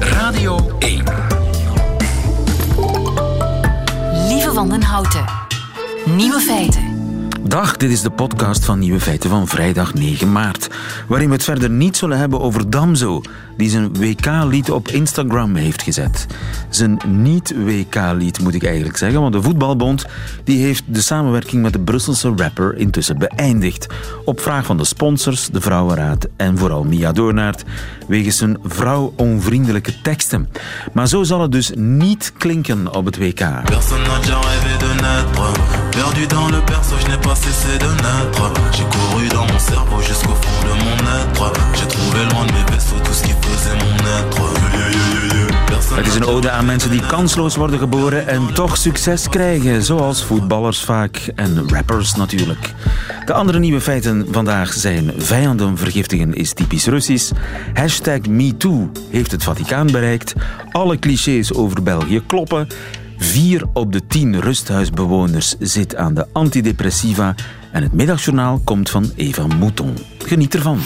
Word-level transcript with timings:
Radio 0.00 0.76
1. 0.78 1.04
Lieve 4.28 4.52
Wandenhouten. 4.52 5.24
Nieuwe 6.04 6.40
feiten. 6.40 6.89
Dag, 7.42 7.76
dit 7.76 7.90
is 7.90 8.02
de 8.02 8.10
podcast 8.10 8.64
van 8.64 8.78
Nieuwe 8.78 9.00
Feiten 9.00 9.30
van 9.30 9.48
vrijdag 9.48 9.94
9 9.94 10.32
maart. 10.32 10.68
Waarin 11.08 11.28
we 11.28 11.34
het 11.34 11.44
verder 11.44 11.70
niet 11.70 11.96
zullen 11.96 12.18
hebben 12.18 12.40
over 12.40 12.70
Damso, 12.70 13.22
die 13.56 13.70
zijn 13.70 13.98
WK-lied 13.98 14.70
op 14.70 14.88
Instagram 14.88 15.54
heeft 15.54 15.82
gezet. 15.82 16.26
Zijn 16.68 17.00
niet-WK-lied 17.06 18.40
moet 18.40 18.54
ik 18.54 18.64
eigenlijk 18.64 18.96
zeggen, 18.96 19.20
want 19.20 19.32
de 19.32 19.42
Voetbalbond 19.42 20.06
die 20.44 20.64
heeft 20.64 20.82
de 20.86 21.00
samenwerking 21.00 21.62
met 21.62 21.72
de 21.72 21.80
Brusselse 21.80 22.32
rapper 22.36 22.76
intussen 22.76 23.18
beëindigd. 23.18 23.86
Op 24.24 24.40
vraag 24.40 24.66
van 24.66 24.76
de 24.76 24.84
sponsors, 24.84 25.48
de 25.48 25.60
Vrouwenraad 25.60 26.26
en 26.36 26.58
vooral 26.58 26.84
Mia 26.84 27.12
Doornaert, 27.12 27.64
wegens 28.08 28.36
zijn 28.36 28.58
vrouwonvriendelijke 28.64 30.00
teksten. 30.02 30.48
Maar 30.92 31.08
zo 31.08 31.22
zal 31.22 31.40
het 31.40 31.52
dus 31.52 31.70
niet 31.74 32.32
klinken 32.38 32.94
op 32.94 33.04
het 33.04 33.18
WK. 33.18 33.64
Personne 33.64 34.04
n'a 35.00 35.24
dans 36.28 36.48
le 36.48 36.60
pas 36.60 37.29
cessé 37.34 37.78
de 37.78 37.90
naître. 38.02 38.52
J'ai 38.72 38.84
couru 38.84 39.28
dans 39.28 39.46
mon 39.52 39.58
cerveau 39.58 40.00
jusqu'au 40.02 40.34
fond 40.34 40.60
de 40.68 40.74
mon 40.82 40.96
être. 41.20 41.52
J'ai 41.78 41.86
trouvé 41.86 42.18
loin 42.32 42.44
de 42.46 42.52
mes 42.52 42.64
vaisseaux 42.70 43.00
tout 43.04 43.12
ce 43.12 43.22
qui 43.22 43.34
faisait 43.42 43.74
mon 43.74 43.96
être. 44.18 44.40
Yeah, 44.72 44.78
yeah, 44.78 44.90
yeah, 44.90 45.34
yeah. 45.34 45.66
Personne 45.66 45.96
Het 45.96 46.06
is 46.06 46.14
een 46.14 46.24
ode 46.24 46.50
aan 46.50 46.66
mensen 46.66 46.90
die 46.90 47.06
kansloos 47.06 47.56
worden 47.56 47.78
geboren 47.78 48.28
en 48.28 48.54
toch 48.54 48.76
succes 48.76 49.28
krijgen, 49.28 49.82
zoals 49.82 50.24
voetballers 50.24 50.84
vaak 50.84 51.32
en 51.34 51.68
rappers 51.68 52.14
natuurlijk. 52.14 52.74
De 53.24 53.32
andere 53.32 53.58
nieuwe 53.58 53.80
feiten 53.80 54.26
vandaag 54.30 54.72
zijn 54.72 55.12
vijanden 55.16 55.78
vergiftigen 55.78 56.34
is 56.34 56.52
typisch 56.52 56.86
Russisch, 56.86 57.30
hashtag 57.74 58.20
MeToo 58.20 58.90
heeft 59.10 59.30
het 59.30 59.42
Vaticaan 59.42 59.86
bereikt, 59.86 60.34
alle 60.70 60.98
clichés 60.98 61.54
over 61.54 61.82
België 61.82 62.22
kloppen, 62.26 62.68
vier 63.20 63.64
op 63.72 63.92
de 63.92 64.06
tien 64.06 64.40
rusthuisbewoners 64.40 65.54
zit 65.58 65.96
aan 65.96 66.14
de 66.14 66.26
antidepressiva 66.32 67.34
en 67.72 67.82
het 67.82 67.92
middagjournaal 67.92 68.60
komt 68.64 68.90
van 68.90 69.12
Eva 69.16 69.46
Mouton. 69.46 69.94
Geniet 70.18 70.54
ervan. 70.54 70.78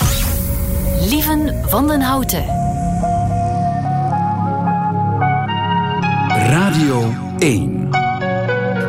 Lieven 1.09 1.55
Wandenhouten. 1.71 2.45
Radio 6.29 7.13
1. 7.39 7.89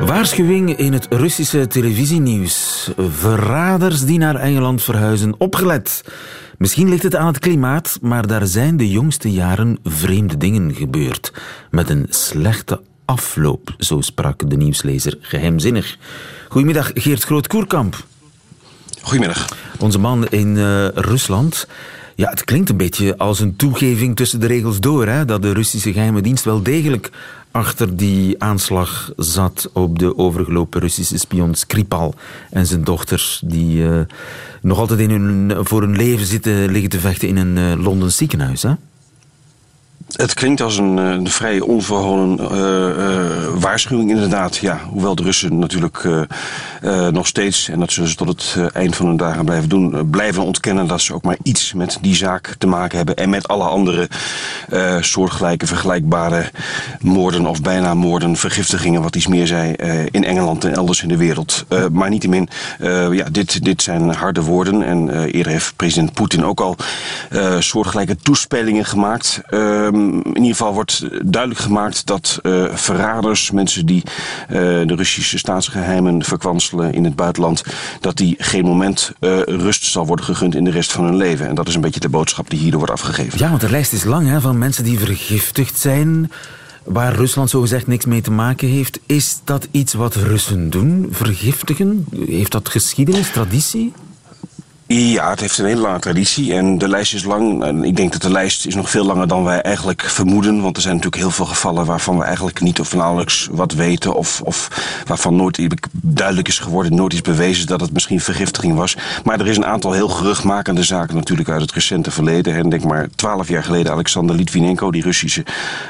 Waarschuwing 0.05 0.77
in 0.77 0.93
het 0.93 1.07
Russische 1.09 1.67
televisienieuws. 1.67 2.89
Verraders 2.97 4.05
die 4.05 4.17
naar 4.17 4.35
Engeland 4.35 4.83
verhuizen, 4.83 5.35
opgelet. 5.37 6.03
Misschien 6.57 6.89
ligt 6.89 7.03
het 7.03 7.15
aan 7.15 7.27
het 7.27 7.39
klimaat, 7.39 7.97
maar 8.01 8.27
daar 8.27 8.47
zijn 8.47 8.77
de 8.77 8.89
jongste 8.89 9.31
jaren 9.31 9.77
vreemde 9.83 10.37
dingen 10.37 10.75
gebeurd. 10.75 11.33
Met 11.69 11.89
een 11.89 12.05
slechte 12.09 12.81
afloop, 13.05 13.75
zo 13.77 14.01
sprak 14.01 14.49
de 14.49 14.57
nieuwslezer 14.57 15.17
geheimzinnig. 15.21 15.97
Goedemiddag, 16.49 16.91
Geert 16.93 17.23
Groot-Koerkamp. 17.23 18.05
Goedemiddag. 19.01 19.47
Onze 19.79 19.99
man 19.99 20.27
in 20.27 20.57
eh, 20.57 20.87
Rusland. 20.87 21.67
Ja, 22.15 22.29
het 22.29 22.43
klinkt 22.43 22.69
een 22.69 22.77
beetje 22.77 23.17
als 23.17 23.39
een 23.39 23.55
toegeving 23.55 24.15
tussen 24.15 24.39
de 24.39 24.47
regels 24.47 24.79
door, 24.79 25.07
hè, 25.07 25.25
dat 25.25 25.41
de 25.41 25.51
Russische 25.51 25.93
geheime 25.93 26.21
dienst 26.21 26.43
wel 26.43 26.63
degelijk 26.63 27.11
achter 27.51 27.97
die 27.97 28.43
aanslag 28.43 29.11
zat 29.17 29.69
op 29.73 29.99
de 29.99 30.17
overgelopen 30.17 30.81
Russische 30.81 31.17
spion 31.17 31.55
Skripal 31.55 32.15
en 32.49 32.65
zijn 32.65 32.83
dochter, 32.83 33.39
die 33.43 33.89
eh, 33.89 33.99
nog 34.61 34.79
altijd 34.79 34.99
in 34.99 35.09
hun, 35.09 35.65
voor 35.65 35.81
hun 35.81 35.95
leven 35.95 36.25
zitten 36.25 36.71
liggen 36.71 36.89
te 36.89 36.99
vechten 36.99 37.27
in 37.27 37.37
een 37.37 37.57
uh, 37.57 37.83
Londens 37.83 38.17
ziekenhuis. 38.17 38.63
Hè? 38.63 38.73
Het 40.11 40.33
klinkt 40.33 40.61
als 40.61 40.77
een, 40.77 40.99
eh, 40.99 41.05
een 41.05 41.29
vrij 41.29 41.59
onverholen 41.59 42.39
eh, 42.39 42.89
eh, 42.89 43.31
waarschuwing 43.59 44.09
inderdaad. 44.09 44.57
Ja, 44.57 44.79
hoewel 44.89 45.15
de 45.15 45.23
Russen 45.23 45.59
natuurlijk 45.59 46.07
nog 47.11 47.27
steeds, 47.27 47.69
en 47.69 47.79
dat 47.79 47.91
zullen 47.91 48.09
ze 48.09 48.15
tot 48.15 48.27
het 48.27 48.73
eind 48.73 48.95
van 48.95 49.05
hun 49.05 49.17
dagen 49.17 49.45
blijven 49.45 49.69
doen, 49.69 50.09
blijven 50.09 50.43
ontkennen 50.43 50.87
dat 50.87 51.01
ze 51.01 51.13
ook 51.13 51.23
maar 51.23 51.37
iets 51.43 51.73
met 51.73 51.97
die 52.01 52.15
zaak 52.15 52.55
te 52.57 52.67
maken 52.67 52.97
hebben. 52.97 53.15
En 53.15 53.29
met 53.29 53.47
alle 53.47 53.63
andere 53.63 54.09
soortgelijke, 54.99 55.67
vergelijkbare 55.67 56.51
moorden 57.01 57.45
of 57.45 57.61
bijna 57.61 57.93
moorden, 57.93 58.35
vergiftigingen, 58.35 59.01
wat 59.01 59.15
iets 59.15 59.27
meer 59.27 59.47
zei, 59.47 59.73
in 60.11 60.23
Engeland 60.23 60.63
en 60.63 60.73
elders 60.73 61.01
in 61.01 61.07
de 61.07 61.17
wereld. 61.17 61.65
Maar 61.91 62.09
niettemin, 62.09 62.49
ja, 63.11 63.25
dit, 63.31 63.63
dit 63.63 63.81
zijn 63.81 64.13
harde 64.13 64.41
woorden. 64.41 64.83
En 64.83 65.25
eerder 65.25 65.51
heeft 65.51 65.73
president 65.75 66.13
Poetin 66.13 66.45
ook 66.45 66.59
al 66.59 66.75
soortgelijke 67.59 68.15
toespelingen 68.15 68.85
gemaakt. 68.85 69.41
Ehm, 69.95 70.17
in 70.17 70.35
ieder 70.35 70.55
geval 70.55 70.73
wordt 70.73 71.07
duidelijk 71.31 71.61
gemaakt 71.61 72.05
dat 72.05 72.39
eh, 72.41 72.65
verraders, 72.73 73.51
mensen 73.51 73.85
die 73.85 74.03
eh, 74.47 74.57
de 74.57 74.95
Russische 74.95 75.37
staatsgeheimen 75.37 76.23
verkwanselen 76.23 76.93
in 76.93 77.03
het 77.03 77.15
buitenland, 77.15 77.63
dat 77.99 78.17
die 78.17 78.35
geen 78.37 78.65
moment 78.65 79.11
eh, 79.19 79.41
rust 79.41 79.85
zal 79.85 80.05
worden 80.05 80.25
gegund 80.25 80.55
in 80.55 80.63
de 80.63 80.71
rest 80.71 80.91
van 80.91 81.03
hun 81.03 81.15
leven. 81.15 81.47
En 81.47 81.55
dat 81.55 81.67
is 81.67 81.75
een 81.75 81.81
beetje 81.81 81.99
de 81.99 82.09
boodschap 82.09 82.49
die 82.49 82.59
hierdoor 82.59 82.79
wordt 82.79 82.93
afgegeven. 82.93 83.39
Ja, 83.39 83.49
want 83.49 83.61
de 83.61 83.69
lijst 83.69 83.93
is 83.93 84.03
lang 84.03 84.27
hè, 84.27 84.41
van 84.41 84.57
mensen 84.57 84.83
die 84.83 84.99
vergiftigd 84.99 85.79
zijn, 85.79 86.31
waar 86.83 87.15
Rusland 87.15 87.49
zogezegd 87.49 87.87
niks 87.87 88.05
mee 88.05 88.21
te 88.21 88.31
maken 88.31 88.67
heeft. 88.67 88.99
Is 89.05 89.39
dat 89.43 89.67
iets 89.71 89.93
wat 89.93 90.15
Russen 90.15 90.69
doen, 90.69 91.07
vergiftigen? 91.11 92.05
Heeft 92.25 92.51
dat 92.51 92.69
geschiedenis, 92.69 93.31
traditie? 93.31 93.93
Ja, 94.87 95.29
het 95.29 95.39
heeft 95.39 95.57
een 95.57 95.65
hele 95.65 95.81
lange 95.81 95.99
traditie 95.99 96.53
en 96.53 96.77
de 96.77 96.87
lijst 96.87 97.13
is 97.13 97.23
lang. 97.23 97.63
En 97.63 97.83
ik 97.83 97.95
denk 97.95 98.11
dat 98.11 98.21
de 98.21 98.31
lijst 98.31 98.65
is 98.65 98.75
nog 98.75 98.89
veel 98.89 99.05
langer 99.05 99.27
dan 99.27 99.43
wij 99.43 99.61
eigenlijk 99.61 100.01
vermoeden. 100.01 100.61
Want 100.61 100.75
er 100.75 100.81
zijn 100.81 100.95
natuurlijk 100.95 101.21
heel 101.21 101.31
veel 101.31 101.45
gevallen 101.45 101.85
waarvan 101.85 102.17
we 102.17 102.23
eigenlijk 102.23 102.61
niet 102.61 102.79
of 102.79 102.93
nauwelijks 102.93 103.47
wat 103.51 103.73
weten. 103.73 104.15
Of, 104.15 104.41
of 104.41 104.69
waarvan 105.05 105.35
nooit 105.35 105.59
duidelijk 105.91 106.47
is 106.47 106.59
geworden, 106.59 106.95
nooit 106.95 107.13
is 107.13 107.21
bewezen 107.21 107.67
dat 107.67 107.81
het 107.81 107.93
misschien 107.93 108.21
vergiftiging 108.21 108.75
was. 108.75 108.97
Maar 109.23 109.39
er 109.39 109.47
is 109.47 109.57
een 109.57 109.65
aantal 109.65 109.91
heel 109.91 110.07
geruchtmakende 110.07 110.83
zaken 110.83 111.15
natuurlijk 111.15 111.49
uit 111.49 111.61
het 111.61 111.71
recente 111.71 112.11
verleden. 112.11 112.55
En 112.55 112.69
denk 112.69 112.83
maar 112.83 113.07
twaalf 113.15 113.47
jaar 113.47 113.63
geleden 113.63 113.91
Alexander 113.91 114.35
Litvinenko, 114.35 114.91
die 114.91 115.03
Russische 115.03 115.45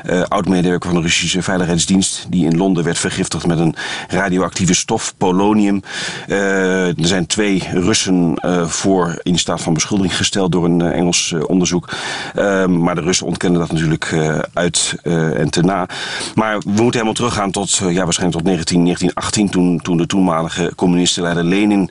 uh, 0.06 0.22
oud-medewerker 0.28 0.90
van 0.90 0.98
de 0.98 1.06
Russische 1.06 1.42
Veiligheidsdienst. 1.42 2.26
Die 2.30 2.46
in 2.46 2.58
Londen 2.58 2.84
werd 2.84 2.98
vergiftigd 2.98 3.48
met 3.48 3.60
een 3.60 3.76
radioactieve 4.08 4.74
stof, 4.74 5.14
polonium. 5.18 5.82
Uh, 6.28 6.88
er 6.88 7.08
zijn 7.08 7.26
twee 7.26 7.64
Russen 7.74 8.34
uh, 8.46 8.68
voor 8.86 9.20
in 9.24 9.38
staat 9.38 9.62
van 9.62 9.74
beschuldiging 9.74 10.18
gesteld 10.18 10.52
door 10.52 10.66
een 10.66 10.80
uh, 10.80 10.92
Engels 10.92 11.32
uh, 11.32 11.44
onderzoek. 11.48 11.90
Uh, 12.36 12.66
maar 12.66 12.96
de 12.96 13.02
Russen 13.02 13.26
ontkennen 13.26 13.60
dat 13.60 13.72
natuurlijk 13.72 14.12
uh, 14.12 14.40
uit 14.54 14.96
en 15.04 15.50
te 15.50 15.62
na. 15.62 15.88
Maar 16.36 16.58
we 16.60 16.70
moeten 16.70 16.92
helemaal 16.92 17.14
teruggaan 17.14 17.52
tot, 17.52 17.76
ja, 17.76 18.04
waarschijnlijk 18.04 18.38
tot 18.38 18.48
19, 18.48 18.84
1918, 18.84 19.50
toen, 19.50 19.80
toen 19.82 19.98
de 19.98 20.06
toenmalige 20.06 20.72
communistenleider 20.76 21.44
Lenin, 21.44 21.90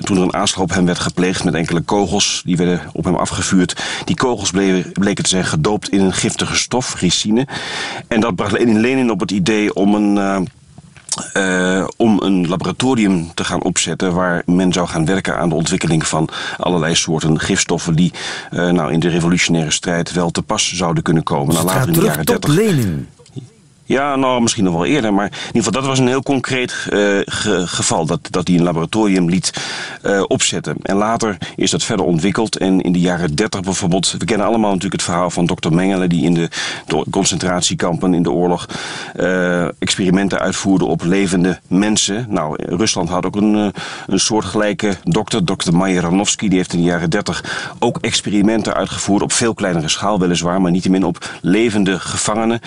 toen 0.00 0.16
er 0.16 0.22
een 0.22 0.34
aanslag 0.34 0.62
op 0.62 0.70
hem 0.70 0.86
werd 0.86 0.98
gepleegd 0.98 1.44
met 1.44 1.54
enkele 1.54 1.80
kogels, 1.80 2.42
die 2.44 2.56
werden 2.56 2.80
op 2.92 3.04
hem 3.04 3.14
afgevuurd. 3.14 3.82
Die 4.04 4.16
kogels 4.16 4.50
bleken, 4.50 4.92
bleken 4.92 5.24
te 5.24 5.30
zijn 5.30 5.44
gedoopt 5.44 5.88
in 5.88 6.00
een 6.00 6.12
giftige 6.12 6.56
stof, 6.56 7.00
ricine. 7.00 7.46
En 8.08 8.20
dat 8.20 8.34
bracht 8.34 8.52
Lenin, 8.52 8.80
Lenin 8.80 9.10
op 9.10 9.20
het 9.20 9.30
idee 9.30 9.74
om 9.74 9.94
een... 9.94 10.48
Uh, 11.34 11.80
uh, 11.80 11.86
om 11.96 12.20
een 12.22 12.48
laboratorium 12.48 13.34
te 13.34 13.44
gaan 13.44 13.62
opzetten 13.62 14.14
waar 14.14 14.42
men 14.46 14.72
zou 14.72 14.88
gaan 14.88 15.04
werken 15.04 15.36
aan 15.36 15.48
de 15.48 15.54
ontwikkeling 15.54 16.06
van 16.06 16.28
allerlei 16.56 16.94
soorten 16.94 17.40
gifstoffen 17.40 17.94
die 17.94 18.12
uh, 18.52 18.70
nou, 18.70 18.92
in 18.92 19.00
de 19.00 19.08
revolutionaire 19.08 19.70
strijd 19.70 20.12
wel 20.12 20.30
te 20.30 20.42
pas 20.42 20.72
zouden 20.72 21.02
kunnen 21.02 21.22
komen. 21.22 21.54
Dus 21.54 21.64
nou, 21.64 21.66
later 21.66 21.88
in 21.88 21.92
de 21.92 22.04
jaren 22.04 22.26
30. 22.26 22.54
Lenin. 22.54 23.08
Ja, 23.90 24.16
nou, 24.16 24.42
misschien 24.42 24.64
nog 24.64 24.74
wel 24.74 24.84
eerder. 24.84 25.14
Maar 25.14 25.26
in 25.26 25.32
ieder 25.46 25.52
geval, 25.52 25.72
dat 25.72 25.86
was 25.86 25.98
een 25.98 26.06
heel 26.06 26.22
concreet 26.22 26.72
ge 26.72 27.62
geval. 27.66 28.06
Dat, 28.06 28.20
dat 28.30 28.48
hij 28.48 28.56
een 28.56 28.62
laboratorium 28.62 29.28
liet 29.28 29.52
uh, 30.02 30.22
opzetten. 30.26 30.76
En 30.82 30.96
later 30.96 31.36
is 31.56 31.70
dat 31.70 31.82
verder 31.82 32.06
ontwikkeld. 32.06 32.56
En 32.56 32.80
in 32.80 32.92
de 32.92 33.00
jaren 33.00 33.34
30 33.34 33.60
bijvoorbeeld. 33.60 34.14
We 34.18 34.24
kennen 34.24 34.46
allemaal 34.46 34.68
natuurlijk 34.68 35.00
het 35.00 35.10
verhaal 35.10 35.30
van 35.30 35.46
dokter 35.46 35.72
Mengele. 35.72 36.06
Die 36.06 36.24
in 36.24 36.34
de, 36.34 36.48
concentratiekampen 37.10 38.14
in 38.14 38.22
de 38.22 38.30
oorlog 38.30 38.66
uh, 39.16 39.80
experimenten 39.82 40.38
uitvoerde 40.38 40.84
op 40.84 41.02
levende 41.04 41.60
mensen. 41.66 42.26
Nou, 42.28 42.64
Rusland 42.64 43.08
had 43.08 43.26
ook 43.26 43.36
een, 43.36 43.72
een 44.06 44.20
soortgelijke 44.20 44.96
dokter. 45.04 45.44
Dokter 45.44 45.74
Majeranovski. 45.74 46.48
Die 46.48 46.58
heeft 46.58 46.72
in 46.72 46.78
de 46.78 46.84
jaren 46.84 47.10
30 47.10 47.74
ook 47.78 47.98
experimenten 48.00 48.74
uitgevoerd. 48.74 49.22
Op 49.22 49.32
veel 49.32 49.54
kleinere 49.54 49.88
schaal 49.88 50.18
weliswaar. 50.18 50.60
Maar 50.60 50.70
niettemin 50.70 51.04
op 51.04 51.30
levende 51.40 51.98
gevangenen. 51.98 52.60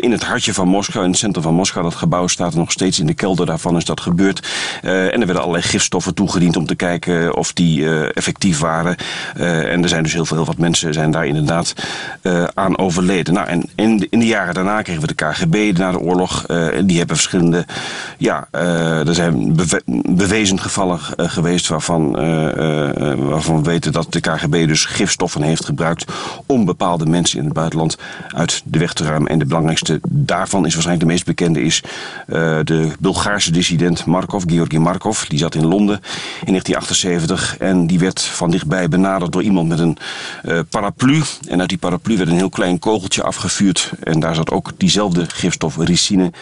in 0.00 0.12
het 0.12 0.24
hartje 0.24 0.54
van 0.54 0.62
Moskou, 0.68 1.04
in 1.04 1.10
het 1.10 1.18
centrum 1.18 1.42
van 1.42 1.54
Moskou. 1.54 1.84
Dat 1.84 1.94
gebouw 1.94 2.26
staat 2.26 2.54
nog 2.54 2.72
steeds 2.72 2.98
in 2.98 3.06
de 3.06 3.14
kelder 3.14 3.46
daarvan 3.46 3.76
is 3.76 3.84
dat 3.84 4.00
gebeurd. 4.00 4.48
en 4.82 4.90
er 4.90 5.18
werden 5.18 5.40
allerlei 5.40 5.62
gifstoffen 5.62 6.14
toegediend 6.14 6.56
om 6.56 6.66
te 6.66 6.74
kijken 6.74 7.36
of 7.36 7.52
die 7.52 8.02
effectief 8.12 8.58
waren. 8.58 8.96
en 9.36 9.82
er 9.82 9.88
zijn 9.88 10.02
dus 10.02 10.12
heel 10.12 10.24
veel 10.24 10.36
heel 10.36 10.44
wat 10.44 10.58
mensen 10.58 10.94
zijn 10.94 11.10
daar 11.10 11.26
inderdaad 11.26 11.74
aan 12.54 12.78
overleden. 12.78 13.34
Nou, 13.34 13.46
en 13.46 13.62
in 13.74 13.96
de, 13.96 14.06
in 14.10 14.18
de 14.18 14.26
jaren 14.26 14.54
daarna 14.54 14.82
kregen 14.82 15.00
we 15.00 15.14
de 15.14 15.14
KGB 15.14 15.78
na 15.78 15.90
de 15.90 16.00
oorlog. 16.00 16.46
die 16.84 16.98
hebben 16.98 17.16
verschillende, 17.16 17.64
ja, 18.18 18.48
er 19.06 19.14
zijn 19.14 19.56
bewezen 20.06 20.60
gevallen 20.60 20.98
geweest 21.16 21.68
waarvan, 21.68 22.12
waarvan 23.28 23.56
we 23.56 23.62
weten 23.62 23.92
dat 23.92 24.12
de 24.12 24.20
KGB 24.20 24.66
dus 24.66 24.84
gifstoffen 24.84 25.42
heeft 25.42 25.64
gebruikt 25.64 26.04
om 26.46 26.64
bepaalde 26.64 27.06
mensen 27.06 27.38
in 27.38 27.44
het 27.44 27.54
buitenland 27.54 27.98
uit 28.28 28.62
de 28.64 28.78
weg 28.78 28.92
te 28.92 29.04
ruimen. 29.04 29.30
En 29.30 29.38
de 29.38 29.46
belangrijkste 29.46 30.00
daarvan 30.08 30.53
is 30.58 30.72
waarschijnlijk 30.72 31.00
de 31.00 31.12
meest 31.12 31.26
bekende 31.26 31.62
is 31.62 31.82
uh, 32.28 32.58
de 32.64 32.90
Bulgaarse 32.98 33.52
dissident 33.52 34.04
Markov, 34.04 34.42
Georgi 34.46 34.78
Markov. 34.78 35.24
Die 35.26 35.38
zat 35.38 35.54
in 35.54 35.66
Londen 35.66 36.00
in 36.44 36.52
1978 36.52 37.56
en 37.58 37.86
die 37.86 37.98
werd 37.98 38.20
van 38.20 38.50
dichtbij 38.50 38.88
benaderd 38.88 39.32
door 39.32 39.42
iemand 39.42 39.68
met 39.68 39.78
een 39.78 39.96
uh, 40.44 40.58
paraplu. 40.68 41.22
En 41.48 41.60
uit 41.60 41.68
die 41.68 41.78
paraplu 41.78 42.16
werd 42.16 42.28
een 42.28 42.36
heel 42.36 42.48
klein 42.48 42.78
kogeltje 42.78 43.22
afgevuurd 43.22 43.92
en 44.02 44.20
daar 44.20 44.34
zat 44.34 44.50
ook 44.50 44.72
diezelfde 44.76 45.24
gifstof 45.28 45.76
ricine 45.76 46.32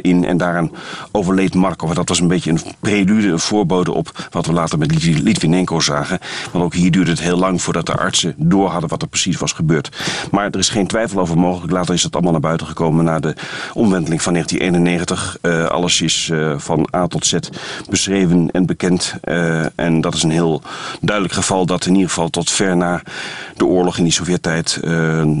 in. 0.00 0.24
En 0.24 0.36
daaraan 0.36 0.70
overleed 1.12 1.54
Markov. 1.54 1.92
Dat 1.92 2.08
was 2.08 2.20
een 2.20 2.28
beetje 2.28 2.50
een 2.50 2.60
prelude, 2.80 3.28
een 3.28 3.38
voorbode 3.38 3.92
op 3.92 4.28
wat 4.30 4.46
we 4.46 4.52
later 4.52 4.78
met 4.78 5.04
Litvinenko 5.04 5.80
zagen. 5.80 6.18
Want 6.52 6.64
ook 6.64 6.74
hier 6.74 6.90
duurde 6.90 7.10
het 7.10 7.20
heel 7.20 7.38
lang 7.38 7.62
voordat 7.62 7.86
de 7.86 7.96
artsen 7.96 8.34
door 8.36 8.68
hadden 8.68 8.90
wat 8.90 9.02
er 9.02 9.08
precies 9.08 9.36
was 9.36 9.52
gebeurd. 9.52 9.96
Maar 10.30 10.44
er 10.50 10.58
is 10.58 10.68
geen 10.68 10.86
twijfel 10.86 11.20
over 11.20 11.38
mogelijk. 11.38 11.72
Later 11.72 11.94
is 11.94 12.02
dat 12.02 12.12
allemaal 12.12 12.32
naar 12.32 12.40
buiten 12.40 12.66
gekomen 12.66 13.04
na 13.04 13.18
de 13.18 13.34
omwenteling 13.74 14.22
van 14.22 14.32
1991. 14.32 15.38
Uh, 15.42 15.62
eh, 15.62 15.70
alles 15.70 16.00
is 16.00 16.28
uh, 16.32 16.58
van 16.58 16.88
A 16.96 17.06
tot 17.06 17.26
Z 17.26 17.38
beschreven 17.90 18.50
en 18.50 18.66
bekend. 18.66 19.14
en 19.74 20.00
dat 20.00 20.14
is 20.14 20.22
een 20.22 20.30
heel 20.30 20.62
duidelijk 21.00 21.34
geval 21.34 21.66
dat 21.66 21.86
in 21.86 21.92
ieder 21.92 22.08
geval 22.08 22.28
tot 22.28 22.50
ver 22.50 22.76
na 22.76 23.02
de 23.56 23.66
oorlog 23.66 23.98
in 23.98 24.04
die 24.04 24.12
Sovjet-tijd 24.12 24.80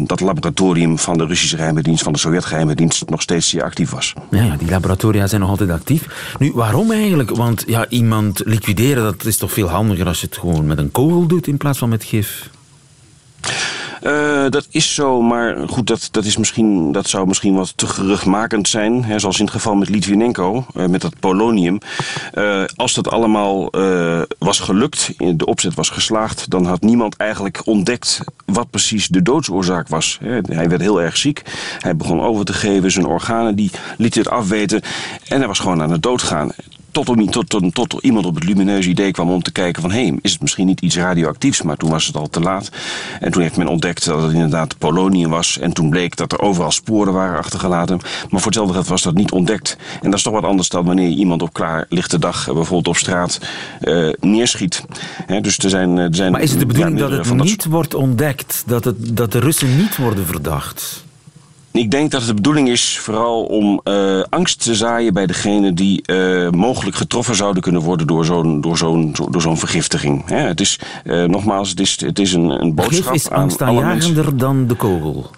dat 0.06 0.20
laboratorium 0.20 0.98
van 0.98 1.18
de 1.18 1.26
Russische 1.26 1.56
geheime 1.56 1.82
dienst, 1.82 2.02
van 2.02 2.12
de 2.12 2.18
Sovjet-geheime 2.18 2.74
dienst, 2.74 3.10
nog 3.10 3.22
steeds 3.22 3.48
zeer 3.48 3.62
actief 3.62 3.90
was. 3.90 4.14
Ja, 4.30 4.42
ja, 4.42 4.56
die 4.56 4.70
laboratoria 4.70 5.26
zijn 5.26 5.40
nog 5.40 5.50
altijd 5.50 5.70
actief. 5.70 6.34
Nu, 6.38 6.52
waarom 6.54 6.92
eigenlijk? 6.92 7.30
Want 7.30 7.64
ja, 7.66 7.88
iemand 7.88 8.42
liquideren, 8.44 9.02
dat 9.02 9.24
is 9.24 9.36
toch 9.36 9.52
veel 9.52 9.68
handiger 9.68 10.06
als 10.06 10.20
je 10.20 10.26
het 10.26 10.38
gewoon 10.38 10.66
met 10.66 10.78
een 10.78 10.90
kogel 10.90 11.26
doet 11.26 11.46
in 11.46 11.56
plaats 11.56 11.78
van 11.78 11.88
met 11.88 12.04
gif? 12.04 12.50
Uh, 14.02 14.50
dat 14.50 14.66
is 14.70 14.94
zo, 14.94 15.22
maar 15.22 15.68
goed, 15.68 15.86
dat, 15.86 16.08
dat, 16.10 16.24
is 16.24 16.36
misschien, 16.36 16.92
dat 16.92 17.08
zou 17.08 17.26
misschien 17.26 17.54
wat 17.54 17.72
te 17.76 17.86
geruchtmakend 17.86 18.68
zijn. 18.68 19.04
Hè, 19.04 19.18
zoals 19.18 19.38
in 19.38 19.44
het 19.44 19.54
geval 19.54 19.74
met 19.74 19.88
Litvinenko, 19.88 20.66
uh, 20.76 20.86
met 20.86 21.00
dat 21.00 21.20
polonium. 21.20 21.78
Uh, 22.34 22.64
als 22.76 22.94
dat 22.94 23.10
allemaal 23.10 23.70
was 24.38 24.60
gelukt, 24.60 25.12
de 25.16 25.46
opzet 25.46 25.74
was 25.74 25.90
geslaagd... 25.90 26.50
dan 26.50 26.66
had 26.66 26.80
niemand 26.80 27.16
eigenlijk 27.16 27.60
ontdekt 27.64 28.20
wat 28.44 28.70
precies 28.70 29.08
de 29.08 29.22
doodsoorzaak 29.22 29.88
was. 29.88 30.18
Hè. 30.22 30.40
Hij 30.48 30.68
werd 30.68 30.80
heel 30.80 31.02
erg 31.02 31.16
ziek. 31.16 31.42
Hij 31.78 31.96
begon 31.96 32.20
over 32.20 32.44
te 32.44 32.52
geven, 32.52 32.90
zijn 32.90 33.06
organen 33.06 33.54
die 33.54 33.70
lieten 33.96 34.22
het 34.22 34.30
afweten. 34.30 34.82
En 35.28 35.38
hij 35.38 35.46
was 35.46 35.58
gewoon 35.58 35.82
aan 35.82 35.90
het 35.90 36.02
doodgaan 36.02 36.50
tot, 36.90 37.06
tot, 37.32 37.48
tot, 37.48 37.74
tot, 37.74 37.98
iemand 38.00 38.26
op 38.26 38.34
het 38.34 38.44
lumineuze 38.44 38.88
idee 38.88 39.10
kwam 39.10 39.30
om 39.30 39.42
te 39.42 39.52
kijken 39.52 39.82
van... 39.82 39.90
hé, 39.90 40.06
hey, 40.06 40.18
is 40.22 40.32
het 40.32 40.40
misschien 40.40 40.66
niet 40.66 40.80
iets 40.80 40.96
radioactiefs? 40.96 41.62
Maar 41.62 41.76
toen 41.76 41.90
was 41.90 42.06
het 42.06 42.16
al 42.16 42.28
te 42.28 42.40
laat. 42.40 42.70
En 43.20 43.30
toen 43.30 43.42
heeft 43.42 43.56
men 43.56 43.68
ontdekt 43.68 44.04
dat 44.04 44.22
het 44.22 44.32
inderdaad 44.32 44.78
polonium 44.78 45.30
was. 45.30 45.58
En 45.58 45.72
toen 45.72 45.90
bleek 45.90 46.16
dat 46.16 46.32
er 46.32 46.40
overal 46.40 46.70
sporen 46.70 47.12
waren 47.12 47.38
achtergelaten. 47.38 47.96
Maar 47.98 48.40
voor 48.40 48.50
hetzelfde 48.50 48.74
geld 48.74 48.86
was 48.86 49.02
dat 49.02 49.14
niet 49.14 49.32
ontdekt. 49.32 49.76
En 50.02 50.10
dat 50.10 50.18
is 50.18 50.22
toch 50.22 50.32
wat 50.32 50.44
anders 50.44 50.68
dan 50.68 50.84
wanneer 50.84 51.08
je 51.08 51.16
iemand 51.16 51.42
op 51.42 51.52
klaar 51.52 51.86
lichte 51.88 52.18
dag... 52.18 52.48
Eh, 52.48 52.54
bijvoorbeeld 52.54 52.88
op 52.88 52.96
straat 52.96 53.40
uh, 53.80 54.12
neerschiet. 54.20 54.84
dus 55.40 55.58
er 55.58 55.70
zijn, 55.70 55.96
er 55.96 56.14
zijn, 56.14 56.32
maar 56.32 56.40
is 56.40 56.50
het 56.50 56.60
de 56.60 56.66
bedoeling 56.66 56.98
dat 56.98 57.10
het 57.10 57.34
niet 57.34 57.64
wordt 57.64 57.94
ontdekt? 57.94 58.62
Dat, 58.66 58.84
het, 58.84 59.16
dat 59.16 59.32
de 59.32 59.38
Russen 59.38 59.76
niet 59.76 59.96
worden 59.96 60.26
verdacht? 60.26 61.06
Ik 61.78 61.90
denk 61.90 62.10
dat 62.10 62.20
het 62.20 62.28
de 62.28 62.34
bedoeling 62.34 62.68
is 62.68 62.98
vooral 62.98 63.44
om 63.44 63.80
uh, 63.84 64.22
angst 64.28 64.62
te 64.62 64.74
zaaien 64.74 65.12
bij 65.12 65.26
degene 65.26 65.72
die 65.72 66.02
uh, 66.06 66.50
mogelijk 66.50 66.96
getroffen 66.96 67.34
zouden 67.34 67.62
kunnen 67.62 67.82
worden 67.82 68.06
door 68.06 68.24
zo'n 68.24 68.60
door 68.60 68.78
zo'n 68.78 69.14
door 69.30 69.40
zo'n 69.42 69.58
vergiftiging. 69.58 70.28
Hè, 70.28 70.36
het 70.36 70.60
is 70.60 70.78
uh, 71.04 71.24
nogmaals, 71.24 71.70
het 71.70 71.80
is, 71.80 72.00
het 72.00 72.18
is 72.18 72.32
een, 72.32 72.50
een 72.50 72.74
boodschap. 72.74 73.14
is 73.14 73.30
angstaanjagender 73.30 74.36
dan 74.36 74.66
de 74.66 74.74
kogel. 74.74 75.30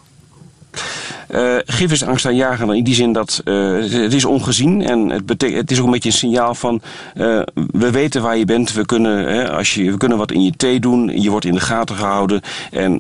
Uh, 1.35 1.57
gif 1.65 1.93
is 1.93 2.05
angstaanjagender 2.05 2.77
in 2.77 2.85
die 2.85 2.95
zin 2.95 3.13
dat 3.13 3.43
uh, 3.45 3.81
het 4.03 4.15
is 4.15 4.25
ongezien 4.25 4.83
en 4.83 5.09
het, 5.09 5.43
het 5.43 5.71
is 5.71 5.79
ook 5.79 5.85
een 5.85 5.91
beetje 5.91 6.09
een 6.09 6.15
signaal 6.15 6.55
van 6.55 6.81
uh, 7.15 7.41
we 7.55 7.91
weten 7.91 8.23
waar 8.23 8.37
je 8.37 8.45
bent, 8.45 8.73
we 8.73 8.85
kunnen, 8.85 9.51
als 9.51 9.75
je, 9.75 9.91
we 9.91 9.97
kunnen 9.97 10.19
wat 10.19 10.33
in 10.33 10.43
je 10.43 10.53
thee 10.57 10.81
doen, 10.81 11.21
je 11.23 11.31
wordt 11.31 11.47
in 11.47 11.55
de 11.55 11.61
gaten 11.61 11.97
gehouden 11.97 12.41
en 12.71 12.99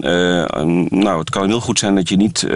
nou, 0.89 1.19
het 1.19 1.31
kan 1.31 1.49
heel 1.49 1.61
goed 1.61 1.79
zijn 1.79 1.95
dat 1.95 2.09
je 2.09 2.17
niet 2.17 2.47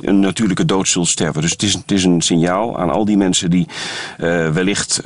een 0.00 0.20
natuurlijke 0.20 0.64
dood 0.64 0.88
zult 0.88 1.08
sterven. 1.08 1.42
Dus 1.42 1.50
het 1.50 1.62
is, 1.62 1.72
het 1.72 1.90
is 1.90 2.04
een 2.04 2.20
signaal 2.20 2.78
aan 2.78 2.90
al 2.90 3.04
die 3.04 3.16
mensen 3.16 3.50
die 3.50 3.66
wellicht 4.52 5.00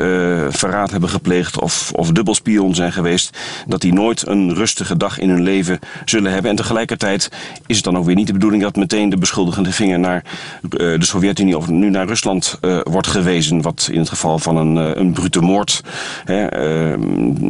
verraad 0.49 0.91
hebben 0.91 1.09
gepleegd 1.09 1.61
of, 1.61 1.93
of 1.95 2.13
dubbelspion 2.13 2.75
zijn 2.75 2.93
geweest, 2.93 3.39
dat 3.67 3.81
die 3.81 3.93
nooit 3.93 4.27
een 4.27 4.55
rustige 4.55 4.97
dag 4.97 5.19
in 5.19 5.31
hun 5.31 5.43
leven 5.43 5.79
zullen 6.05 6.33
hebben. 6.33 6.51
En 6.51 6.56
tegelijkertijd 6.56 7.31
is 7.67 7.77
het 7.77 7.85
dan 7.85 7.97
ook 7.97 8.05
weer 8.05 8.15
niet 8.15 8.27
de 8.27 8.33
bedoeling 8.33 8.63
dat 8.63 8.77
meteen 8.77 9.09
de 9.09 9.17
beschuldigende 9.17 9.73
vinger 9.73 10.00
naar 10.00 10.25
uh, 10.62 10.99
de 10.99 11.05
Sovjet-Unie 11.05 11.56
of 11.56 11.69
nu 11.69 11.91
naar 11.91 12.06
Rusland 12.06 12.58
uh, 12.61 12.81
wordt 12.82 13.06
gewezen. 13.06 13.62
Wat 13.62 13.88
in 13.93 13.99
het 13.99 14.08
geval 14.08 14.38
van 14.38 14.56
een, 14.56 14.76
uh, 14.76 14.91
een 14.94 15.12
brute 15.12 15.41
moord 15.41 15.82
hè, 16.25 16.47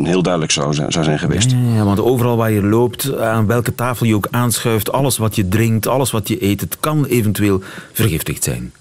heel 0.04 0.22
duidelijk 0.22 0.52
zou, 0.52 0.74
zou 0.74 1.04
zijn 1.04 1.18
geweest. 1.18 1.54
Ja, 1.74 1.84
want 1.84 2.00
overal 2.00 2.36
waar 2.36 2.50
je 2.50 2.62
loopt, 2.62 3.16
aan 3.18 3.46
welke 3.46 3.74
tafel 3.74 4.06
je 4.06 4.14
ook 4.14 4.28
aanschuift, 4.30 4.92
alles 4.92 5.16
wat 5.16 5.36
je 5.36 5.48
drinkt, 5.48 5.86
alles 5.86 6.10
wat 6.10 6.28
je 6.28 6.44
eet, 6.44 6.60
het 6.60 6.76
kan 6.80 7.04
eventueel 7.04 7.62
vergiftigd 7.92 8.44
zijn. 8.44 8.72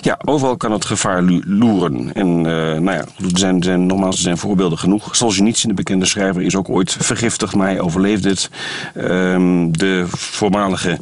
Ja, 0.00 0.18
overal 0.24 0.56
kan 0.56 0.72
het 0.72 0.84
gevaar 0.84 1.22
loeren. 1.46 2.14
En 2.14 2.28
uh, 2.28 2.44
nou 2.54 2.90
ja, 2.90 3.04
er 3.16 3.38
zijn, 3.38 3.62
zijn, 3.62 3.86
nogmaals, 3.86 4.16
er 4.16 4.22
zijn 4.22 4.38
voorbeelden 4.38 4.78
genoeg. 4.78 5.16
Solzhenitsyn, 5.16 5.68
de 5.68 5.74
bekende 5.74 6.06
schrijver, 6.06 6.42
is 6.42 6.56
ook 6.56 6.68
ooit 6.68 6.96
vergiftigd, 7.00 7.54
maar 7.54 7.66
hij 7.66 7.80
overleefde 7.80 8.28
het. 8.28 8.50
Um, 8.96 9.78
de 9.78 10.04
voormalige 10.08 10.98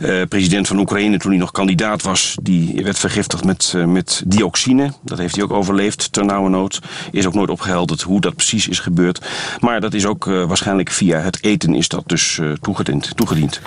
uh, 0.00 0.22
president 0.28 0.68
van 0.68 0.78
Oekraïne, 0.78 1.18
toen 1.18 1.30
hij 1.30 1.40
nog 1.40 1.50
kandidaat 1.50 2.02
was, 2.02 2.36
die 2.42 2.84
werd 2.84 2.98
vergiftigd 2.98 3.44
met, 3.44 3.72
uh, 3.76 3.84
met 3.84 4.22
dioxine. 4.26 4.92
Dat 5.02 5.18
heeft 5.18 5.34
hij 5.34 5.44
ook 5.44 5.52
overleefd, 5.52 6.12
ter 6.12 6.24
nauwe 6.24 6.48
nood. 6.48 6.80
Is 7.10 7.26
ook 7.26 7.34
nooit 7.34 7.50
opgehelderd 7.50 8.02
hoe 8.02 8.20
dat 8.20 8.34
precies 8.34 8.68
is 8.68 8.78
gebeurd. 8.78 9.26
Maar 9.60 9.80
dat 9.80 9.94
is 9.94 10.06
ook 10.06 10.24
waarschijnlijk 10.24 10.90
via 10.90 11.18
het 11.18 11.44
eten 11.44 11.74
is 11.74 11.88
dat 11.88 12.02
dus 12.06 12.40
toegediend, 12.60 13.16
toegediend. 13.16 13.60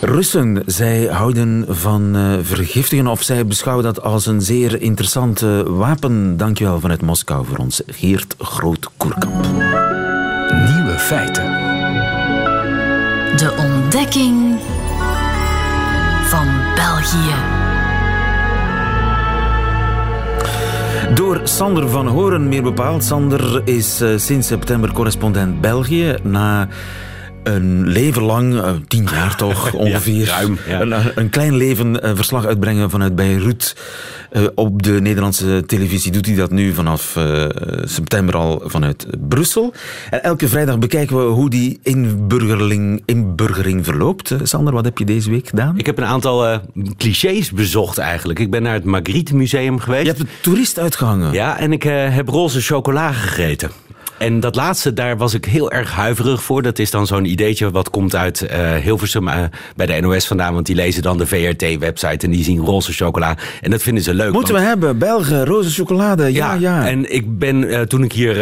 Russen, 0.00 0.62
zij 0.66 1.04
houden 1.04 1.66
van 1.68 2.16
vergiftigen 2.42 3.06
of 3.06 3.22
zij 3.22 3.46
beschouwen 3.46 3.83
dat 3.84 4.02
als 4.02 4.26
een 4.26 4.40
zeer 4.40 4.80
interessante 4.80 5.64
wapen. 5.72 6.36
Dankjewel 6.36 6.80
vanuit 6.80 7.02
Moskou 7.02 7.46
voor 7.46 7.56
ons, 7.56 7.82
Geert 7.86 8.34
Groot-Koerkamp. 8.38 9.44
Nieuwe 10.74 10.94
feiten. 10.98 11.44
De 13.36 13.54
ontdekking 13.58 14.58
van 16.22 16.46
België. 16.74 17.34
Door 21.14 21.40
Sander 21.42 21.88
van 21.88 22.06
Horen, 22.06 22.48
meer 22.48 22.62
bepaald. 22.62 23.04
Sander 23.04 23.62
is 23.64 24.02
uh, 24.02 24.18
sinds 24.18 24.46
september 24.46 24.92
correspondent 24.92 25.60
België. 25.60 26.16
Na 26.22 26.68
een 27.44 27.88
leven 27.88 28.22
lang, 28.22 28.52
uh, 28.52 28.70
tien 28.88 29.08
jaar 29.12 29.36
toch 29.36 29.72
ongeveer, 29.84 30.26
ja, 30.26 30.34
ruim, 30.36 30.58
ja. 30.68 30.80
Een, 30.80 31.12
een, 31.14 31.30
klein 31.30 31.56
leven 31.56 32.06
uh, 32.06 32.10
verslag 32.14 32.46
uitbrengen 32.46 32.90
vanuit 32.90 33.14
Beirut. 33.14 33.76
Uh, 34.32 34.42
op 34.54 34.82
de 34.82 35.00
Nederlandse 35.00 35.62
televisie 35.66 36.12
doet 36.12 36.26
hij 36.26 36.34
dat 36.34 36.50
nu 36.50 36.72
vanaf 36.72 37.18
september 37.82 38.36
al 38.36 38.62
vanuit 38.64 39.06
Brussel. 39.28 39.72
En 40.10 40.22
elke 40.22 40.48
vrijdag 40.48 40.78
bekijken 40.78 41.16
we 41.16 41.22
hoe 41.22 41.50
die 41.50 41.78
inburgering, 41.82 43.02
inburgering 43.04 43.84
verloopt. 43.84 44.34
Sander, 44.42 44.72
wat 44.72 44.84
heb 44.84 44.98
je 44.98 45.04
deze 45.04 45.30
week 45.30 45.48
gedaan? 45.48 45.78
Ik 45.78 45.86
heb 45.86 45.98
een 45.98 46.04
aantal 46.04 46.60
clichés 46.96 47.50
bezocht 47.50 47.98
eigenlijk. 47.98 48.38
Ik 48.38 48.50
ben 48.50 48.62
naar 48.62 48.74
het 48.74 48.84
Magritte 48.84 49.36
Museum 49.36 49.78
geweest. 49.78 50.02
Je 50.02 50.08
hebt 50.08 50.20
een 50.20 50.28
toerist 50.40 50.78
uitgehangen. 50.78 51.32
Ja, 51.32 51.58
en 51.58 51.72
ik 51.72 51.82
heb 51.82 52.28
roze 52.28 52.60
chocola 52.60 53.12
gegeten. 53.12 53.70
En 54.18 54.40
dat 54.40 54.54
laatste, 54.56 54.92
daar 54.92 55.16
was 55.16 55.34
ik 55.34 55.44
heel 55.44 55.72
erg 55.72 55.92
huiverig 55.92 56.42
voor. 56.42 56.62
Dat 56.62 56.78
is 56.78 56.90
dan 56.90 57.06
zo'n 57.06 57.24
ideetje 57.24 57.70
wat 57.70 57.90
komt 57.90 58.16
uit 58.16 58.46
uh, 58.50 58.74
Hilversum 58.74 59.28
uh, 59.28 59.34
bij 59.76 59.86
de 59.86 60.00
NOS 60.00 60.26
vandaan. 60.26 60.54
Want 60.54 60.66
die 60.66 60.74
lezen 60.74 61.02
dan 61.02 61.18
de 61.18 61.26
VRT-website 61.26 62.26
en 62.26 62.30
die 62.30 62.44
zien 62.44 62.58
roze 62.58 62.92
chocola. 62.92 63.36
En 63.60 63.70
dat 63.70 63.82
vinden 63.82 64.02
ze 64.02 64.14
leuk. 64.14 64.32
Moeten 64.32 64.54
we 64.54 64.60
hebben, 64.60 64.98
Belgen, 64.98 65.44
roze 65.44 65.70
chocolade. 65.70 66.32
Ja, 66.32 66.52
ja. 66.52 66.58
ja. 66.60 66.88
En 66.88 67.14
ik 67.14 67.38
ben, 67.38 67.62
uh, 67.62 67.80
toen 67.80 68.02
ik 68.02 68.12
hier 68.12 68.32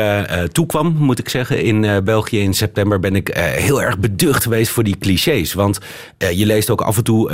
toekwam, 0.53 0.95
moet 0.99 1.19
ik 1.19 1.29
zeggen, 1.29 1.63
in 1.63 2.05
België 2.05 2.41
in 2.41 2.55
september, 2.55 3.01
ben 3.01 3.17
ik 3.17 3.29
heel 3.37 3.83
erg 3.83 3.99
beducht 3.99 4.43
geweest 4.43 4.73
voor 4.73 4.85
die 4.85 4.97
clichés. 4.99 5.53
Want 5.53 5.79
je 6.19 6.47
leest 6.47 6.71
ook 6.71 6.81
af 6.81 6.97
en 6.97 7.05
toe 7.05 7.31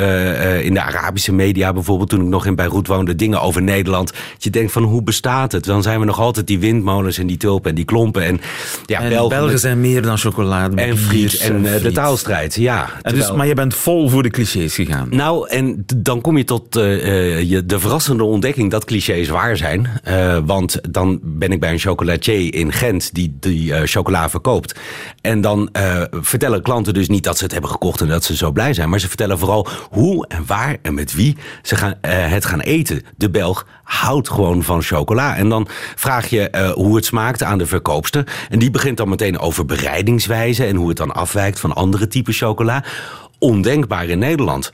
in 0.63 0.75
de 0.75 0.83
Arabische 0.83 1.33
media, 1.33 1.73
bijvoorbeeld 1.73 2.09
toen 2.09 2.21
ik 2.21 2.27
nog 2.27 2.47
in 2.47 2.55
Beirut 2.55 2.87
woonde, 2.87 3.15
dingen 3.15 3.41
over 3.41 3.63
Nederland. 3.63 4.13
Dat 4.33 4.45
je 4.45 4.51
denkt 4.51 4.73
van 4.73 4.83
hoe 4.83 5.03
bestaat 5.03 5.53
het? 5.53 5.65
Dan 5.65 5.83
zijn 5.83 6.01
we 6.01 6.07
nog 6.07 6.21
altijd 6.21 6.47
die 6.47 6.59
windmolens 6.59 7.19
en 7.19 7.27
die 7.27 7.37
tulpen 7.37 7.71
en 7.71 7.77
die 7.77 7.85
klompen. 7.85 8.23
En, 8.25 8.38
ja, 8.87 9.01
en 9.01 9.09
Belgen, 9.09 9.39
Belgen 9.39 9.59
zijn 9.59 9.81
meer 9.81 10.03
dan 10.03 10.19
chocolade. 10.19 10.77
En 10.77 10.99
friet 10.99 11.39
en, 11.39 11.63
de 11.63 11.93
taalstrijd, 11.93 12.55
ja. 12.55 12.89
Dus, 13.03 13.33
maar 13.33 13.47
je 13.47 13.55
bent 13.55 13.75
vol 13.75 14.09
voor 14.09 14.23
de 14.23 14.31
clichés 14.31 14.75
gegaan. 14.75 15.09
Nou, 15.11 15.49
en 15.49 15.85
dan 15.97 16.21
kom 16.21 16.37
je 16.37 16.45
tot 16.45 16.77
uh, 16.77 17.43
je, 17.43 17.67
de 17.67 17.81
verrassende 17.81 18.25
ontdekking 18.25 18.71
dat 18.71 18.85
clichés 18.85 19.29
waar 19.29 19.57
zijn. 19.57 19.89
Uh, 20.09 20.39
want 20.45 20.81
dan 20.91 21.21
ben 21.23 21.53
ik 21.53 21.61
bij 21.61 21.73
een 21.73 21.79
chocolatier 21.79 22.55
in 22.55 22.73
Gent 22.73 23.15
die 23.15 23.37
die 23.41 23.87
chocola 23.87 24.31
verkoopt. 24.31 24.79
En 25.21 25.41
dan 25.41 25.69
vertellen 26.11 26.63
klanten 26.63 26.95
dus 26.95 27.09
niet 27.09 27.25
dat 27.25 27.37
ze 27.39 27.43
het 27.45 27.53
hebben 27.53 27.71
gekocht 27.71 28.01
en 28.01 28.09
dat 28.09 28.25
ze 28.25 28.37
zo 28.37 28.53
blij 28.53 28.75
zijn. 28.75 28.89
Maar 28.89 29.01
ze 29.01 29.09
vertellen 29.09 29.39
vooral 29.39 29.67
hoe 29.91 30.27
en 30.27 30.43
waar 30.47 30.77
en 30.83 30.95
met 30.95 31.15
wie 31.15 31.37
ze 31.63 31.77
gaan, 31.77 31.95
het 32.07 32.45
gaan 32.45 32.61
eten. 32.61 33.03
De 33.17 33.31
Belg 33.31 33.67
houdt 33.83 34.31
gewoon 34.31 34.63
van 34.63 34.83
chocola. 34.83 35.37
En 35.37 35.49
dan 35.49 35.69
vraag 35.95 36.27
je 36.27 36.73
hoe 36.75 36.97
het 36.97 37.05
smaakt 37.05 37.43
aan 37.43 37.59
de 37.59 37.67
verkoopster. 37.67 38.18
En 38.49 38.59
die 38.59 38.71
begint 38.71 38.97
dan 38.97 39.09
meteen 39.09 39.39
over 39.39 39.65
bereidingswijze 39.65 40.65
en 40.65 40.77
hoe 40.77 40.89
het 40.89 40.97
dan 40.97 41.13
afwijkt 41.13 41.61
van 41.61 41.73
andere 41.73 42.09
typen 42.09 42.33
chocola 42.33 42.85
ondenkbaar 43.39 44.07
in 44.07 44.19
Nederland. 44.19 44.73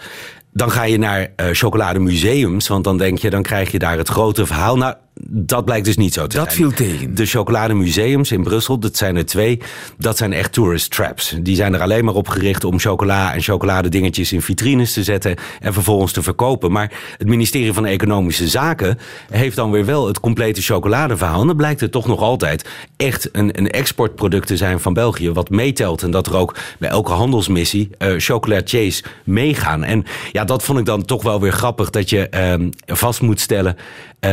Dan 0.53 0.71
ga 0.71 0.83
je 0.83 0.99
naar 0.99 1.21
uh, 1.21 1.47
chocolademuseums, 1.53 2.69
want 2.69 2.85
dan 2.85 2.99
denk 2.99 3.19
je, 3.19 3.31
dan 3.31 3.43
krijg 3.43 3.71
je 3.73 3.79
daar 3.79 3.99
het 3.99 4.09
grote 4.09 4.47
verhaal. 4.47 4.77
Nou, 4.77 4.95
dat 5.21 5.65
blijkt 5.65 5.85
dus 5.85 5.97
niet 5.97 6.15
zo 6.15 6.27
te 6.27 6.37
dat 6.37 6.53
zijn. 6.53 6.63
Dat 6.69 6.77
viel 6.77 6.89
tegen. 6.89 7.15
De 7.15 7.27
chocolademuseums 7.27 8.33
in 8.33 8.43
Brussel, 8.43 8.79
dat 8.79 8.97
zijn 8.97 9.17
er 9.17 9.27
twee, 9.27 9.61
dat 9.99 10.17
zijn 10.17 10.33
echt 10.33 10.53
tourist 10.53 10.91
traps. 10.91 11.37
Die 11.41 11.57
zijn 11.57 11.75
er 11.75 11.81
alleen 11.81 12.05
maar 12.05 12.15
op 12.15 12.29
gericht 12.29 12.65
om 12.65 12.79
chocola 12.79 13.35
en 13.35 13.43
chocoladedingetjes 13.43 14.33
in 14.33 14.43
vitrines 14.43 14.93
te 14.93 15.03
zetten 15.03 15.37
en 15.61 15.73
vervolgens 15.73 16.13
te 16.13 16.23
verkopen. 16.23 16.73
Maar 16.73 16.93
het 17.19 17.29
ministerie 17.29 17.73
van 17.73 17.87
Economische 17.87 18.49
Zaken 18.49 18.99
heeft 19.31 19.57
dan 19.57 19.71
weer 19.71 19.85
wel 19.85 20.07
het 20.07 20.21
complete 20.21 20.63
chocoladeverhaal. 20.63 21.41
En 21.41 21.47
dan 21.47 21.57
blijkt 21.57 21.81
het 21.81 21.93
toch 21.93 22.07
nog 22.07 22.21
altijd 22.21 22.69
echt 22.97 23.29
een, 23.33 23.59
een 23.59 23.71
exportproduct 23.71 24.47
te 24.47 24.57
zijn 24.57 24.81
van 24.81 24.93
België, 24.93 25.31
wat 25.31 25.51
meetelt. 25.51 26.03
En 26.03 26.11
dat 26.11 26.27
er 26.27 26.37
ook 26.37 26.57
bij 26.79 26.89
elke 26.89 27.13
handelsmissie 27.13 27.91
uh, 27.99 28.15
chocolatiers 28.19 29.03
meegaan. 29.25 29.85
En 29.85 30.05
ja, 30.33 30.45
dat 30.45 30.63
vond 30.63 30.79
ik 30.79 30.85
dan 30.85 31.05
toch 31.05 31.23
wel 31.23 31.41
weer 31.41 31.53
grappig, 31.53 31.91
dat 31.91 32.11
je 32.11 32.29
uh, 32.35 32.97
vast 32.97 33.21
moet 33.21 33.41
stellen 33.41 33.77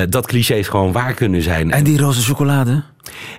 dat 0.10 0.28
clichés 0.28 0.68
gewoon 0.68 0.92
waar 0.92 1.14
kunnen 1.14 1.42
zijn. 1.42 1.72
En 1.72 1.84
die 1.84 2.00
roze 2.00 2.22
chocolade? 2.22 2.84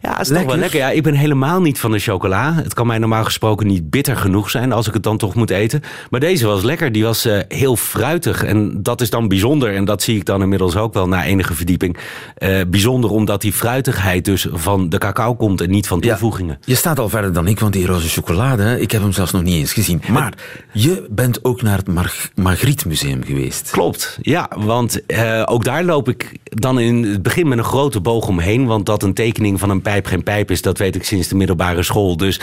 Ja, 0.03 0.21
is 0.21 0.29
toch 0.29 0.45
wel 0.45 0.57
lekker. 0.57 0.79
Ja, 0.79 0.91
ik 0.91 1.03
ben 1.03 1.15
helemaal 1.15 1.61
niet 1.61 1.79
van 1.79 1.93
de 1.93 1.99
chocola. 1.99 2.55
Het 2.55 2.75
kan 2.75 2.87
mij 2.87 2.99
normaal 2.99 3.25
gesproken 3.25 3.67
niet 3.67 3.91
bitter 3.91 4.17
genoeg 4.17 4.51
zijn 4.51 4.73
als 4.73 4.87
ik 4.87 4.95
het 4.95 5.03
dan 5.03 5.17
toch 5.17 5.35
moet 5.35 5.51
eten. 5.51 5.83
Maar 6.11 6.21
deze 6.21 6.47
was 6.47 6.63
lekker. 6.63 6.93
Die 6.93 7.03
was 7.03 7.27
uh, 7.27 7.39
heel 7.49 7.77
fruitig. 7.77 8.45
En 8.45 8.83
dat 8.83 9.01
is 9.01 9.11
dan 9.11 9.29
bijzonder. 9.29 9.75
En 9.75 9.85
dat 9.85 10.03
zie 10.03 10.17
ik 10.17 10.25
dan 10.25 10.43
inmiddels 10.43 10.77
ook 10.77 10.95
wel 10.95 11.09
na 11.09 11.25
enige 11.25 11.55
verdieping. 11.55 11.97
Uh, 12.39 12.61
bijzonder 12.69 13.11
omdat 13.11 13.41
die 13.41 13.53
fruitigheid 13.53 14.25
dus 14.25 14.47
van 14.53 14.89
de 14.89 14.99
cacao 14.99 15.35
komt 15.35 15.61
en 15.61 15.71
niet 15.71 15.87
van 15.87 16.01
toevoegingen. 16.01 16.57
Ja, 16.61 16.65
je 16.65 16.75
staat 16.75 16.99
al 16.99 17.09
verder 17.09 17.33
dan 17.33 17.47
ik, 17.47 17.61
want 17.61 17.73
die 17.73 17.87
roze 17.87 18.09
chocolade, 18.09 18.81
ik 18.81 18.91
heb 18.91 19.03
hem 19.03 19.13
zelfs 19.13 19.33
nog 19.33 19.43
niet 19.43 19.55
eens 19.55 19.73
gezien. 19.73 20.03
Maar 20.11 20.33
je 20.73 21.07
bent 21.11 21.45
ook 21.45 21.63
naar 21.63 21.77
het 21.77 21.89
Mar 21.89 22.13
Margriet 22.35 22.85
Museum 22.85 23.25
geweest. 23.25 23.71
Klopt, 23.71 24.19
ja. 24.23 24.51
Want 24.57 25.01
uh, 25.07 25.43
ook 25.45 25.65
daar 25.65 25.85
loop 25.85 26.09
ik 26.09 26.39
dan 26.45 26.81
in 26.81 27.05
het 27.05 27.23
begin 27.23 27.49
met 27.49 27.59
een 27.59 27.65
grote 27.65 28.01
boog 28.01 28.29
omheen. 28.29 28.67
Want 28.67 28.87
dat 28.87 29.03
een 29.03 29.15
tekening 29.15 29.52
van 29.59 29.71
een 29.71 29.83
pijp 29.83 30.07
geen 30.07 30.23
pijp 30.23 30.51
is, 30.51 30.63
dat 30.63 30.79
weet 30.79 30.95
ik 30.95 31.05
sinds 31.05 31.29
de 31.29 31.35
middelbare 31.35 31.83
school. 31.83 32.17
Dus 32.17 32.41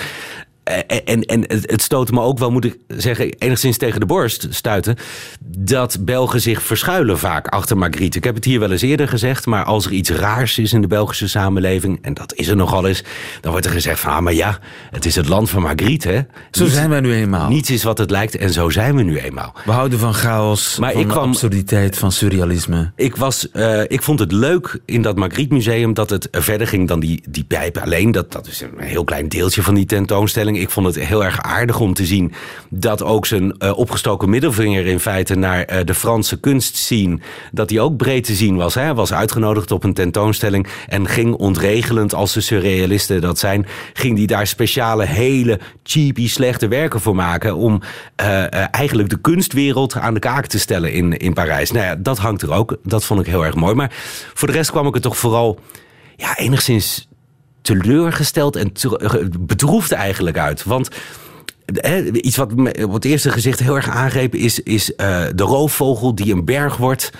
en, 1.06 1.22
en 1.26 1.44
het 1.48 1.82
stootte 1.82 2.14
me 2.14 2.22
ook 2.22 2.40
wel, 2.40 2.52
moet 2.52 2.66
ik 2.66 2.78
zeggen, 2.88 3.30
enigszins 3.30 3.78
tegen 3.78 4.00
de 4.00 4.06
borst 4.06 4.48
stuiten. 4.50 4.96
Dat 5.58 5.98
Belgen 6.00 6.42
zich 6.42 6.64
verschuilen 6.64 7.20
vaak 7.20 7.48
achter 7.48 7.78
Margriet. 7.78 8.16
Ik 8.16 8.24
heb 8.24 8.36
het 8.36 8.46
hier 8.46 8.60
wel 8.60 8.72
eens 8.72 8.82
eerder 8.82 9.08
gezegd, 9.08 9.46
maar 9.46 9.64
als 9.64 9.86
er 9.86 9.92
iets 9.92 10.10
raars 10.10 10.58
is 10.58 10.74
in 10.74 10.82
de 10.82 10.88
Belgische 10.88 11.28
samenleving, 11.28 12.00
en 12.02 12.14
dat 12.14 12.34
is 12.34 12.48
er 12.48 12.56
nogal 12.56 12.88
eens, 12.88 13.04
dan 13.42 13.52
wordt 13.52 13.66
er 13.66 13.72
gezegd 13.72 14.00
van, 14.00 14.12
ah, 14.12 14.22
maar 14.22 14.34
ja, 14.34 14.60
het 14.90 15.06
is 15.06 15.16
het 15.16 15.28
land 15.28 15.50
van 15.50 15.62
Margriet, 15.62 16.04
hè. 16.04 16.20
Zo 16.52 16.66
zijn 16.66 16.90
wij 16.90 17.00
nu 17.00 17.14
eenmaal. 17.14 17.50
Niets 17.50 17.70
is 17.70 17.84
wat 17.84 17.98
het 17.98 18.12
lijkt 18.12 18.38
en 18.38 18.54
zo 18.54 18.70
zijn 18.70 18.96
we 18.96 19.04
nu 19.04 19.18
eenmaal. 19.18 19.54
We 19.66 19.72
houden 19.72 20.00
van 20.00 20.14
chaos, 20.14 20.78
maar 20.78 20.92
van 20.92 21.02
ik 21.02 21.08
kwam, 21.08 21.30
absurditeit, 21.30 21.98
van 21.98 22.12
surrealisme. 22.12 22.92
Ik, 22.96 23.16
was, 23.16 23.48
uh, 23.54 23.82
ik 23.88 24.02
vond 24.02 24.20
het 24.20 24.32
leuk 24.32 24.80
in 24.86 25.02
dat 25.02 25.16
Margriet 25.16 25.50
Museum 25.50 25.94
dat 25.94 26.10
het 26.10 26.28
verder 26.32 26.68
ging 26.68 26.88
dan 26.88 27.00
die, 27.00 27.24
die 27.30 27.44
pijp 27.44 27.78
alleen. 27.78 28.12
Dat, 28.12 28.32
dat 28.32 28.48
is 28.48 28.62
een 28.62 28.70
heel 28.80 29.04
klein 29.04 29.30
deeltje 29.30 29.64
van 29.64 29.74
die 29.74 29.86
tentoonstelling 29.86 30.59
ik 30.60 30.70
vond 30.70 30.86
het 30.86 31.00
heel 31.00 31.24
erg 31.24 31.42
aardig 31.42 31.80
om 31.80 31.94
te 31.94 32.06
zien 32.06 32.34
dat 32.70 33.04
ook 33.04 33.25
zijn 33.25 33.56
uh, 33.60 33.78
opgestoken 33.78 34.30
middelvinger 34.30 34.86
in 34.86 35.00
feite 35.00 35.36
naar 35.36 35.74
uh, 35.74 35.80
de 35.86 35.94
Franse 35.94 36.39
kunst 36.39 36.75
zien, 36.75 37.22
dat 37.51 37.70
hij 37.70 37.80
ook 37.80 37.98
breed 37.98 38.24
te 38.24 38.36
zien 38.36 38.56
was. 38.56 38.74
Hij 38.74 38.94
was 38.94 39.13
uitgenodigd 39.13 39.72
op 39.72 39.84
een 39.84 39.94
tentoonstelling 39.94 40.68
en 40.88 41.08
ging 41.08 41.34
ontregelend 41.34 42.13
als 42.13 42.34
de 42.34 42.42
surrealisten 42.42 43.22
dat 43.22 43.39
zijn, 43.39 43.66
ging 43.94 44.18
hij 44.18 44.25
daar 44.25 44.48
speciale 44.48 45.06
hele 45.06 45.60
cheapy 45.84 46.28
slechte 46.28 46.68
werken 46.68 47.00
voor 47.00 47.16
maken 47.16 47.56
om 47.56 47.82
uh, 48.22 48.74
eigenlijk 48.74 49.10
de 49.10 49.22
kunstwereld 49.22 49.96
aan 49.96 50.13
de 50.13 50.20
kaak 50.20 50.46
te 50.46 50.60
stellen 50.60 50.94
in, 50.94 51.18
in 51.18 51.34
Parijs. 51.34 51.72
Nou 51.72 51.86
ja, 51.86 51.96
dat 51.96 52.18
hangt 52.18 52.42
er 52.42 52.51
ook. 52.51 52.78
Dat 52.84 53.06
vond 53.06 53.20
ik 53.20 53.25
heel 53.25 53.46
erg 53.46 53.56
mooi. 53.56 53.75
Maar 53.75 53.92
voor 54.34 54.48
de 54.48 54.54
rest 54.54 54.72
kwam 54.72 54.88
ik 54.88 54.96
er 54.96 55.01
toch 55.01 55.18
vooral 55.18 55.60
ja, 56.16 56.38
enigszins 56.38 57.09
teleurgesteld 57.62 58.56
en 58.56 58.72
bedroefd 59.39 59.92
eigenlijk 59.92 60.38
uit. 60.38 60.63
Want 60.63 60.89
iets 62.12 62.38
wat 62.38 62.56
me 62.56 62.86
op 62.86 62.94
het 62.94 63.06
eerste 63.06 63.32
gezicht 63.32 63.60
heel 63.60 63.75
erg 63.75 63.89
aangreep 63.89 64.36
is, 64.36 64.60
is 64.60 64.89
uh, 64.89 64.96
de 65.36 65.44
roofvogel 65.44 66.16
die 66.16 66.34
een 66.34 66.46
berg 66.46 66.78
wordt. 66.78 67.12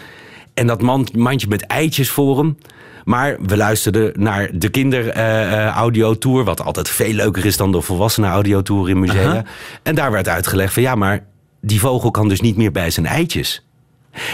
En 0.53 0.67
dat 0.67 0.81
mandje 1.15 1.48
met 1.48 1.62
eitjes 1.62 2.10
voor 2.10 2.38
hem. 2.38 2.58
Maar 3.03 3.38
we 3.41 3.58
luisterden 3.58 4.12
naar 4.15 4.50
de 4.53 4.69
kinder-audiotour, 4.69 6.39
uh, 6.39 6.46
wat 6.46 6.63
altijd 6.63 6.89
veel 6.89 7.13
leuker 7.13 7.46
is 7.46 7.58
dan 7.58 7.72
de 7.72 7.81
volwassenen 7.81 8.29
audiotour 8.29 8.89
in 8.89 9.00
musea. 9.00 9.29
Aha. 9.29 9.43
En 9.84 9.96
daar 9.96 10.12
werd 10.12 10.27
uitgelegd 10.27 10.74
van 10.74 10.84
ja, 10.84 10.96
maar 10.96 11.25
die 11.62 11.79
vogel 11.79 12.12
kan 12.12 12.29
dus 12.29 12.41
niet 12.41 12.58
meer 12.58 12.72
bij 12.72 12.89
zijn 12.89 13.05
eitjes. 13.05 13.65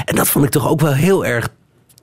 En 0.06 0.16
dat 0.16 0.28
vond 0.28 0.46
ik 0.46 0.52
toch 0.52 0.70
ook 0.70 0.82
wel 0.82 0.94
heel 0.94 1.26
erg 1.26 1.50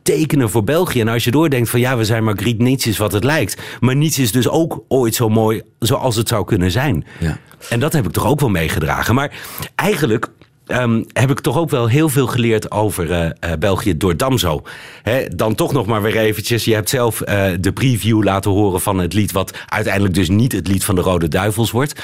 tekenen 0.02 0.50
voor 0.50 0.64
België. 0.64 1.00
En 1.00 1.09
als 1.09 1.25
je 1.25 1.30
doordenkt 1.30 1.71
van 1.71 1.80
ja, 1.80 1.97
we 1.97 2.04
zijn 2.04 2.25
maar 2.25 2.37
Griet, 2.37 2.59
niets 2.59 2.87
is 2.87 2.99
wat 2.99 3.12
het 3.12 3.25
lijkt. 3.25 3.62
Maar 3.80 3.97
niets 3.97 4.18
is 4.18 4.32
dus 4.32 4.49
ook 4.49 4.85
ooit 4.88 5.14
zo 5.14 5.28
mooi 5.28 5.62
zoals 5.78 6.16
het 6.16 6.28
zou 6.28 6.44
kunnen 6.44 6.71
zijn. 6.71 7.04
Ja. 7.21 7.38
En 7.68 7.80
dat 7.80 7.92
heb 7.92 8.06
ik 8.06 8.12
toch 8.12 8.26
ook 8.26 8.40
wel 8.40 8.49
meegedragen. 8.49 9.14
Maar 9.14 9.32
eigenlijk 9.75 10.30
Um, 10.66 11.04
heb 11.12 11.30
ik 11.30 11.40
toch 11.40 11.59
ook 11.59 11.71
wel 11.71 11.87
heel 11.87 12.09
veel 12.09 12.26
geleerd 12.26 12.71
over 12.71 13.11
uh, 13.11 13.21
uh, 13.21 13.30
België 13.59 13.97
door 13.97 14.16
Damso. 14.16 14.62
He, 15.02 15.25
dan 15.37 15.54
toch 15.54 15.73
nog 15.73 15.87
maar 15.87 16.02
weer 16.02 16.16
eventjes. 16.16 16.64
Je 16.64 16.75
hebt 16.75 16.88
zelf 16.88 17.21
uh, 17.21 17.44
de 17.61 17.73
preview 17.73 18.25
laten 18.25 18.50
horen 18.50 18.80
van 18.80 18.99
het 18.99 19.12
lied... 19.12 19.32
wat 19.32 19.59
uiteindelijk 19.66 20.14
dus 20.14 20.28
niet 20.28 20.52
het 20.52 20.68
lied 20.68 20.85
van 20.85 20.94
de 20.94 21.00
Rode 21.00 21.28
Duivels 21.28 21.71
wordt. 21.71 22.00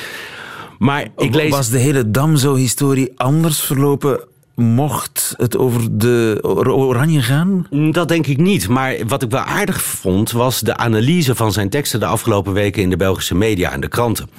Maar 0.78 1.06
ik 1.16 1.34
lees... 1.34 1.50
Was 1.50 1.70
de 1.70 1.78
hele 1.78 2.10
Damso-historie 2.10 3.12
anders 3.16 3.60
verlopen 3.60 4.27
Mocht 4.58 5.34
het 5.36 5.56
over 5.56 5.98
de 5.98 6.38
Oranje 6.42 7.22
gaan? 7.22 7.66
Dat 7.70 8.08
denk 8.08 8.26
ik 8.26 8.38
niet. 8.38 8.68
Maar 8.68 8.96
wat 9.06 9.22
ik 9.22 9.30
wel 9.30 9.40
aardig 9.40 9.82
vond, 9.82 10.30
was 10.30 10.60
de 10.60 10.76
analyse 10.76 11.34
van 11.34 11.52
zijn 11.52 11.68
teksten 11.68 12.00
de 12.00 12.06
afgelopen 12.06 12.52
weken 12.52 12.82
in 12.82 12.90
de 12.90 12.96
Belgische 12.96 13.34
media 13.34 13.72
en 13.72 13.80
de 13.80 13.88
kranten. 13.88 14.30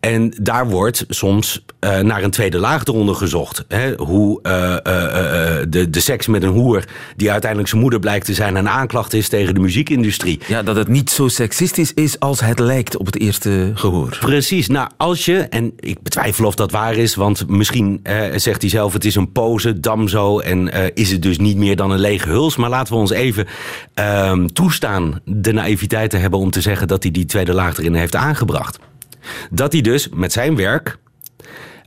En 0.00 0.32
daar 0.40 0.68
wordt 0.68 1.04
soms 1.08 1.64
uh, 1.80 1.98
naar 1.98 2.22
een 2.22 2.30
tweede 2.30 2.58
laag 2.58 2.84
eronder 2.84 3.14
gezocht. 3.14 3.64
Hè? 3.68 3.94
Hoe 3.96 4.40
uh, 4.42 4.52
uh, 4.52 5.66
de, 5.68 5.90
de 5.90 6.00
seks 6.00 6.26
met 6.26 6.42
een 6.42 6.48
hoer, 6.48 6.84
die 7.16 7.30
uiteindelijk 7.30 7.70
zijn 7.70 7.80
moeder 7.80 8.00
blijkt 8.00 8.26
te 8.26 8.34
zijn, 8.34 8.56
een 8.56 8.68
aanklacht 8.68 9.12
is 9.12 9.28
tegen 9.28 9.54
de 9.54 9.60
muziekindustrie. 9.60 10.40
Ja, 10.46 10.62
dat 10.62 10.76
het 10.76 10.88
niet 10.88 11.10
zo 11.10 11.28
seksistisch 11.28 11.94
is 11.94 12.20
als 12.20 12.40
het 12.40 12.58
lijkt 12.58 12.96
op 12.96 13.06
het 13.06 13.18
eerste 13.18 13.72
gehoor. 13.74 14.16
Precies. 14.20 14.68
Nou, 14.68 14.88
als 14.96 15.24
je, 15.24 15.38
en 15.38 15.72
ik 15.76 16.02
betwijfel 16.02 16.46
of 16.46 16.54
dat 16.54 16.70
waar 16.70 16.94
is, 16.94 17.14
want 17.14 17.48
misschien 17.48 18.00
zegt 18.36 18.60
hij 18.60 18.70
zelf: 18.70 18.92
het 18.92 19.04
is 19.04 19.14
een 19.14 19.32
pose, 19.32 19.80
damzo, 19.80 20.38
en 20.38 20.92
is 20.94 21.10
het 21.10 21.22
dus 21.22 21.38
niet 21.38 21.56
meer 21.56 21.76
dan 21.76 21.90
een 21.90 21.98
lege 21.98 22.28
huls. 22.28 22.56
Maar 22.56 22.70
laten 22.70 22.94
we 22.94 23.00
ons 23.00 23.10
even 23.10 23.46
ehm, 23.94 24.46
toestaan 24.46 25.20
de 25.24 25.52
naïviteit 25.52 26.10
te 26.10 26.16
hebben 26.16 26.38
om 26.38 26.50
te 26.50 26.60
zeggen 26.60 26.88
dat 26.88 27.02
hij 27.02 27.12
die 27.12 27.24
tweede 27.24 27.52
laag 27.52 27.78
erin 27.78 27.94
heeft 27.94 28.16
aangebracht. 28.16 28.78
Dat 29.50 29.72
hij 29.72 29.80
dus 29.80 30.08
met 30.08 30.32
zijn 30.32 30.56
werk 30.56 30.98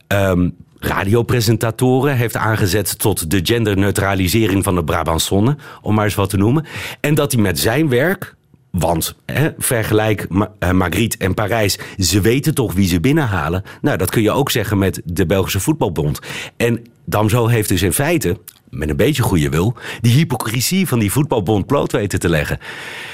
um, 0.07 0.55
radiopresentatoren 0.79 2.15
heeft 2.15 2.35
aangezet 2.35 2.99
tot 2.99 3.31
de 3.31 3.39
genderneutralisering 3.43 4.63
van 4.63 4.75
de 4.75 4.83
Brabantsonne, 4.83 5.57
om 5.81 5.95
maar 5.95 6.05
eens 6.05 6.15
wat 6.15 6.29
te 6.29 6.37
noemen. 6.37 6.65
En 6.99 7.15
dat 7.15 7.31
hij 7.31 7.41
met 7.41 7.59
zijn 7.59 7.89
werk 7.89 8.35
Want 8.71 9.15
hè, 9.25 9.49
vergelijk 9.57 10.27
uh, 10.29 10.71
Magritte 10.71 11.17
en 11.17 11.33
Parijs. 11.33 11.79
Ze 11.97 12.21
weten 12.21 12.53
toch 12.53 12.73
wie 12.73 12.87
ze 12.87 12.99
binnenhalen. 12.99 13.63
Nou, 13.81 13.97
dat 13.97 14.09
kun 14.09 14.21
je 14.21 14.31
ook 14.31 14.51
zeggen 14.51 14.77
met 14.77 15.01
de 15.05 15.25
Belgische 15.25 15.59
voetbalbond. 15.59 16.19
En 16.57 16.85
Damso 17.05 17.47
heeft 17.47 17.69
dus 17.69 17.81
in 17.81 17.93
feite, 17.93 18.37
met 18.69 18.89
een 18.89 18.95
beetje 18.95 19.23
goede 19.23 19.49
wil, 19.49 19.75
die 20.01 20.13
hypocrisie 20.13 20.87
van 20.87 20.99
die 20.99 21.11
voetbalbond 21.11 21.65
bloot 21.65 21.91
weten 21.91 22.19
te 22.19 22.29
leggen. 22.29 22.59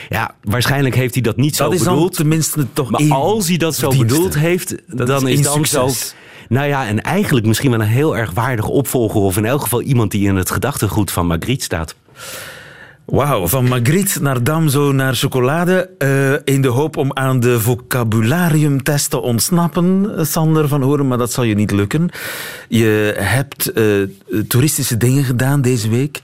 Ja, 0.09 0.35
waarschijnlijk 0.43 0.95
heeft 0.95 1.13
hij 1.13 1.23
dat 1.23 1.37
niet 1.37 1.57
dat 1.57 1.67
zo 1.67 1.73
is 1.73 1.83
bedoeld. 1.83 2.13
tenminste 2.13 2.67
toch 2.73 2.89
maar 2.89 3.11
als 3.13 3.47
hij 3.47 3.57
dat 3.57 3.75
zo 3.75 3.89
bedoeld 3.97 4.35
heeft, 4.35 4.75
Dat 4.87 5.07
dan 5.07 5.27
is 5.27 5.29
is, 5.29 5.35
één 5.35 5.53
Damso... 5.53 5.87
succes. 5.87 6.13
Nou 6.49 6.67
ja, 6.67 6.87
en 6.87 7.01
eigenlijk 7.01 7.45
misschien 7.45 7.71
wel 7.71 7.79
een 7.79 7.87
heel 7.87 8.17
erg 8.17 8.31
waardige 8.31 8.71
opvolger... 8.71 9.21
of 9.21 9.37
in 9.37 9.45
elk 9.45 9.61
geval 9.61 9.81
iemand 9.81 10.11
die 10.11 10.27
in 10.27 10.35
het 10.35 10.51
gedachtegoed 10.51 11.11
van 11.11 11.27
Magritte 11.27 11.63
staat. 11.63 11.95
Wauw, 13.09 13.47
van 13.47 13.67
Magritte 13.67 14.21
naar 14.21 14.43
Damso 14.43 14.91
naar 14.91 15.15
chocolade. 15.15 15.89
eh, 15.97 16.53
in 16.55 16.61
de 16.61 16.67
hoop 16.67 16.97
om 16.97 17.11
aan 17.13 17.39
de 17.39 17.59
vocabulariumtest 17.59 19.09
te 19.09 19.19
ontsnappen, 19.21 20.13
Sander 20.27 20.67
van 20.67 20.81
Horen, 20.81 21.07
maar 21.07 21.17
dat 21.17 21.31
zal 21.31 21.43
je 21.43 21.55
niet 21.55 21.71
lukken. 21.71 22.09
Je 22.67 23.13
hebt 23.17 23.71
eh, 23.71 23.85
toeristische 24.47 24.97
dingen 24.97 25.23
gedaan 25.23 25.61
deze 25.61 25.89
week. 25.89 26.21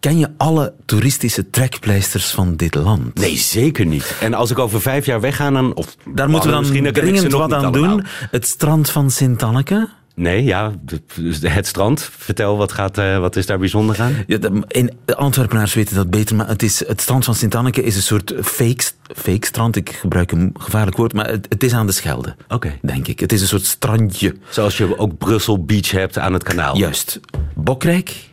Ken 0.00 0.18
je 0.18 0.28
alle 0.36 0.72
toeristische 0.84 1.50
trekpleisters 1.50 2.30
van 2.30 2.56
dit 2.56 2.74
land? 2.74 3.18
Nee, 3.18 3.36
zeker 3.36 3.86
niet. 3.86 4.14
En 4.20 4.34
als 4.34 4.50
ik 4.50 4.58
over 4.58 4.80
vijf 4.80 5.06
jaar 5.06 5.20
wegga, 5.20 5.50
dan... 5.50 5.74
Of, 5.74 5.96
Daar 6.14 6.28
moeten 6.30 6.50
we 6.50 6.82
dan 6.82 6.92
dringend 6.92 7.28
nog 7.28 7.40
wat 7.40 7.52
aan 7.52 7.64
allemaal. 7.64 7.96
doen. 7.96 8.06
Het 8.30 8.46
strand 8.46 8.90
van 8.90 9.10
Sint-Anneke. 9.10 9.88
Nee, 10.22 10.44
ja, 10.44 10.72
het 11.40 11.66
strand. 11.66 12.10
Vertel, 12.16 12.56
wat, 12.56 12.72
gaat, 12.72 12.98
eh, 12.98 13.18
wat 13.18 13.36
is 13.36 13.46
daar 13.46 13.58
bijzonder 13.58 14.00
aan? 14.00 14.14
Ja, 14.26 14.38
de, 14.38 14.92
Antwerpenaars 15.16 15.74
weten 15.74 15.96
dat 15.96 16.10
beter, 16.10 16.36
maar 16.36 16.48
het, 16.48 16.62
is, 16.62 16.86
het 16.86 17.00
strand 17.00 17.24
van 17.24 17.34
Sint-Anneke 17.34 17.82
is 17.82 17.96
een 17.96 18.02
soort 18.02 18.34
fake, 18.42 18.82
fake 19.16 19.46
strand. 19.46 19.76
Ik 19.76 19.90
gebruik 19.90 20.32
een 20.32 20.54
gevaarlijk 20.58 20.96
woord, 20.96 21.12
maar 21.12 21.28
het, 21.28 21.46
het 21.48 21.62
is 21.62 21.72
aan 21.72 21.86
de 21.86 21.92
Schelde. 21.92 22.36
Oké. 22.48 22.78
Denk 22.82 23.08
ik. 23.08 23.20
Het 23.20 23.32
is 23.32 23.40
een 23.40 23.46
soort 23.46 23.64
strandje. 23.64 24.36
Zoals 24.48 24.76
je 24.76 24.98
ook 24.98 25.18
Brussel 25.18 25.64
Beach 25.64 25.90
hebt 25.90 26.18
aan 26.18 26.32
het 26.32 26.42
kanaal. 26.42 26.76
Juist. 26.76 27.20
Bokrijk, 27.54 28.30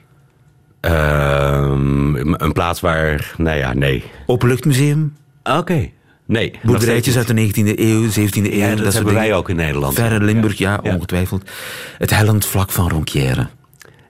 Ehm, 0.80 2.16
een 2.16 2.52
plaats 2.54 2.80
waar, 2.80 3.34
nou 3.38 3.58
ja, 3.58 3.74
nee. 3.74 4.04
Openluchtmuseum, 4.26 5.16
Oké. 5.44 5.90
Nee. 6.30 6.54
boerderijtjes 6.64 7.18
uit 7.18 7.28
de 7.28 7.34
19e 7.34 7.80
eeuw, 7.80 8.10
17e 8.10 8.52
eeuw. 8.52 8.58
Ja, 8.58 8.76
dat 8.76 8.94
hebben 8.94 9.14
wij 9.14 9.34
ook 9.34 9.50
in 9.50 9.56
Nederland. 9.56 9.94
Verre 9.94 10.24
Limburg, 10.24 10.58
ja, 10.58 10.80
Ja. 10.84 10.94
ongetwijfeld. 10.94 11.50
Het 11.98 12.10
hellend 12.10 12.46
vlak 12.46 12.72
van 12.72 12.90
Ronquière. 12.90 13.48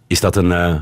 Is 0.08 0.20
dat 0.20 0.36
een 0.36 0.52
eh, 0.52 0.76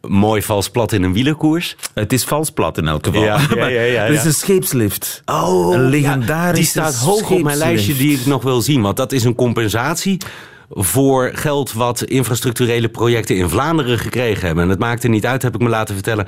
mooi 0.00 0.42
vals 0.42 0.70
plat 0.70 0.92
in 0.92 1.02
een 1.02 1.12
wielerkoers? 1.12 1.76
Het 1.94 2.12
is 2.12 2.24
vals 2.24 2.50
plat 2.50 2.78
in 2.78 2.88
elk 2.88 3.06
geval. 3.06 3.22
Ja, 3.22 3.40
ja, 3.56 3.66
ja, 3.66 4.02
Het 4.02 4.14
is 4.18 4.24
een 4.24 4.34
scheepslift. 4.34 5.22
Oh, 5.24 5.74
een 5.74 5.88
legendarische 5.88 6.54
Die 6.54 6.64
staat 6.64 6.96
hoog 6.96 7.30
op 7.30 7.42
mijn 7.42 7.56
lijstje 7.58 7.94
die 7.96 8.18
ik 8.18 8.26
nog 8.26 8.42
wil 8.42 8.60
zien. 8.60 8.82
Want 8.82 8.96
dat 8.96 9.12
is 9.12 9.24
een 9.24 9.34
compensatie 9.34 10.16
voor 10.70 11.30
geld 11.34 11.72
wat 11.72 12.02
infrastructurele 12.02 12.88
projecten 12.88 13.36
in 13.36 13.48
Vlaanderen 13.48 13.98
gekregen 13.98 14.46
hebben. 14.46 14.64
En 14.64 14.70
het 14.70 14.78
maakte 14.78 15.08
niet 15.08 15.26
uit, 15.26 15.42
heb 15.42 15.54
ik 15.54 15.60
me 15.60 15.68
laten 15.68 15.94
vertellen, 15.94 16.26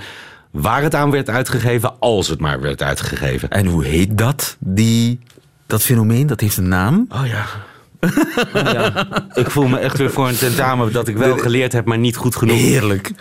waar 0.54 0.82
het 0.82 0.94
aan 0.94 1.10
werd 1.10 1.30
uitgegeven, 1.30 1.98
als 1.98 2.28
het 2.28 2.40
maar 2.40 2.60
werd 2.60 2.82
uitgegeven. 2.82 3.50
En 3.50 3.66
hoe 3.66 3.84
heet 3.84 4.18
dat? 4.18 4.56
Die, 4.58 5.20
dat 5.66 5.82
fenomeen, 5.82 6.26
dat 6.26 6.40
heeft 6.40 6.56
een 6.56 6.68
naam. 6.68 7.06
Oh 7.08 7.26
ja. 7.26 7.46
ja. 8.72 9.06
Ik 9.34 9.50
voel 9.50 9.66
me 9.66 9.78
echt 9.78 9.98
weer 9.98 10.10
voor 10.10 10.28
een 10.28 10.36
tentamen 10.36 10.92
dat 10.92 11.08
ik 11.08 11.16
wel 11.16 11.38
geleerd 11.38 11.72
heb, 11.72 11.84
maar 11.84 11.98
niet 11.98 12.16
goed 12.16 12.36
genoeg. 12.36 12.56
Heerlijk. 12.56 13.12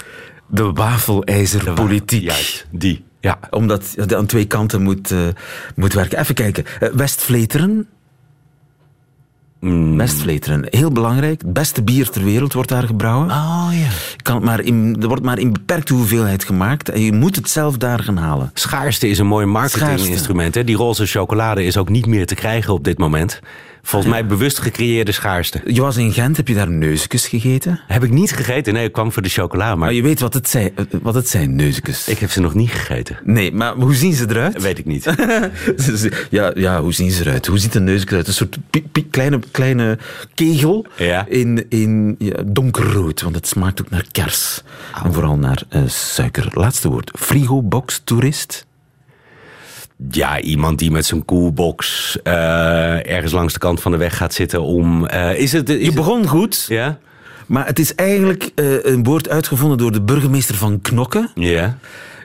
De 0.47 0.71
wafelijzerpolitiek. 0.71 2.23
Juist, 2.23 2.67
die. 2.71 3.03
Ja. 3.19 3.39
Omdat 3.49 3.93
het 3.95 4.13
aan 4.13 4.25
twee 4.25 4.45
kanten 4.45 4.81
moet, 4.81 5.11
eh, 5.11 5.19
moet 5.75 5.93
werken. 5.93 6.19
Even 6.19 6.35
kijken. 6.35 6.65
Eh, 6.79 6.89
Westvleteren. 6.89 7.87
Mm. 9.63 9.97
Westvleteren, 9.97 10.65
heel 10.69 10.91
belangrijk. 10.91 11.41
Het 11.41 11.53
beste 11.53 11.83
bier 11.83 12.09
ter 12.09 12.23
wereld 12.23 12.53
wordt 12.53 12.69
daar 12.69 12.83
gebrouwen. 12.83 13.29
Oh 13.29 13.69
ja. 13.71 13.87
Kan 14.21 14.43
maar 14.43 14.59
in, 14.59 14.97
er 15.01 15.07
wordt 15.07 15.23
maar 15.23 15.39
in 15.39 15.53
beperkte 15.53 15.93
hoeveelheid 15.93 16.43
gemaakt. 16.43 16.89
En 16.89 17.01
je 17.01 17.13
moet 17.13 17.35
het 17.35 17.49
zelf 17.49 17.77
daar 17.77 17.99
gaan 17.99 18.17
halen. 18.17 18.51
Schaarste 18.53 19.07
is 19.07 19.19
een 19.19 19.27
mooi 19.27 19.45
marketinginstrument. 19.45 20.65
Die 20.65 20.75
roze 20.75 21.05
chocolade 21.05 21.63
is 21.63 21.77
ook 21.77 21.89
niet 21.89 22.05
meer 22.05 22.25
te 22.25 22.35
krijgen 22.35 22.73
op 22.73 22.83
dit 22.83 22.97
moment. 22.97 23.39
Volgens 23.85 24.11
mij 24.11 24.25
bewust 24.25 24.59
gecreëerde 24.59 25.11
schaarste. 25.11 25.61
Je 25.65 25.81
was 25.81 25.97
in 25.97 26.13
Gent, 26.13 26.37
heb 26.37 26.47
je 26.47 26.53
daar 26.53 26.69
neusjes 26.71 27.27
gegeten? 27.27 27.79
Heb 27.87 28.03
ik 28.03 28.09
niet 28.11 28.31
gegeten. 28.31 28.73
Nee, 28.73 28.85
ik 28.85 28.91
kwam 28.91 29.11
voor 29.11 29.21
de 29.21 29.29
chocola. 29.29 29.65
Maar 29.65 29.77
Maar 29.77 29.93
je 29.93 30.01
weet 30.01 30.19
wat 30.19 30.33
het 30.33 30.49
zijn, 30.49 30.71
wat 31.01 31.13
het 31.13 31.29
zijn 31.29 31.55
neusjes. 31.55 32.07
ik 32.07 32.19
heb 32.19 32.31
ze 32.31 32.41
nog 32.41 32.53
niet 32.53 32.71
gegeten. 32.71 33.19
Nee, 33.23 33.51
maar 33.53 33.73
hoe 33.75 33.95
zien 33.95 34.13
ze 34.13 34.25
eruit? 34.29 34.61
Weet 34.61 34.77
ik 34.77 34.85
niet. 34.85 35.03
ja, 36.29 36.51
ja, 36.55 36.81
hoe 36.81 36.93
zien 36.93 37.11
ze 37.11 37.21
eruit? 37.25 37.45
Hoe 37.45 37.57
ziet 37.57 37.75
een 37.75 37.83
neusje 37.83 38.05
eruit? 38.07 38.27
Een 38.27 38.33
soort 38.33 38.57
kleine, 39.09 39.39
kleine 39.51 39.97
kegel 40.33 40.85
Ja. 40.97 41.25
in, 41.27 41.65
in 41.69 42.15
ja, 42.19 42.43
donkerrood, 42.45 43.21
want 43.21 43.35
het 43.35 43.47
smaakt 43.47 43.81
ook 43.81 43.89
naar 43.89 44.05
kers. 44.11 44.61
En 45.03 45.13
vooral 45.13 45.37
naar 45.37 45.63
eh, 45.69 45.81
suiker. 45.87 46.47
Laatste 46.51 46.89
woord. 46.89 47.11
Frigobox 47.19 48.01
toerist. 48.03 48.65
Ja, 50.09 50.39
iemand 50.41 50.79
die 50.79 50.91
met 50.91 51.05
zijn 51.05 51.25
coolbox 51.25 52.17
eh, 52.23 52.33
ergens 53.11 53.31
langs 53.31 53.53
de 53.53 53.59
kant 53.59 53.81
van 53.81 53.91
de 53.91 53.97
weg 53.97 54.17
gaat 54.17 54.33
zitten 54.33 54.61
om... 54.61 55.05
eh, 55.05 55.37
is 55.39 55.51
het, 55.51 55.69
is 55.69 55.77
Je 55.79 55.85
het- 55.85 55.95
begon 55.95 56.27
goed, 56.27 56.65
Ja? 56.69 56.97
maar 57.45 57.65
het 57.65 57.79
is 57.79 57.95
eigenlijk 57.95 58.51
eh, 58.55 58.83
een 58.85 59.03
woord 59.03 59.29
uitgevonden 59.29 59.77
door 59.77 59.91
de 59.91 60.01
burgemeester 60.01 60.55
van 60.55 60.81
Knokke. 60.81 61.29
Ja. 61.35 61.77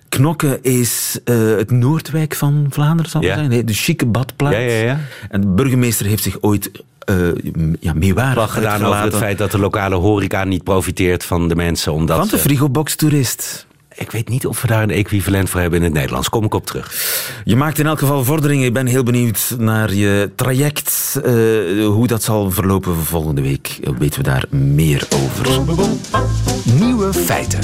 Knokke 0.09 0.59
is 0.63 1.19
het 1.25 1.71
Noordwijk 1.71 2.35
van 2.35 2.67
Vlaanderen, 2.71 3.11
zal 3.11 3.21
het 3.21 3.31
Ja. 3.31 3.37
zijn. 3.37 3.49
Nee, 3.49 3.65
de 3.65 3.73
chique 3.73 4.07
badplaats. 4.07 4.57
Ja, 4.57 4.63
ja, 4.63 4.83
ja. 4.85 5.01
En 5.31 5.41
de 5.41 5.47
burgemeester 5.47 6.07
heeft 6.07 6.23
zich 6.23 6.37
ooit 6.41 6.71
eh 6.99 7.17
ja, 7.81 7.93
meewarig 7.95 8.53
gedaan 8.53 8.85
over 8.85 9.03
het 9.03 9.17
feit 9.17 9.39
dat 9.39 9.51
de 9.51 9.59
lokale 9.59 9.95
horeca 9.95 10.45
niet 10.45 10.65
profiteert 10.65 11.25
van 11.25 11.49
de 11.49 11.55
mensen. 11.57 11.93
Omdat 11.93 12.17
van 12.19 12.29
de 12.29 12.37
ze- 12.37 12.43
frigobox 12.43 12.97
toerist. 12.97 13.67
Ik 13.99 14.11
weet 14.11 14.29
niet 14.29 14.47
of 14.47 14.63
we 14.63 14.67
daar 14.69 14.83
een 14.83 14.91
equivalent 14.91 15.51
voor 15.51 15.61
hebben 15.61 15.79
in 15.79 15.85
het 15.85 15.95
Nederlands. 15.95 16.29
Kom 16.29 16.45
ik 16.45 16.55
op 16.55 16.67
terug. 16.67 16.93
Je 17.45 17.57
maakt 17.57 17.79
in 17.79 17.87
elk 17.87 17.99
geval 17.99 18.25
vorderingen. 18.25 18.65
Ik 18.67 18.73
ben 18.73 18.87
heel 18.87 19.03
benieuwd 19.03 19.55
naar 19.59 19.95
je 19.95 20.31
traject. 20.37 21.21
eh, 21.25 21.33
hoe 21.87 22.07
dat 22.07 22.23
zal 22.23 22.51
verlopen 22.51 22.97
volgende 22.97 23.43
week. 23.43 23.79
eh, 23.83 23.93
Weten 23.99 24.19
we 24.23 24.29
daar 24.29 24.45
meer 24.51 25.07
over. 25.15 25.61
Nieuwe 26.79 27.13
feiten. 27.15 27.61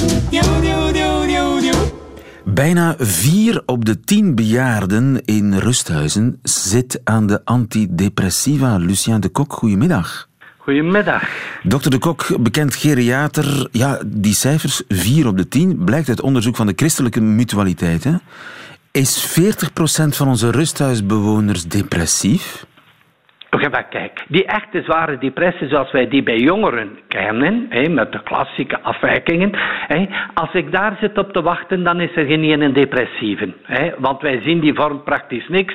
Bijna 2.45 2.95
vier 2.99 3.63
op 3.67 3.85
de 3.85 4.01
tien 4.01 4.35
bejaarden 4.35 5.25
in 5.25 5.55
rusthuizen 5.59 6.39
zit 6.43 7.01
aan 7.05 7.27
de 7.27 7.41
antidepressiva. 7.45 8.77
Lucien 8.77 9.21
de 9.21 9.29
Kok, 9.29 9.53
goedemiddag. 9.53 10.29
Goedemiddag. 10.65 11.29
Dokter 11.63 11.91
de 11.91 11.99
Kok, 11.99 12.27
bekend 12.41 12.75
geriater. 12.75 13.69
Ja, 13.73 14.01
die 14.07 14.35
cijfers, 14.35 14.83
vier 14.89 15.27
op 15.27 15.37
de 15.37 15.49
tien, 15.49 15.85
blijkt 15.85 16.09
uit 16.09 16.21
onderzoek 16.21 16.57
van 16.57 16.67
de 16.67 16.73
christelijke 16.77 17.21
mutualiteit. 17.21 18.05
Hè? 18.05 18.13
Is 18.91 19.37
40% 19.41 20.09
van 20.09 20.29
onze 20.29 20.51
rusthuisbewoners 20.51 21.65
depressief? 21.65 22.67
Oké, 23.55 23.69
maar 23.69 23.87
kijk, 23.89 24.25
die 24.29 24.45
echte 24.45 24.83
zware 24.83 25.19
depressie 25.19 25.69
zoals 25.69 25.93
wij 25.93 26.09
die 26.09 26.23
bij 26.23 26.37
jongeren 26.39 26.99
kennen, 27.09 27.69
met 27.91 28.13
de 28.13 28.23
klassieke 28.23 28.81
afwijkingen, 28.83 29.51
als 30.35 30.53
ik 30.53 30.73
daar 30.73 30.97
zit 31.01 31.19
op 31.19 31.33
te 31.33 31.43
wachten, 31.43 31.85
dan 31.85 32.01
is 32.01 32.17
er 32.17 32.27
geen 32.27 32.43
ene 32.45 32.73
depressieve. 32.73 33.53
Want 33.99 34.23
wij 34.23 34.41
zien 34.45 34.61
die 34.61 34.75
vorm 34.75 35.03
praktisch 35.03 35.49
niks. 35.49 35.75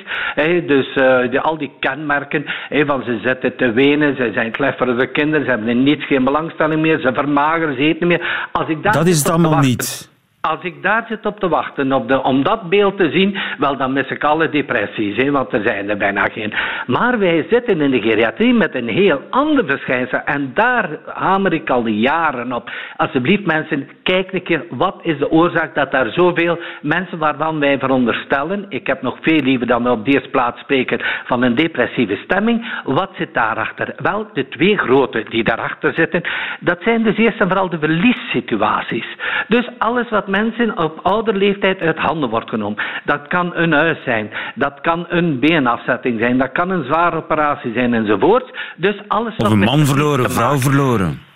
Dus 0.66 0.94
eh, 0.96 1.30
die, 1.30 1.40
al 1.40 1.58
die 1.58 1.72
kenmerken 1.80 2.46
van 2.70 3.04
ze 3.04 3.20
zitten 3.24 3.56
te 3.56 3.72
wenen, 3.72 4.16
ze 4.16 4.32
zijn 4.34 4.52
klefferige 4.52 5.08
kinderen, 5.08 5.46
ze 5.46 5.50
hebben 5.52 5.70
in 5.70 5.84
niets 5.84 6.06
geen 6.06 6.24
belangstelling 6.24 6.82
meer, 6.82 7.00
ze 7.00 7.14
vermageren, 7.14 7.76
ze 7.76 7.82
eten 7.82 8.08
niet 8.08 8.18
meer. 8.20 8.48
Als 8.52 8.68
ik 8.70 8.84
daar 8.84 8.94
Dat 8.94 9.08
is 9.08 9.18
het 9.20 9.30
allemaal 9.30 9.52
wachten- 9.52 9.70
niet. 9.70 10.18
Als 10.42 10.62
ik 10.62 10.84
daar 10.84 11.06
zit 11.08 11.26
op 11.26 11.40
te 11.40 11.50
wachten 11.50 11.94
op 11.94 12.08
de, 12.08 12.24
om 12.24 12.44
dat 12.44 12.70
beeld 12.70 12.98
te 12.98 13.10
zien, 13.12 13.38
wel 13.58 13.78
dan 13.78 13.94
mis 13.94 14.08
ik 14.10 14.24
alle 14.24 14.50
depressies, 14.50 15.16
hè, 15.16 15.32
want 15.32 15.54
er 15.54 15.62
zijn 15.66 15.90
er 15.90 15.98
bijna 15.98 16.26
geen. 16.32 16.54
Maar 16.88 17.20
wij 17.20 17.46
zitten 17.50 17.82
in 17.82 17.92
de 17.92 18.02
geriatrie 18.02 18.54
met 18.54 18.76
een 18.76 18.88
heel 18.88 19.22
ander 19.30 19.66
verschijnsel 19.66 20.20
en 20.26 20.52
daar 20.54 20.90
hamer 21.06 21.54
ik 21.54 21.70
al 21.70 21.88
jaren 21.88 22.54
op. 22.54 22.72
Alsjeblieft 22.98 23.46
mensen, 23.46 23.90
kijk 24.04 24.34
een 24.34 24.44
keer, 24.44 24.66
wat 24.70 25.00
is 25.02 25.18
de 25.18 25.32
oorzaak 25.32 25.76
dat 25.76 25.92
daar 25.92 26.12
zoveel 26.12 26.60
mensen 26.82 27.18
waarvan 27.18 27.60
wij 27.60 27.80
veronderstellen, 27.80 28.66
ik 28.70 28.88
heb 28.88 29.02
nog 29.02 29.18
veel 29.22 29.42
liever 29.42 29.68
dan 29.68 29.90
op 29.90 30.06
de 30.06 30.12
eerste 30.12 30.30
plaats 30.30 30.60
spreken 30.60 31.00
van 31.26 31.44
een 31.44 31.56
depressieve 31.56 32.16
stemming, 32.24 32.82
wat 32.84 33.12
zit 33.18 33.34
daarachter? 33.34 33.94
Wel, 33.98 34.28
de 34.34 34.48
twee 34.48 34.78
grote 34.78 35.26
die 35.30 35.44
daarachter 35.44 35.94
zitten, 35.94 36.22
dat 36.60 36.82
zijn 36.82 37.04
dus 37.04 37.18
eerst 37.18 37.40
en 37.40 37.48
vooral 37.48 37.70
de 37.70 37.80
verliessituaties. 37.80 39.08
Dus 39.48 39.70
alles 39.78 40.10
wat 40.10 40.28
mensen 40.30 40.78
op 40.78 41.00
ouder 41.04 41.36
leeftijd 41.36 41.80
uit 41.80 41.98
handen 41.98 42.30
wordt 42.30 42.50
genomen. 42.50 42.84
Dat 43.06 43.28
kan 43.28 43.56
een 43.56 43.72
huis 43.72 44.04
zijn, 44.04 44.30
dat 44.56 44.82
kan 44.82 45.06
een 45.10 45.40
beenafzetting 45.40 46.20
zijn, 46.20 46.38
dat 46.38 46.52
kan 46.52 46.70
een 46.70 46.84
zware 46.84 47.16
operatie 47.16 47.74
zijn 47.74 47.94
enzovoort. 47.94 48.58
Dus 48.76 48.96
alles 49.08 49.36
Of 49.36 49.44
wat 49.44 49.52
een 49.52 49.60
man 49.60 49.86
verloren, 49.86 50.32
vrouw 50.32 50.58
verloren. 50.58 51.28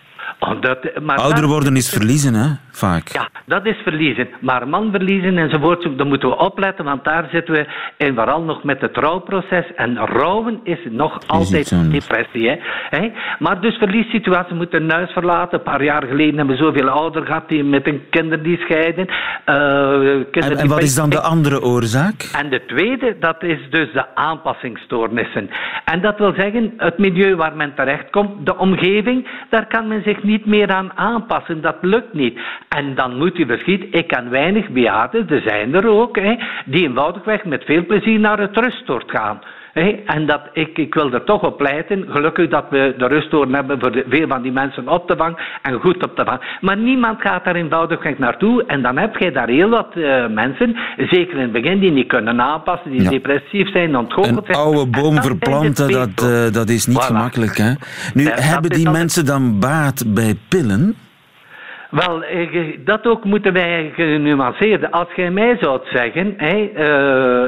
Oh, 0.50 0.62
dat, 0.62 1.02
maar 1.02 1.18
Ouder 1.18 1.48
worden 1.48 1.76
is 1.76 1.90
verliezen, 1.90 2.34
hè? 2.34 2.48
Vaak. 2.72 3.08
Ja, 3.08 3.30
dat 3.46 3.66
is 3.66 3.76
verliezen. 3.84 4.28
Maar 4.42 4.68
man 4.68 4.92
verliezen 4.92 5.38
enzovoort, 5.38 5.98
daar 5.98 6.08
moeten 6.08 6.30
we 6.30 6.38
opletten, 6.38 6.86
want 6.86 7.04
daar 7.04 7.28
zitten 7.32 7.54
we 7.54 7.66
en 7.98 8.16
vooral 8.16 8.42
nog 8.42 8.64
met 8.64 8.82
het 8.82 8.98
rouwproces. 8.98 9.66
En 9.76 9.98
rouwen 9.98 10.60
is 10.64 10.80
nog 10.90 11.28
altijd 11.28 11.92
depressie. 11.92 12.50
Hè? 12.50 12.56
Hè? 12.90 13.12
Maar 13.40 13.62
dus 13.62 13.76
verliessituatie 13.76 14.56
moeten 14.56 14.92
huis 14.92 15.12
verlaten. 15.12 15.58
Een 15.58 15.64
paar 15.64 15.84
jaar 15.84 16.04
geleden 16.04 16.38
hebben 16.38 16.58
we 16.58 16.64
zoveel 16.64 16.90
ouderen 16.90 17.28
gehad 17.28 17.50
die 17.50 17.64
met 17.64 17.88
een 17.88 18.02
kinder 18.10 18.44
die 18.44 18.58
scheiden. 18.58 19.08
Eh, 19.08 19.16
kinderen 19.46 20.42
En, 20.42 20.50
die 20.50 20.58
en 20.58 20.68
wat 20.68 20.82
is 20.82 20.96
dan 20.96 21.10
de 21.10 21.22
andere 21.22 21.62
oorzaak? 21.62 22.30
en 22.34 22.50
de 22.50 22.66
tweede, 22.66 23.16
dat 23.20 23.44
is 23.44 23.60
dus 23.70 23.94
de 23.94 24.16
aanpassingsstoornissen. 24.16 25.50
En 25.86 26.02
dat 26.02 26.18
wil 26.18 26.34
zeggen, 26.38 26.74
het 26.78 26.98
milieu 26.98 27.36
waar 27.36 27.56
men 27.56 27.74
terechtkomt, 27.76 28.46
de 28.46 28.58
omgeving, 28.58 29.28
daar 29.50 29.68
kan 29.68 29.88
men 29.88 30.04
zich 30.04 30.24
niet 30.24 30.33
meer 30.42 30.72
aan 30.72 30.98
aanpassen. 30.98 31.62
Dat 31.62 31.78
lukt 31.82 32.14
niet. 32.14 32.40
En 32.70 32.96
dan 32.96 33.18
moet 33.18 33.40
u 33.40 33.46
verschieten, 33.46 33.92
ik 33.92 34.08
ken 34.08 34.30
weinig 34.30 34.70
bejaarden, 34.70 35.30
er 35.30 35.42
zijn 35.42 35.74
er 35.76 35.88
ook, 35.88 36.16
hè, 36.16 36.36
die 36.66 36.88
eenvoudigweg 36.88 37.46
met 37.46 37.64
veel 37.64 37.86
plezier 37.86 38.20
naar 38.20 38.40
het 38.40 38.58
rustoord 38.58 39.12
gaan. 39.12 39.42
En 39.74 40.26
dat, 40.26 40.42
ik, 40.54 40.78
ik 40.78 40.94
wil 40.94 41.14
er 41.14 41.24
toch 41.24 41.42
op 41.42 41.58
pleiten, 41.58 42.06
gelukkig 42.10 42.50
dat 42.50 42.66
we 42.70 42.94
de 42.98 43.08
rustoorden 43.08 43.56
hebben 43.56 43.80
voor 43.80 43.92
de, 43.92 44.06
veel 44.10 44.28
van 44.28 44.42
die 44.42 44.52
mensen 44.52 44.88
op 44.88 45.08
te 45.08 45.16
vangen 45.18 45.38
en 45.62 45.80
goed 45.80 46.04
op 46.04 46.16
te 46.16 46.24
vangen. 46.26 46.42
Maar 46.62 46.78
niemand 46.78 47.22
gaat 47.22 47.46
daar 47.46 47.56
eenvoudigweg 47.56 48.18
naartoe 48.18 48.66
en 48.66 48.82
dan 48.82 48.98
heb 48.98 49.16
je 49.18 49.32
daar 49.32 49.48
heel 49.48 49.70
wat 49.70 49.88
eh, 49.96 50.28
mensen, 50.28 50.76
zeker 50.98 51.34
in 51.36 51.42
het 51.42 51.52
begin, 51.52 51.80
die 51.80 51.92
niet 51.92 52.08
kunnen 52.08 52.42
aanpassen, 52.42 52.92
die 52.92 53.02
Ja. 53.04 53.10
depressief 53.10 53.72
zijn, 53.72 53.98
ontgoocheld 53.98 54.38
Een 54.38 54.44
zijn. 54.46 54.58
oude 54.58 54.80
En 54.82 54.92
boom 54.92 55.16
dat 55.16 55.26
verplanten, 55.26 55.92
dat, 55.92 56.10
eh, 56.24 56.52
dat 56.54 56.70
is 56.70 56.86
niet 56.88 56.98
Voilà. 57.02 57.06
gemakkelijk. 57.06 57.58
Hè? 57.58 57.72
Nu, 58.14 58.24
Ja, 58.24 58.34
hebben 58.36 58.70
die 58.70 58.90
mensen 58.90 59.26
dan 59.26 59.60
baat 59.60 60.04
bij 60.14 60.36
pillen? 60.50 60.96
Wel, 61.94 62.24
eh, 62.24 62.78
dat 62.86 63.08
ook 63.08 63.24
moeten 63.24 63.54
wij 63.54 63.92
genuanceerd. 63.96 64.92
Als 64.92 65.08
jij 65.16 65.32
mij 65.32 65.58
zou 65.62 65.80
zeggen, 65.84 66.38
eh, 66.38 66.48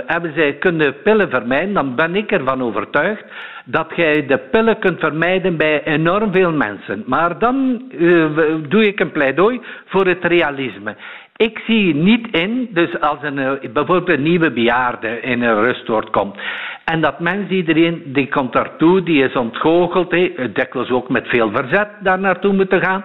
hebben 0.06 0.34
zij 0.36 0.54
kunnen 0.54 1.02
pillen 1.04 1.30
vermijden, 1.30 1.74
dan 1.74 1.96
ben 1.96 2.16
ik 2.16 2.32
ervan 2.32 2.64
overtuigd 2.64 3.24
dat 3.66 3.92
jij 3.96 4.26
de 4.26 4.38
pillen 4.38 4.80
kunt 4.80 5.00
vermijden 5.00 5.58
bij 5.58 5.84
enorm 5.84 6.32
veel 6.32 6.52
mensen. 6.52 7.04
Maar 7.06 7.40
dan 7.40 7.84
eh, 8.00 8.26
doe 8.70 8.88
ik 8.88 9.00
een 9.00 9.12
pleidooi 9.12 9.62
voor 9.86 10.06
het 10.06 10.24
realisme. 10.24 10.96
Ik 11.36 11.62
zie 11.68 11.96
niet 11.96 12.28
in, 12.38 12.70
dus 12.72 13.00
als 13.00 13.18
een, 13.22 13.60
bijvoorbeeld 13.74 14.10
een 14.10 14.24
nieuwe 14.24 14.52
bejaarde 14.52 15.20
in 15.20 15.42
een 15.42 15.64
rustoord 15.64 16.10
komt, 16.10 16.38
en 16.86 17.02
dat 17.02 17.20
mens, 17.20 17.50
iedereen, 17.50 18.02
die 18.06 18.28
komt 18.28 18.54
daartoe, 18.54 19.04
die 19.04 19.24
is 19.24 19.36
ontgoocheld, 19.36 20.12
hè, 20.12 20.52
dikwijls 20.54 20.90
ook 20.90 21.10
met 21.10 21.28
veel 21.28 21.52
verzet 21.52 21.90
daar 22.00 22.20
naartoe 22.20 22.54
moeten 22.54 22.82
gaan. 22.82 23.04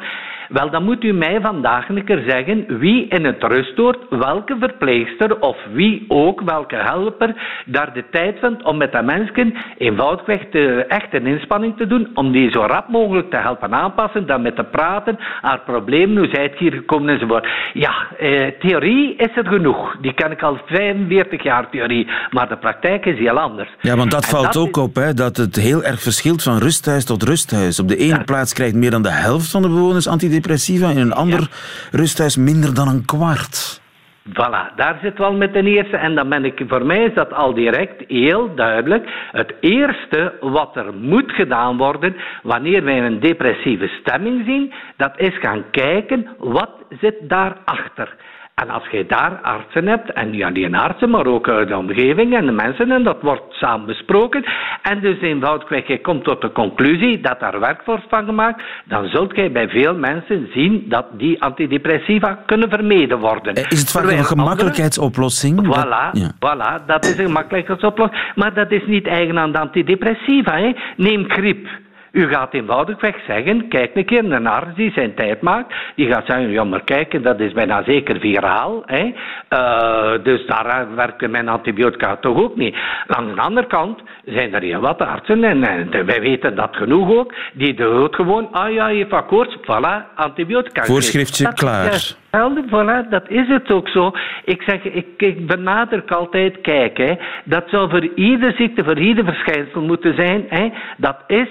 Wel, 0.51 0.71
dan 0.71 0.85
moet 0.85 1.05
u 1.05 1.13
mij 1.13 1.41
vandaag 1.41 1.89
een 1.89 2.05
keer 2.05 2.25
zeggen 2.29 2.79
wie 2.79 3.07
in 3.09 3.25
het 3.25 3.43
rustoord, 3.43 3.99
welke 4.11 4.57
verpleegster 4.61 5.41
of 5.41 5.57
wie 5.73 6.05
ook, 6.09 6.41
welke 6.41 6.77
helper, 6.77 7.35
daar 7.67 7.93
de 7.95 8.05
tijd 8.11 8.39
vindt 8.41 8.65
om 8.65 8.77
met 8.77 8.93
dat 8.93 9.05
mensje 9.05 9.53
eenvoudigweg 9.79 10.41
te, 10.51 10.85
echt 10.89 11.15
een 11.15 11.27
inspanning 11.27 11.77
te 11.77 11.87
doen, 11.87 12.09
om 12.15 12.33
die 12.33 12.51
zo 12.51 12.61
rap 12.61 12.89
mogelijk 12.89 13.31
te 13.31 13.37
helpen 13.37 13.75
aanpassen, 13.75 14.27
dan 14.27 14.43
met 14.43 14.57
te 14.57 14.65
praten, 14.65 15.17
haar 15.41 15.61
problemen, 15.61 16.17
hoe 16.17 16.29
zij 16.33 16.43
het 16.43 16.59
hier 16.59 16.73
gekomen 16.73 17.09
enzovoort. 17.15 17.49
Ja, 17.73 17.93
eh, 18.19 18.47
theorie 18.61 19.15
is 19.17 19.37
er 19.37 19.47
genoeg. 19.47 19.97
Die 20.01 20.15
ken 20.15 20.31
ik 20.31 20.43
al 20.43 20.59
45 20.67 21.43
jaar 21.43 21.71
theorie, 21.71 22.09
maar 22.31 22.49
de 22.49 22.57
praktijk 22.57 23.07
is 23.07 23.19
heel 23.19 23.39
anders. 23.41 23.69
Ja, 23.81 23.97
want 23.97 24.11
dat 24.11 24.23
En 24.25 24.29
valt 24.31 24.45
dat 24.53 24.57
ook 24.57 24.77
is- 24.77 24.83
op, 24.83 24.95
hè, 24.95 25.15
dat 25.15 25.37
het 25.37 25.57
heel 25.57 25.83
erg 25.85 26.03
verschilt 26.03 26.43
van 26.43 26.59
rusthuis 26.59 27.05
tot 27.05 27.23
rusthuis. 27.23 27.81
Op 27.81 27.89
de 27.89 27.97
ene 27.97 28.15
Ja. 28.17 28.23
plaats 28.25 28.53
krijgt 28.53 28.75
meer 28.75 28.91
dan 28.91 29.03
de 29.03 29.11
helft 29.13 29.51
van 29.51 29.63
de 29.63 29.69
bewoners 29.69 30.07
antidepressiva, 30.09 30.39
in 30.47 30.99
een 30.99 31.13
ander 31.13 31.49
rusthuis 31.91 32.37
minder 32.37 32.75
dan 32.75 32.89
een 32.89 33.05
kwart. 33.05 33.81
Voilà, 34.29 34.75
daar 34.77 34.99
zit 35.03 35.19
wel 35.19 35.33
met 35.33 35.53
de 35.53 35.63
eerste. 35.63 35.97
En 35.97 36.15
dan 36.15 36.29
ben 36.29 36.45
ik, 36.45 36.63
voor 36.69 36.87
mij 36.87 37.05
is 37.05 37.15
dat 37.15 37.33
al 37.33 37.55
direct 37.55 38.05
heel 38.09 38.55
duidelijk. 38.55 39.09
Het 39.33 39.55
eerste 39.61 40.35
wat 40.41 40.77
er 40.77 40.95
moet 40.95 41.33
gedaan 41.33 41.77
worden 41.77 42.17
wanneer 42.43 42.85
wij 42.85 42.99
een 43.07 43.21
depressieve 43.21 43.87
stemming 44.01 44.45
zien, 44.47 44.73
dat 44.97 45.13
is 45.17 45.39
gaan 45.39 45.65
kijken 45.71 46.29
wat 46.39 46.71
zit 47.01 47.17
daarachter. 47.21 48.17
En 48.61 48.71
als 48.71 48.89
je 48.91 49.07
daar 49.07 49.39
artsen 49.43 49.87
hebt, 49.87 50.13
en 50.13 50.31
niet 50.31 50.43
alleen 50.43 50.75
artsen, 50.75 51.11
maar 51.11 51.27
ook 51.27 51.47
eh, 51.49 51.67
de 51.67 51.77
omgeving 51.77 52.35
en 52.37 52.47
de 52.47 52.53
mensen, 52.53 52.91
en 52.91 53.03
dat 53.03 53.23
wordt 53.23 53.43
samen 53.51 53.87
besproken, 53.87 54.45
en 54.83 55.01
dus 55.01 55.21
eenvoudigweg, 55.21 55.87
je 55.87 56.01
komt 56.01 56.25
tot 56.25 56.41
de 56.41 56.53
conclusie 56.53 57.21
dat 57.21 57.41
daar 57.41 57.61
werk 57.61 57.83
wordt 57.85 58.05
van 58.09 58.25
gemaakt, 58.25 58.63
dan 58.85 59.07
zult 59.09 59.37
jij 59.37 59.53
bij 59.53 59.69
veel 59.69 59.95
mensen 59.95 60.49
zien 60.55 60.85
dat 60.89 61.07
die 61.13 61.43
antidepressiva 61.43 62.39
kunnen 62.47 62.69
vermeden 62.71 63.19
worden. 63.19 63.55
Eh, 63.55 63.65
Is 63.69 63.81
het 63.81 63.91
vaak 63.91 64.03
Terwijl 64.03 64.19
een 64.19 64.25
gemakkelijkheidsoplossing? 64.37 65.57
Dat- 65.63 65.85
Voilà, 65.87 66.11
ja. 66.13 66.31
voilà, 66.35 66.85
dat 66.87 67.05
is 67.05 67.19
een 67.19 67.27
gemakkelijkheidsoplossing. 67.27 68.33
Maar 68.35 68.55
dat 68.55 68.71
is 68.71 68.83
niet 68.87 69.07
eigen 69.07 69.39
aan 69.39 69.53
de 69.53 69.59
antidepressiva. 69.59 70.57
Hè. 70.59 70.73
Neem 70.97 71.25
griep. 71.31 71.69
U 72.13 72.29
gaat 72.29 72.55
eenvoudigweg 72.55 73.17
zeggen, 73.27 73.69
kijk 73.69 73.91
een 73.95 74.05
keer, 74.05 74.33
een 74.33 74.47
arts 74.47 74.75
die 74.75 74.93
zijn 74.93 75.15
tijd 75.15 75.41
maakt, 75.41 75.75
die 75.95 76.13
gaat 76.13 76.27
zeggen, 76.27 76.51
ja 76.51 76.65
maar 76.65 76.85
kijk, 76.85 77.23
dat 77.23 77.41
is 77.41 77.53
bijna 77.53 77.83
zeker 77.85 78.21
viraal. 78.21 78.83
Hè. 78.87 79.13
Eh, 79.49 80.23
dus 80.23 80.47
daar 80.47 80.95
werken 80.95 81.31
mijn 81.31 81.49
antibiotica 81.49 82.17
toch 82.17 82.37
ook 82.43 82.57
niet. 82.57 82.77
Aan 83.07 83.35
de 83.35 83.41
andere 83.41 83.67
kant 83.67 84.01
zijn 84.25 84.55
er 84.55 84.63
heel 84.63 84.81
wat 84.81 84.99
artsen, 85.01 85.45
en, 85.45 85.65
en 85.65 86.07
wij 86.07 86.21
weten 86.21 86.55
dat 86.57 86.77
genoeg 86.77 87.11
ook, 87.11 87.35
die 87.53 87.75
dood 87.75 88.15
gewoon, 88.15 88.49
ah 88.53 88.73
ja, 88.73 88.89
je 88.89 88.97
heeft 88.97 89.11
wat 89.11 89.27
koorts, 89.27 89.57
voilà, 89.57 90.15
antibiotica. 90.15 90.85
Voorschriftje, 90.85 91.45
Dat- 91.45 91.55
klaar. 91.55 92.15
ja, 92.31 92.51
voilà, 92.67 93.09
dat 93.11 93.29
is 93.29 93.49
het 93.49 93.73
ook 93.73 93.89
zo. 93.89 94.13
Ik 94.45 94.63
zeg, 94.63 94.85
ik, 94.85 95.07
ik 95.17 95.47
benadruk 95.47 96.11
altijd, 96.11 96.61
kijk, 96.61 96.97
hè, 96.99 97.13
dat 97.45 97.65
zou 97.67 97.91
voor 97.91 98.09
ieder 98.15 98.53
ziekte, 98.53 98.85
voor 98.85 98.99
ieder 98.99 99.25
verschijnsel 99.25 99.81
moeten 99.83 100.15
zijn. 100.15 100.47
Hè, 100.49 100.69
dat 100.97 101.17
is 101.27 101.49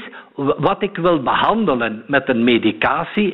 wat 0.57 0.81
ik 0.83 0.97
wil 0.97 1.21
behandelen 1.23 2.03
met 2.07 2.29
een 2.29 2.43
medicatie. 2.43 3.33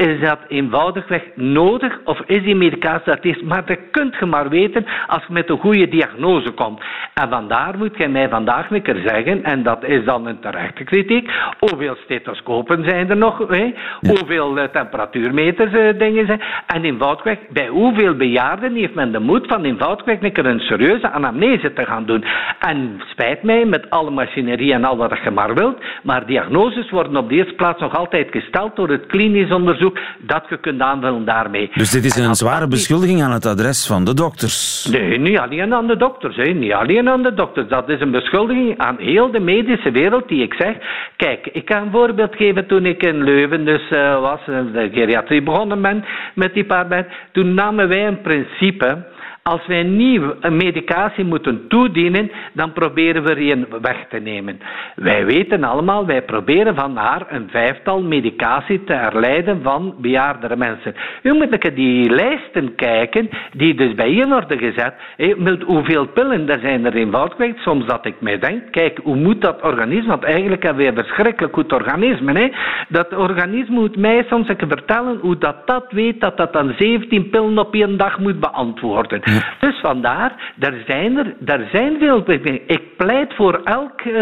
Is 0.00 0.20
dat 0.20 0.38
eenvoudigweg 0.48 1.22
nodig 1.34 1.98
of 2.04 2.20
is 2.26 2.42
die 2.42 2.54
medicatie 2.54 3.12
dat 3.12 3.24
is? 3.24 3.42
Maar 3.42 3.66
dat 3.66 3.78
kunt 3.90 4.16
je 4.20 4.26
maar 4.26 4.48
weten 4.48 4.86
als 5.06 5.24
je 5.26 5.32
met 5.32 5.50
een 5.50 5.58
goede 5.58 5.88
diagnose 5.88 6.50
komt. 6.50 6.80
En 7.14 7.28
vandaar 7.28 7.78
moet 7.78 7.96
je 7.96 8.08
mij 8.08 8.28
vandaag 8.28 8.70
een 8.70 8.82
keer 8.82 9.02
zeggen, 9.06 9.44
en 9.44 9.62
dat 9.62 9.84
is 9.84 10.04
dan 10.04 10.26
een 10.26 10.40
terechte 10.40 10.84
kritiek, 10.84 11.30
hoeveel 11.58 11.96
stethoscopen 12.04 12.84
zijn 12.84 13.10
er 13.10 13.16
nog? 13.16 13.38
Hè? 13.48 13.72
Hoeveel 14.00 14.58
eh, 14.58 14.68
temperatuurmeters 14.68 15.72
eh, 15.72 15.98
dingen 15.98 16.26
zijn? 16.26 16.40
En 16.66 16.84
eenvoudigweg, 16.84 17.38
bij 17.50 17.68
hoeveel 17.68 18.14
bejaarden 18.14 18.74
heeft 18.74 18.94
men 18.94 19.12
de 19.12 19.20
moed 19.20 19.46
van 19.46 19.64
eenvoudigweg 19.64 20.22
een 20.22 20.32
keer 20.32 20.46
een 20.46 20.60
serieuze 20.60 21.10
anamnese 21.10 21.72
te 21.72 21.84
gaan 21.84 22.04
doen? 22.04 22.24
En 22.58 23.00
spijt 23.10 23.42
mij, 23.42 23.64
met 23.64 23.90
alle 23.90 24.10
machinerie 24.10 24.72
en 24.72 24.84
al 24.84 24.96
wat 24.96 25.18
je 25.24 25.30
maar 25.30 25.54
wilt, 25.54 25.78
maar 26.02 26.26
diagnoses 26.26 26.90
worden 26.90 27.16
op 27.16 27.28
de 27.28 27.34
eerste 27.34 27.54
plaats 27.54 27.80
nog 27.80 27.96
altijd 27.96 28.28
gesteld 28.30 28.76
door 28.76 28.88
het 28.88 29.06
klinisch 29.06 29.52
onderzoek 29.52 29.89
dat 30.18 30.44
je 30.48 30.58
kunt 30.60 30.80
aanvullen 30.80 31.24
daarmee. 31.24 31.70
Dus 31.74 31.90
dit 31.90 32.04
is 32.04 32.16
En 32.16 32.24
een 32.24 32.34
zware 32.34 32.68
beschuldiging 32.68 33.22
aan 33.22 33.32
het 33.32 33.46
adres 33.46 33.86
van 33.86 34.04
de 34.04 34.14
dokters. 34.14 34.86
Nee, 34.90 35.18
niet 35.18 35.38
alleen 35.38 35.74
aan 35.74 35.86
de 35.86 35.96
dokters. 35.96 36.36
Hè. 36.36 36.52
Niet 36.52 36.72
alleen 36.72 37.08
aan 37.08 37.22
de 37.22 37.34
dokters. 37.34 37.68
Dat 37.68 37.88
is 37.88 38.00
een 38.00 38.10
beschuldiging 38.10 38.78
aan 38.78 38.96
heel 38.98 39.30
de 39.30 39.40
medische 39.40 39.90
wereld 39.90 40.28
die 40.28 40.42
ik 40.42 40.54
zeg. 40.54 40.76
Kijk, 41.16 41.46
ik 41.52 41.64
kan 41.64 41.82
een 41.82 41.90
voorbeeld 41.90 42.36
geven 42.36 42.66
toen 42.66 42.86
ik 42.86 43.02
in 43.02 43.24
Leuven 43.24 43.64
dus, 43.64 43.90
eh, 43.90 44.20
was, 44.20 44.40
de 44.46 44.88
geriatrie 44.92 45.42
begonnen 45.42 45.82
ben 45.82 46.04
met 46.34 46.54
die 46.54 46.64
paar 46.64 46.86
mensen. 46.86 47.12
Toen 47.32 47.54
namen 47.54 47.88
wij 47.88 48.06
een 48.06 48.20
principe. 48.20 49.08
Als 49.42 49.66
wij 49.66 49.82
nieuw 49.82 50.34
een 50.40 50.56
medicatie 50.56 51.24
moeten 51.24 51.68
toedienen, 51.68 52.30
dan 52.52 52.72
proberen 52.72 53.22
we 53.22 53.30
er 53.30 53.50
een 53.50 53.66
weg 53.82 54.06
te 54.08 54.18
nemen. 54.18 54.58
Wij 54.96 55.24
weten 55.24 55.64
allemaal, 55.64 56.06
wij 56.06 56.22
proberen 56.22 56.74
van 56.74 56.96
haar 56.96 57.26
een 57.28 57.48
vijftal 57.50 58.02
medicatie 58.02 58.84
te 58.84 58.92
herleiden 58.92 59.62
van 59.62 59.94
bejaardere 59.98 60.56
mensen. 60.56 60.94
U 61.22 61.32
moet 61.32 61.74
die 61.74 62.10
lijsten 62.10 62.74
kijken, 62.74 63.28
die 63.52 63.74
dus 63.74 63.94
bijeen 63.94 64.28
worden 64.28 64.58
gezet. 64.58 64.94
Met 65.36 65.62
hoeveel 65.62 66.06
pillen, 66.06 66.46
daar 66.46 66.58
zijn 66.58 66.84
er 66.84 66.94
eenvoudigweg. 66.94 67.52
Soms 67.56 67.86
dat 67.86 68.06
ik 68.06 68.14
mij 68.20 68.38
denk, 68.38 68.62
kijk, 68.70 69.00
hoe 69.02 69.16
moet 69.16 69.40
dat 69.40 69.62
organisme, 69.62 70.08
want 70.08 70.24
eigenlijk 70.24 70.62
hebben 70.62 70.82
we 70.82 70.90
een 70.90 71.04
verschrikkelijk 71.04 71.54
goed 71.54 71.72
organisme. 71.72 72.32
Hè? 72.32 72.48
Dat 72.88 73.16
organisme 73.16 73.74
moet 73.74 73.96
mij 73.96 74.24
soms 74.28 74.48
vertellen 74.56 75.18
hoe 75.20 75.38
dat, 75.38 75.66
dat 75.66 75.86
weet 75.90 76.20
dat 76.20 76.36
dat 76.36 76.52
dan 76.52 76.74
17 76.78 77.30
pillen 77.30 77.58
op 77.58 77.74
één 77.74 77.96
dag 77.96 78.18
moet 78.18 78.40
beantwoorden. 78.40 79.29
Dus 79.60 79.80
vandaar, 79.80 80.32
daar 80.54 80.74
zijn 80.86 81.18
er 81.18 81.34
daar 81.38 81.68
zijn 81.72 81.98
veel 81.98 82.22
Ik 82.66 82.96
pleit 82.96 83.34
voor 83.34 83.60
elk 83.64 84.04
uh, 84.04 84.14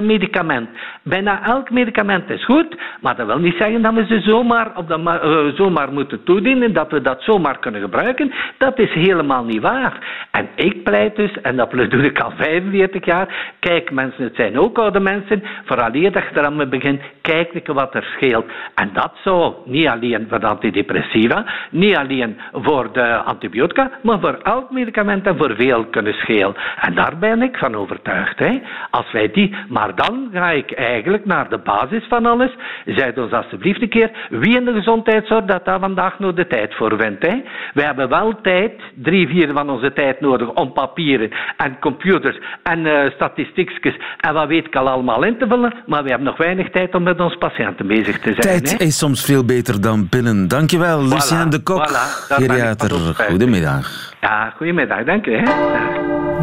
medicament. 0.00 0.68
Bijna 1.02 1.44
elk 1.44 1.70
medicament 1.70 2.30
is 2.30 2.44
goed, 2.44 2.76
maar 3.00 3.16
dat 3.16 3.26
wil 3.26 3.38
niet 3.38 3.56
zeggen 3.58 3.82
dat 3.82 3.94
we 3.94 4.04
ze 4.06 4.20
zomaar, 4.20 4.76
op 4.76 4.88
de, 4.88 4.98
uh, 4.98 5.56
zomaar 5.56 5.92
moeten 5.92 6.24
toedienen, 6.24 6.72
dat 6.72 6.90
we 6.90 7.00
dat 7.00 7.22
zomaar 7.22 7.58
kunnen 7.58 7.80
gebruiken. 7.80 8.32
Dat 8.58 8.78
is 8.78 8.92
helemaal 8.92 9.44
niet 9.44 9.60
waar. 9.60 10.26
En 10.30 10.48
ik 10.54 10.82
pleit 10.82 11.16
dus, 11.16 11.40
en 11.42 11.56
dat 11.56 11.70
doe 11.90 12.02
ik 12.04 12.20
al 12.20 12.32
45 12.36 13.04
jaar, 13.04 13.54
kijk 13.58 13.90
mensen, 13.90 14.24
het 14.24 14.34
zijn 14.34 14.58
ook 14.58 14.78
oude 14.78 15.00
mensen, 15.00 15.42
vooral 15.64 15.92
dat 15.92 16.02
je 16.02 16.10
eraan 16.34 16.68
begint, 16.68 17.00
kijk 17.22 17.66
wat 17.66 17.94
er 17.94 18.08
scheelt. 18.16 18.46
En 18.74 18.90
dat 18.92 19.12
zou 19.24 19.54
niet 19.64 19.88
alleen 19.88 20.26
voor 20.28 20.40
de 20.40 20.46
antidepressiva, 20.46 21.44
niet 21.70 21.96
alleen 21.96 22.36
voor 22.52 22.92
de 22.92 23.16
antibiotica, 23.16 23.90
maar 24.02 24.20
voor 24.20 24.42
elk 24.54 24.70
medicament 24.70 25.26
en 25.26 25.36
voor 25.36 25.54
veel 25.56 25.84
kunnen 25.84 26.12
schelen. 26.12 26.54
En 26.80 26.94
daar 26.94 27.18
ben 27.18 27.42
ik 27.42 27.56
van 27.56 27.74
overtuigd. 27.74 28.38
Hè. 28.38 28.60
Als 28.90 29.12
wij 29.12 29.30
die, 29.30 29.56
maar 29.68 29.94
dan 29.94 30.28
ga 30.32 30.50
ik 30.50 30.72
eigenlijk 30.72 31.24
naar 31.24 31.48
de 31.48 31.58
basis 31.58 32.04
van 32.08 32.26
alles. 32.26 32.52
Zeg 32.84 33.16
ons 33.16 33.32
alsjeblieft 33.32 33.82
een 33.82 33.88
keer 33.88 34.10
wie 34.30 34.56
in 34.56 34.64
de 34.64 34.72
gezondheidszorg 34.72 35.44
dat 35.44 35.64
daar 35.64 35.80
vandaag 35.80 36.18
nog 36.18 36.34
de 36.34 36.46
tijd 36.46 36.74
voor 36.74 36.94
vindt. 36.98 37.22
Hè. 37.22 37.42
We 37.74 37.82
hebben 37.82 38.08
wel 38.08 38.40
tijd, 38.42 38.72
drie, 38.94 39.28
vier 39.28 39.52
van 39.52 39.70
onze 39.70 39.92
tijd 39.92 40.20
nodig 40.20 40.48
om 40.48 40.72
papieren 40.72 41.30
en 41.56 41.78
computers 41.78 42.38
en 42.62 42.78
uh, 42.78 43.10
statistiekjes 43.10 43.96
en 44.16 44.34
wat 44.34 44.48
weet 44.48 44.66
ik 44.66 44.76
al 44.76 44.88
allemaal 44.88 45.22
in 45.22 45.38
te 45.38 45.46
vullen, 45.48 45.74
maar 45.86 46.02
we 46.02 46.08
hebben 46.08 46.26
nog 46.26 46.36
weinig 46.36 46.70
tijd 46.70 46.94
om 46.94 47.02
met 47.02 47.20
onze 47.20 47.36
patiënten 47.36 47.86
bezig 47.86 48.18
te 48.18 48.34
zijn. 48.38 48.62
Tijd 48.62 48.80
is 48.80 48.98
soms 48.98 49.24
veel 49.24 49.44
beter 49.44 49.80
dan 49.80 50.08
pillen. 50.08 50.48
Dankjewel, 50.48 51.04
voilà, 51.04 51.08
Lucien 51.08 51.50
de 51.50 51.62
Kok, 51.62 51.88
voilà, 51.88 52.34
geriater. 52.34 52.90
Goedemiddag. 53.14 54.09
Ja, 54.20 54.52
goedemiddag, 54.56 55.04
dank 55.04 55.26
u. 55.26 55.36
Hè. 55.36 55.42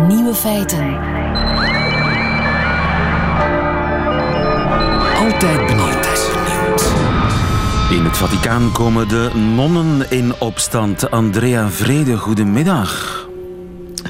Nieuwe 0.08 0.34
feiten. 0.34 0.98
Altijd 5.16 5.68
benieuwd. 5.68 6.06
In 7.92 8.04
het 8.04 8.18
Vaticaan 8.18 8.72
komen 8.72 9.08
de 9.08 9.32
nonnen 9.56 10.12
in 10.12 10.34
opstand. 10.40 11.12
Andrea 11.12 11.70
Vrede, 11.70 12.18
goedemiddag. 12.18 13.26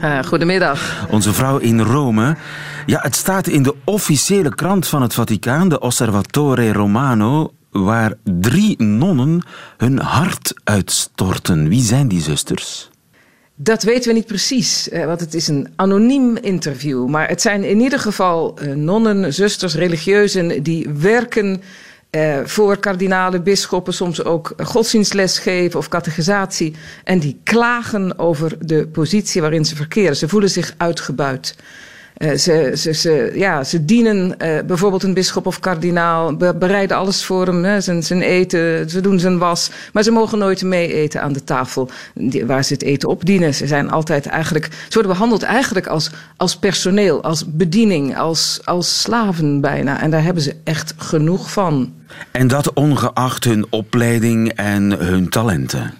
Uh, 0.03 0.23
goedemiddag. 0.23 1.07
Onze 1.09 1.33
vrouw 1.33 1.57
in 1.57 1.79
Rome. 1.79 2.35
Ja, 2.85 2.99
het 3.01 3.15
staat 3.15 3.47
in 3.47 3.63
de 3.63 3.75
officiële 3.83 4.55
krant 4.55 4.87
van 4.87 5.01
het 5.01 5.13
Vaticaan, 5.13 5.69
de 5.69 5.79
Osservatore 5.79 6.73
Romano, 6.73 7.53
waar 7.71 8.13
drie 8.23 8.83
nonnen 8.83 9.41
hun 9.77 9.99
hart 9.99 10.53
uitstorten. 10.63 11.69
Wie 11.69 11.81
zijn 11.81 12.07
die 12.07 12.21
zusters? 12.21 12.89
Dat 13.59 13.83
weten 13.83 14.07
we 14.09 14.13
niet 14.13 14.25
precies, 14.25 14.89
eh, 14.89 15.05
want 15.05 15.19
het 15.19 15.33
is 15.33 15.47
een 15.47 15.67
anoniem 15.75 16.37
interview. 16.37 17.07
Maar 17.07 17.27
het 17.27 17.41
zijn 17.41 17.63
in 17.63 17.79
ieder 17.79 17.99
geval 17.99 18.57
eh, 18.57 18.73
nonnen, 18.73 19.33
zusters, 19.33 19.75
religieuzen 19.75 20.63
die 20.63 20.89
werken 20.89 21.61
eh, 22.09 22.39
voor 22.43 22.77
kardinalen, 22.77 23.43
bisschoppen, 23.43 23.93
soms 23.93 24.23
ook 24.23 24.53
godsdienstles 24.57 25.39
geven 25.39 25.79
of 25.79 25.87
catechisatie. 25.87 26.75
En 27.03 27.19
die 27.19 27.39
klagen 27.43 28.19
over 28.19 28.67
de 28.67 28.87
positie 28.87 29.41
waarin 29.41 29.65
ze 29.65 29.75
verkeren. 29.75 30.15
Ze 30.15 30.27
voelen 30.27 30.49
zich 30.49 30.73
uitgebuit. 30.77 31.55
Uh, 32.17 32.33
ze, 32.33 32.71
ze, 32.75 32.93
ze, 32.93 33.31
ja, 33.35 33.63
ze 33.63 33.85
dienen 33.85 34.35
uh, 34.41 34.59
bijvoorbeeld 34.67 35.03
een 35.03 35.13
bisschop 35.13 35.45
of 35.45 35.59
kardinaal, 35.59 36.35
be 36.35 36.55
bereiden 36.55 36.97
alles 36.97 37.25
voor 37.25 37.45
hem, 37.45 37.63
hè, 37.63 37.81
zijn, 37.81 38.03
zijn 38.03 38.21
eten, 38.21 38.89
ze 38.89 39.01
doen 39.01 39.19
zijn 39.19 39.37
was. 39.37 39.71
Maar 39.93 40.03
ze 40.03 40.11
mogen 40.11 40.37
nooit 40.37 40.63
mee 40.63 40.93
eten 40.93 41.21
aan 41.21 41.33
de 41.33 41.43
tafel 41.43 41.89
waar 42.45 42.63
ze 42.63 42.73
het 42.73 42.83
eten 42.83 43.09
opdienen. 43.09 43.53
Ze 43.53 43.67
zijn 43.67 43.91
altijd 43.91 44.25
eigenlijk, 44.25 44.65
ze 44.65 44.93
worden 44.93 45.11
behandeld 45.11 45.43
eigenlijk 45.43 45.87
als, 45.87 46.09
als 46.37 46.57
personeel, 46.57 47.23
als 47.23 47.45
bediening, 47.45 48.17
als, 48.17 48.59
als 48.63 49.01
slaven 49.01 49.61
bijna. 49.61 50.01
En 50.01 50.11
daar 50.11 50.23
hebben 50.23 50.43
ze 50.43 50.55
echt 50.63 50.93
genoeg 50.97 51.51
van. 51.51 51.93
En 52.31 52.47
dat 52.47 52.73
ongeacht 52.73 53.43
hun 53.43 53.65
opleiding 53.69 54.51
en 54.51 54.91
hun 54.91 55.29
talenten. 55.29 55.93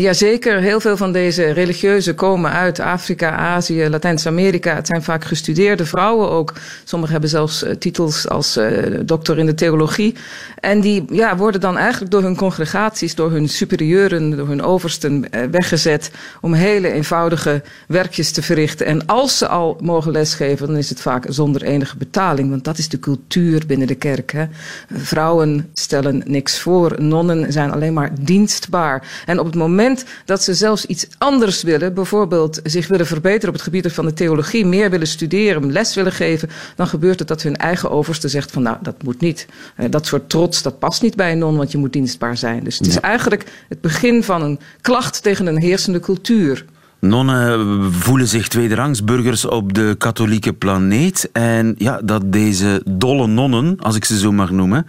Jazeker, 0.00 0.60
heel 0.60 0.80
veel 0.80 0.96
van 0.96 1.12
deze 1.12 1.50
religieuzen 1.50 2.14
komen 2.14 2.52
uit 2.52 2.80
Afrika, 2.80 3.30
Azië, 3.30 3.88
Latijns-Amerika. 3.88 4.74
Het 4.74 4.86
zijn 4.86 5.02
vaak 5.02 5.24
gestudeerde 5.24 5.86
vrouwen 5.86 6.30
ook. 6.30 6.52
Sommigen 6.84 7.12
hebben 7.12 7.30
zelfs 7.30 7.62
uh, 7.62 7.70
titels 7.70 8.28
als 8.28 8.56
uh, 8.56 8.68
dokter 9.04 9.38
in 9.38 9.46
de 9.46 9.54
theologie. 9.54 10.14
En 10.60 10.80
die 10.80 11.04
ja, 11.10 11.36
worden 11.36 11.60
dan 11.60 11.76
eigenlijk 11.76 12.12
door 12.12 12.22
hun 12.22 12.36
congregaties, 12.36 13.14
door 13.14 13.30
hun 13.30 13.48
superieuren, 13.48 14.36
door 14.36 14.48
hun 14.48 14.62
oversten 14.62 15.24
uh, 15.30 15.40
weggezet 15.50 16.10
om 16.40 16.52
hele 16.52 16.92
eenvoudige 16.92 17.62
werkjes 17.86 18.30
te 18.30 18.42
verrichten. 18.42 18.86
En 18.86 19.06
als 19.06 19.38
ze 19.38 19.48
al 19.48 19.78
mogen 19.80 20.12
lesgeven, 20.12 20.66
dan 20.66 20.76
is 20.76 20.88
het 20.88 21.00
vaak 21.00 21.24
zonder 21.28 21.62
enige 21.62 21.96
betaling, 21.96 22.50
want 22.50 22.64
dat 22.64 22.78
is 22.78 22.88
de 22.88 22.98
cultuur 22.98 23.62
binnen 23.66 23.86
de 23.86 23.94
kerk. 23.94 24.32
Hè. 24.32 24.44
Vrouwen 24.92 25.70
stellen 25.74 26.22
niks 26.26 26.60
voor, 26.60 26.94
nonnen 26.98 27.52
zijn 27.52 27.72
alleen 27.72 27.92
maar 27.92 28.10
dienstbaar. 28.20 29.22
En 29.26 29.38
op 29.38 29.46
het 29.46 29.54
moment 29.54 29.86
dat 30.24 30.42
ze 30.42 30.54
zelfs 30.54 30.86
iets 30.86 31.06
anders 31.18 31.62
willen, 31.62 31.94
bijvoorbeeld 31.94 32.60
zich 32.64 32.88
willen 32.88 33.06
verbeteren 33.06 33.48
op 33.48 33.54
het 33.54 33.62
gebied 33.62 33.92
van 33.92 34.04
de 34.04 34.12
theologie, 34.12 34.66
meer 34.66 34.90
willen 34.90 35.06
studeren, 35.06 35.72
les 35.72 35.94
willen 35.94 36.12
geven, 36.12 36.48
dan 36.76 36.86
gebeurt 36.86 37.18
het 37.18 37.28
dat 37.28 37.42
hun 37.42 37.56
eigen 37.56 37.90
overste 37.90 38.28
zegt 38.28 38.50
van 38.50 38.62
nou, 38.62 38.76
dat 38.82 39.02
moet 39.02 39.20
niet. 39.20 39.46
Dat 39.90 40.06
soort 40.06 40.28
trots, 40.28 40.62
dat 40.62 40.78
past 40.78 41.02
niet 41.02 41.16
bij 41.16 41.32
een 41.32 41.38
non, 41.38 41.56
want 41.56 41.72
je 41.72 41.78
moet 41.78 41.92
dienstbaar 41.92 42.36
zijn. 42.36 42.64
Dus 42.64 42.78
het 42.78 42.86
is 42.86 43.00
eigenlijk 43.00 43.44
het 43.68 43.80
begin 43.80 44.22
van 44.22 44.42
een 44.42 44.60
klacht 44.80 45.22
tegen 45.22 45.46
een 45.46 45.60
heersende 45.60 46.00
cultuur. 46.00 46.64
Nonnen 47.00 47.92
voelen 47.92 48.28
zich 48.28 48.48
tweederangsburgers 48.48 49.44
op 49.44 49.74
de 49.74 49.94
katholieke 49.98 50.52
planeet. 50.52 51.28
En 51.32 51.74
ja, 51.78 52.00
dat 52.04 52.32
deze 52.32 52.82
dolle 52.84 53.26
nonnen, 53.26 53.76
als 53.80 53.96
ik 53.96 54.04
ze 54.04 54.18
zo 54.18 54.32
mag 54.32 54.50
noemen, 54.50 54.86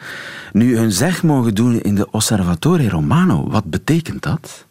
nu 0.51 0.77
hun 0.77 0.91
zeg 0.91 1.23
mogen 1.23 1.55
doen 1.55 1.81
in 1.81 1.95
de 1.95 2.12
Osservatore 2.12 2.89
Romano. 2.89 3.49
Wat 3.49 3.65
betekent 3.65 4.23
dat? 4.23 4.67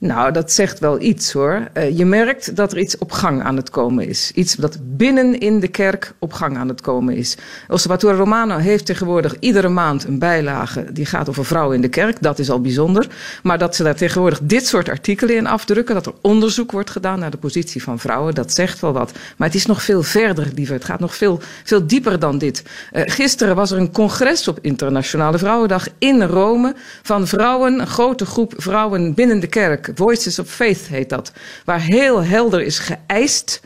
Nou, 0.00 0.32
dat 0.32 0.52
zegt 0.52 0.78
wel 0.78 1.00
iets 1.00 1.32
hoor. 1.32 1.68
Uh, 1.74 1.98
je 1.98 2.04
merkt 2.04 2.56
dat 2.56 2.72
er 2.72 2.78
iets 2.78 2.98
op 2.98 3.12
gang 3.12 3.42
aan 3.42 3.56
het 3.56 3.70
komen 3.70 4.08
is. 4.08 4.30
Iets 4.34 4.54
dat 4.54 4.78
binnen 4.82 5.40
in 5.40 5.60
de 5.60 5.68
kerk 5.68 6.14
op 6.18 6.32
gang 6.32 6.56
aan 6.56 6.68
het 6.68 6.80
komen 6.80 7.16
is. 7.16 7.36
Osservatore 7.68 8.16
Romano 8.16 8.56
heeft 8.56 8.86
tegenwoordig 8.86 9.36
iedere 9.40 9.68
maand 9.68 10.04
een 10.04 10.18
bijlage 10.18 10.92
die 10.92 11.06
gaat 11.06 11.28
over 11.28 11.44
vrouwen 11.44 11.76
in 11.76 11.82
de 11.82 11.88
kerk. 11.88 12.22
Dat 12.22 12.38
is 12.38 12.50
al 12.50 12.60
bijzonder. 12.60 13.08
Maar 13.42 13.58
dat 13.58 13.76
ze 13.76 13.82
daar 13.82 13.94
tegenwoordig 13.94 14.40
dit 14.42 14.66
soort 14.66 14.88
artikelen 14.88 15.36
in 15.36 15.46
afdrukken, 15.46 15.94
dat 15.94 16.06
er 16.06 16.14
onderzoek 16.20 16.72
wordt 16.72 16.90
gedaan 16.90 17.18
naar 17.18 17.30
de 17.30 17.36
positie 17.36 17.82
van 17.82 17.98
vrouwen, 17.98 18.34
dat 18.34 18.54
zegt 18.54 18.80
wel 18.80 18.92
wat. 18.92 19.12
Maar 19.36 19.46
het 19.46 19.56
is 19.56 19.66
nog 19.66 19.82
veel 19.82 20.02
verder, 20.02 20.50
liever. 20.54 20.74
Het 20.74 20.84
gaat 20.84 21.00
nog 21.00 21.16
veel, 21.16 21.40
veel 21.64 21.86
dieper 21.86 22.18
dan 22.18 22.38
dit. 22.38 22.62
Uh, 22.92 23.02
gisteren 23.04 23.56
was 23.56 23.70
er 23.70 23.78
een 23.78 23.92
congres 23.92 24.48
op 24.48 24.58
Internationale 24.62 25.38
Vrouwendag 25.38 25.88
in 25.98 26.22
Rome 26.22 26.74
van 27.02 27.26
vrouwen, 27.26 27.80
een 27.80 27.86
grote 27.86 28.26
groep 28.26 28.52
vrouwen 28.56 29.14
binnen 29.14 29.40
de 29.40 29.46
kerk. 29.46 29.86
Voices 29.94 30.38
of 30.38 30.50
Faith 30.50 30.86
heet 30.88 31.08
dat. 31.08 31.32
Waar 31.64 31.80
heel 31.80 32.24
helder 32.24 32.62
is 32.62 32.78
geëist 32.78 33.60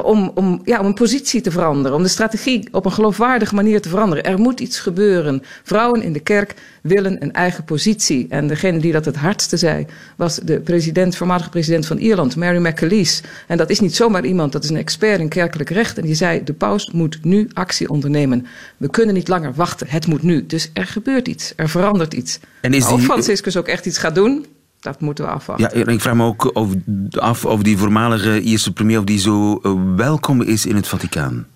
om, 0.00 0.30
om, 0.34 0.60
ja, 0.64 0.80
om 0.80 0.86
een 0.86 0.94
positie 0.94 1.40
te 1.40 1.50
veranderen. 1.50 1.96
Om 1.96 2.02
de 2.02 2.08
strategie 2.08 2.68
op 2.70 2.84
een 2.84 2.92
geloofwaardige 2.92 3.54
manier 3.54 3.80
te 3.80 3.88
veranderen. 3.88 4.24
Er 4.24 4.38
moet 4.38 4.60
iets 4.60 4.80
gebeuren. 4.80 5.42
Vrouwen 5.62 6.02
in 6.02 6.12
de 6.12 6.20
kerk 6.20 6.54
willen 6.82 7.22
een 7.22 7.32
eigen 7.32 7.64
positie. 7.64 8.26
En 8.28 8.46
degene 8.46 8.78
die 8.78 8.92
dat 8.92 9.04
het 9.04 9.16
hardste 9.16 9.56
zei, 9.56 9.86
was 10.16 10.36
de 10.36 10.60
president, 10.60 11.16
voormalige 11.16 11.48
president 11.48 11.86
van 11.86 11.98
Ierland, 11.98 12.36
Mary 12.36 12.66
McAleese. 12.66 13.22
En 13.46 13.56
dat 13.56 13.70
is 13.70 13.80
niet 13.80 13.94
zomaar 13.96 14.24
iemand, 14.24 14.52
dat 14.52 14.64
is 14.64 14.70
een 14.70 14.76
expert 14.76 15.20
in 15.20 15.28
kerkelijk 15.28 15.70
recht. 15.70 15.98
En 15.98 16.04
die 16.04 16.14
zei, 16.14 16.44
de 16.44 16.52
paus 16.52 16.90
moet 16.90 17.18
nu 17.22 17.48
actie 17.52 17.88
ondernemen. 17.88 18.46
We 18.76 18.90
kunnen 18.90 19.14
niet 19.14 19.28
langer 19.28 19.54
wachten, 19.54 19.86
het 19.90 20.06
moet 20.06 20.22
nu. 20.22 20.46
Dus 20.46 20.70
er 20.72 20.86
gebeurt 20.86 21.28
iets, 21.28 21.52
er 21.56 21.68
verandert 21.68 22.14
iets. 22.14 22.38
En 22.60 22.74
is 22.74 22.86
die... 22.86 22.94
Of 22.94 23.02
Franciscus 23.02 23.56
ook 23.56 23.68
echt 23.68 23.86
iets 23.86 23.98
gaat 23.98 24.14
doen, 24.14 24.46
dat 24.82 25.00
moeten 25.00 25.24
we 25.24 25.30
afwachten. 25.30 25.78
Ja, 25.78 25.86
ik 25.86 26.00
vraag 26.00 26.14
me 26.14 26.24
ook 26.24 26.50
af 27.10 27.44
of 27.44 27.62
die 27.62 27.78
voormalige 27.78 28.40
Ierse 28.40 28.72
premier 28.72 28.98
of 28.98 29.04
die 29.04 29.18
zo 29.18 29.60
eh, 29.62 29.72
welkom 29.96 30.42
is 30.42 30.66
in 30.66 30.76
het 30.76 30.88
Vaticaan. 30.88 31.46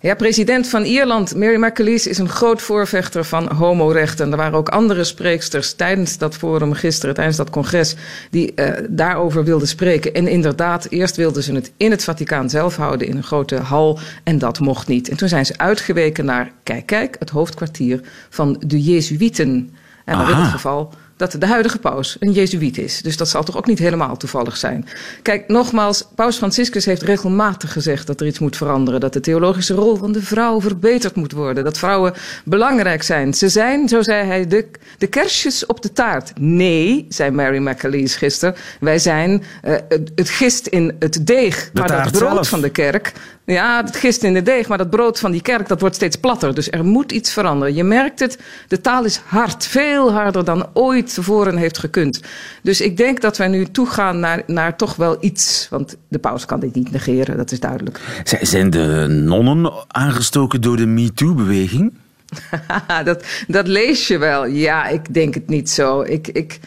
Ja, 0.00 0.14
president 0.14 0.68
van 0.68 0.82
Ierland, 0.82 1.34
Mary 1.36 1.64
McAleese, 1.64 2.10
is 2.10 2.18
een 2.18 2.28
groot 2.28 2.62
voorvechter 2.62 3.24
van 3.24 3.52
homorechten. 3.52 4.30
Er 4.30 4.36
waren 4.36 4.58
ook 4.58 4.68
andere 4.68 5.04
spreeksters 5.04 5.72
tijdens 5.74 6.18
dat 6.18 6.36
forum 6.36 6.72
gisteren, 6.72 7.14
tijdens 7.14 7.36
dat 7.36 7.50
congres, 7.50 7.94
die 8.30 8.52
uh, 8.56 8.70
daarover 8.88 9.44
wilden 9.44 9.68
spreken. 9.68 10.14
En 10.14 10.28
inderdaad, 10.28 10.86
eerst 10.90 11.16
wilden 11.16 11.42
ze 11.42 11.54
het 11.54 11.72
in 11.76 11.90
het 11.90 12.04
Vaticaan 12.04 12.50
zelf 12.50 12.76
houden, 12.76 13.06
in 13.06 13.16
een 13.16 13.22
grote 13.22 13.56
hal, 13.56 13.98
en 14.24 14.38
dat 14.38 14.60
mocht 14.60 14.88
niet. 14.88 15.08
En 15.08 15.16
toen 15.16 15.28
zijn 15.28 15.46
ze 15.46 15.58
uitgeweken 15.58 16.24
naar, 16.24 16.50
kijk, 16.62 16.86
kijk, 16.86 17.16
het 17.18 17.30
hoofdkwartier 17.30 18.00
van 18.30 18.62
de 18.66 18.82
Jezuïeten. 18.82 19.74
En 20.04 20.20
in 20.20 20.26
dit 20.26 20.36
geval 20.36 20.92
dat 21.30 21.40
de 21.40 21.46
huidige 21.46 21.78
paus 21.78 22.16
een 22.20 22.32
jezuïet 22.32 22.78
is. 22.78 23.02
Dus 23.02 23.16
dat 23.16 23.28
zal 23.28 23.44
toch 23.44 23.56
ook 23.56 23.66
niet 23.66 23.78
helemaal 23.78 24.16
toevallig 24.16 24.56
zijn. 24.56 24.86
Kijk, 25.22 25.48
nogmaals, 25.48 26.04
paus 26.14 26.36
Franciscus 26.36 26.84
heeft 26.84 27.02
regelmatig 27.02 27.72
gezegd 27.72 28.06
dat 28.06 28.20
er 28.20 28.26
iets 28.26 28.38
moet 28.38 28.56
veranderen. 28.56 29.00
Dat 29.00 29.12
de 29.12 29.20
theologische 29.20 29.74
rol 29.74 29.96
van 29.96 30.12
de 30.12 30.22
vrouw 30.22 30.60
verbeterd 30.60 31.14
moet 31.14 31.32
worden. 31.32 31.64
Dat 31.64 31.78
vrouwen 31.78 32.12
belangrijk 32.44 33.02
zijn. 33.02 33.34
Ze 33.34 33.48
zijn, 33.48 33.88
zo 33.88 34.02
zei 34.02 34.26
hij, 34.26 34.46
de, 34.46 34.66
de 34.98 35.06
kersjes 35.06 35.66
op 35.66 35.82
de 35.82 35.92
taart. 35.92 36.32
Nee, 36.40 37.06
zei 37.08 37.30
Mary 37.30 37.58
McAleese 37.58 38.18
gisteren. 38.18 38.54
Wij 38.80 38.98
zijn 38.98 39.42
uh, 39.64 39.74
het 40.14 40.28
gist 40.28 40.66
in 40.66 40.96
het 40.98 41.26
deeg. 41.26 41.70
De 41.72 41.80
maar 41.80 42.02
dat 42.02 42.12
brood 42.12 42.32
zelf. 42.32 42.48
van 42.48 42.60
de 42.60 42.70
kerk, 42.70 43.12
ja, 43.44 43.84
het 43.84 43.96
gist 43.96 44.22
in 44.22 44.34
de 44.34 44.42
deeg, 44.42 44.68
maar 44.68 44.78
dat 44.78 44.90
brood 44.90 45.18
van 45.18 45.30
die 45.30 45.42
kerk 45.42 45.68
dat 45.68 45.80
wordt 45.80 45.94
steeds 45.94 46.16
platter. 46.16 46.54
Dus 46.54 46.70
er 46.70 46.84
moet 46.84 47.12
iets 47.12 47.32
veranderen. 47.32 47.74
Je 47.74 47.84
merkt 47.84 48.20
het, 48.20 48.38
de 48.68 48.80
taal 48.80 49.04
is 49.04 49.20
hard, 49.24 49.66
veel 49.66 50.12
harder 50.12 50.44
dan 50.44 50.66
ooit 50.72 51.14
tevoren 51.14 51.56
heeft 51.56 51.78
gekund. 51.78 52.20
Dus 52.62 52.80
ik 52.80 52.96
denk 52.96 53.20
dat 53.20 53.36
wij 53.36 53.48
nu 53.48 53.64
toegaan 53.64 54.20
naar, 54.20 54.42
naar 54.46 54.76
toch 54.76 54.96
wel 54.96 55.16
iets. 55.20 55.66
Want 55.70 55.96
de 56.08 56.18
paus 56.18 56.44
kan 56.44 56.60
dit 56.60 56.74
niet 56.74 56.90
negeren, 56.90 57.36
dat 57.36 57.52
is 57.52 57.60
duidelijk. 57.60 58.00
Zijn 58.40 58.70
de 58.70 59.06
nonnen 59.08 59.72
aangestoken 59.88 60.60
door 60.60 60.76
de 60.76 60.86
MeToo-beweging? 60.86 61.92
dat, 63.04 63.24
dat 63.48 63.66
lees 63.66 64.06
je 64.06 64.18
wel. 64.18 64.46
Ja, 64.46 64.88
ik 64.88 65.14
denk 65.14 65.34
het 65.34 65.48
niet 65.48 65.70
zo. 65.70 66.00
Ik, 66.00 66.28
ik, 66.28 66.60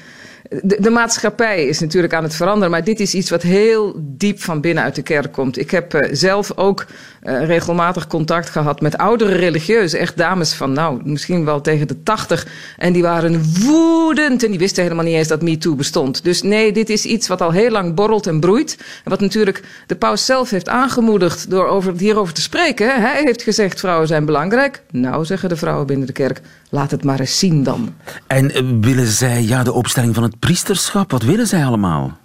de, 0.50 0.78
de, 0.80 0.90
maatschappij 0.90 1.66
is 1.66 1.80
natuurlijk 1.80 2.14
aan 2.14 2.24
het 2.24 2.36
veranderen, 2.36 2.72
maar 2.72 2.84
dit 2.84 3.00
is 3.00 3.14
iets 3.14 3.30
wat 3.30 3.42
heel 3.42 3.96
diep 3.98 4.42
van 4.42 4.62
binnen 4.62 4.84
uit 4.84 4.96
de 4.96 5.02
kerk 5.02 5.32
komt. 5.32 5.60
Ik 5.60 5.72
heb 5.72 5.94
uh, 5.94 6.08
zelf 6.12 6.58
ook 6.58 6.86
uh, 7.24 7.46
regelmatig 7.46 8.08
contact 8.08 8.50
gehad 8.50 8.82
met 8.82 8.98
oudere 8.98 9.36
religieuzen, 9.36 10.00
echt 10.00 10.18
dames 10.18 10.54
van 10.54 10.72
nou, 10.72 11.02
misschien 11.04 11.46
wel 11.46 11.62
tegen 11.62 11.88
de 11.88 12.04
tachtig. 12.04 12.48
En 12.78 12.94
die 12.94 13.02
waren 13.02 13.42
woedend 13.60 14.44
en 14.44 14.50
die 14.50 14.60
wisten 14.60 14.84
helemaal 14.84 15.06
niet 15.06 15.16
eens 15.16 15.28
dat 15.28 15.42
MeToo 15.42 15.76
bestond. 15.76 16.24
Dus 16.24 16.42
nee, 16.42 16.72
dit 16.72 16.90
is 16.90 17.06
iets 17.06 17.28
wat 17.28 17.42
al 17.42 17.52
heel 17.52 17.72
lang 17.72 17.94
borrelt 17.94 18.28
en 18.28 18.40
broeit. 18.40 18.78
En 19.04 19.10
wat 19.10 19.20
natuurlijk 19.20 19.64
de 19.88 19.96
paus 19.96 20.26
zelf 20.26 20.50
heeft 20.50 20.70
aangemoedigd 20.70 21.50
door 21.50 21.68
over, 21.68 21.94
hierover 21.98 22.34
te 22.34 22.42
spreken. 22.42 23.02
Hij 23.02 23.22
heeft 23.24 23.42
gezegd, 23.42 23.80
vrouwen 23.80 24.08
zijn 24.08 24.26
belangrijk. 24.26 24.82
Nou, 24.92 25.26
zeggen 25.26 25.50
de 25.50 25.56
vrouwen 25.56 25.88
binnen 25.88 26.08
de 26.08 26.14
kerk, 26.14 26.42
laat 26.70 26.92
het 26.92 27.04
maar 27.04 27.20
eens 27.20 27.40
zien 27.40 27.64
dan. 27.64 27.94
En 28.28 28.64
uh, 28.64 28.78
willen 28.82 29.08
zij 29.08 29.44
ja, 29.44 29.64
de 29.64 29.74
opstelling 29.74 30.16
van 30.16 30.24
het 30.24 30.35
priesterschap? 30.40 31.12
Wat 31.12 31.24
willen 31.24 31.48
zij 31.48 31.66
allemaal? 31.66 32.18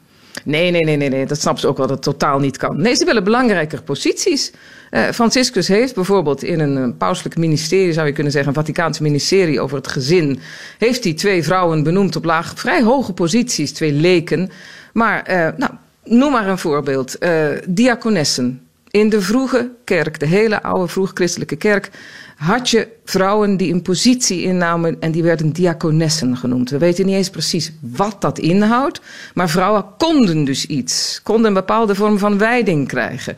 Nee, 0.44 0.70
nee, 0.70 0.84
nee, 0.84 0.96
nee, 0.96 1.08
nee, 1.08 1.26
dat 1.26 1.40
snapt 1.40 1.60
ze 1.60 1.66
ook 1.68 1.76
wel 1.76 1.86
dat 1.86 2.02
totaal 2.02 2.38
niet 2.38 2.56
kan. 2.56 2.80
Nee, 2.80 2.94
ze 2.94 3.04
willen 3.04 3.24
belangrijker 3.24 3.82
posities. 3.82 4.52
Uh, 4.90 5.08
Franciscus 5.08 5.68
heeft 5.68 5.94
bijvoorbeeld 5.94 6.42
in 6.42 6.60
een, 6.60 6.96
pauselijk 6.96 7.36
ministerie, 7.36 7.92
zou 7.92 8.06
je 8.06 8.12
kunnen 8.12 8.32
zeggen, 8.32 8.50
een 8.50 8.56
Vaticaans 8.56 8.98
ministerie 8.98 9.60
over 9.60 9.76
het 9.76 9.88
gezin, 9.88 10.40
heeft 10.78 11.04
hij 11.04 11.12
twee 11.12 11.42
vrouwen 11.42 11.82
benoemd 11.82 12.16
op 12.16 12.24
laag, 12.24 12.52
vrij 12.56 12.82
hoge 12.82 13.12
posities, 13.12 13.72
twee 13.72 13.92
leken. 13.92 14.50
Maar, 14.92 15.30
uh, 15.30 15.48
nou, 15.56 15.72
noem 16.04 16.32
maar 16.32 16.48
een 16.48 16.58
voorbeeld. 16.58 17.16
Uh, 17.20 17.48
diakonessen. 17.68 18.64
In 18.90 19.08
de 19.08 19.20
vroege 19.20 19.70
kerk, 19.84 20.20
de 20.20 20.26
hele 20.26 20.62
oude 20.62 20.88
vroeg-christelijke 20.88 21.56
kerk, 21.56 21.90
had 22.40 22.70
je 22.70 22.88
vrouwen 23.04 23.56
die 23.56 23.72
een 23.72 23.82
positie 23.82 24.42
innamen 24.42 24.96
en 25.00 25.12
die 25.12 25.22
werden 25.22 25.52
diakonessen 25.52 26.36
genoemd. 26.36 26.70
We 26.70 26.78
weten 26.78 27.06
niet 27.06 27.14
eens 27.14 27.30
precies 27.30 27.72
wat 27.80 28.16
dat 28.20 28.38
inhoudt, 28.38 29.00
maar 29.34 29.48
vrouwen 29.48 29.84
konden 29.98 30.44
dus 30.44 30.66
iets, 30.66 31.20
konden 31.22 31.46
een 31.46 31.54
bepaalde 31.54 31.94
vorm 31.94 32.18
van 32.18 32.38
wijding 32.38 32.88
krijgen. 32.88 33.36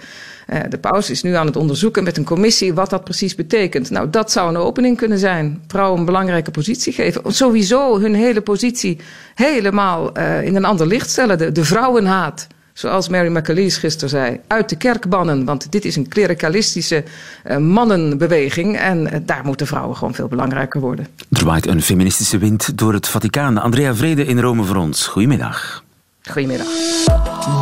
Uh, 0.50 0.60
de 0.68 0.78
paus 0.78 1.10
is 1.10 1.22
nu 1.22 1.34
aan 1.34 1.46
het 1.46 1.56
onderzoeken 1.56 2.04
met 2.04 2.16
een 2.16 2.24
commissie 2.24 2.74
wat 2.74 2.90
dat 2.90 3.04
precies 3.04 3.34
betekent. 3.34 3.90
Nou, 3.90 4.10
dat 4.10 4.32
zou 4.32 4.48
een 4.48 4.56
opening 4.56 4.96
kunnen 4.96 5.18
zijn. 5.18 5.62
Vrouwen 5.66 5.98
een 5.98 6.04
belangrijke 6.04 6.50
positie 6.50 6.92
geven. 6.92 7.32
Sowieso 7.32 8.00
hun 8.00 8.14
hele 8.14 8.40
positie 8.40 8.98
helemaal 9.34 10.18
uh, 10.18 10.44
in 10.44 10.56
een 10.56 10.64
ander 10.64 10.86
licht 10.86 11.10
stellen. 11.10 11.38
De, 11.38 11.52
de 11.52 11.64
vrouwenhaat 11.64 12.46
zoals 12.72 13.08
Mary 13.08 13.36
McAleese 13.36 13.78
gisteren 13.78 14.08
zei, 14.08 14.40
uit 14.46 14.68
de 14.68 14.76
kerk 14.76 15.08
bannen. 15.08 15.44
Want 15.44 15.72
dit 15.72 15.84
is 15.84 15.96
een 15.96 16.08
klerikalistische 16.08 17.04
uh, 17.46 17.56
mannenbeweging. 17.56 18.78
En 18.78 19.06
uh, 19.06 19.18
daar 19.22 19.44
moeten 19.44 19.66
vrouwen 19.66 19.96
gewoon 19.96 20.14
veel 20.14 20.28
belangrijker 20.28 20.80
worden. 20.80 21.06
Er 21.30 21.44
waait 21.44 21.66
een 21.66 21.82
feministische 21.82 22.38
wind 22.38 22.78
door 22.78 22.92
het 22.92 23.08
Vaticaan. 23.08 23.58
Andrea 23.58 23.94
Vrede 23.94 24.24
in 24.24 24.40
Rome 24.40 24.64
voor 24.64 24.76
ons. 24.76 25.06
Goedemiddag. 25.06 25.84
Goedemiddag. 26.30 26.66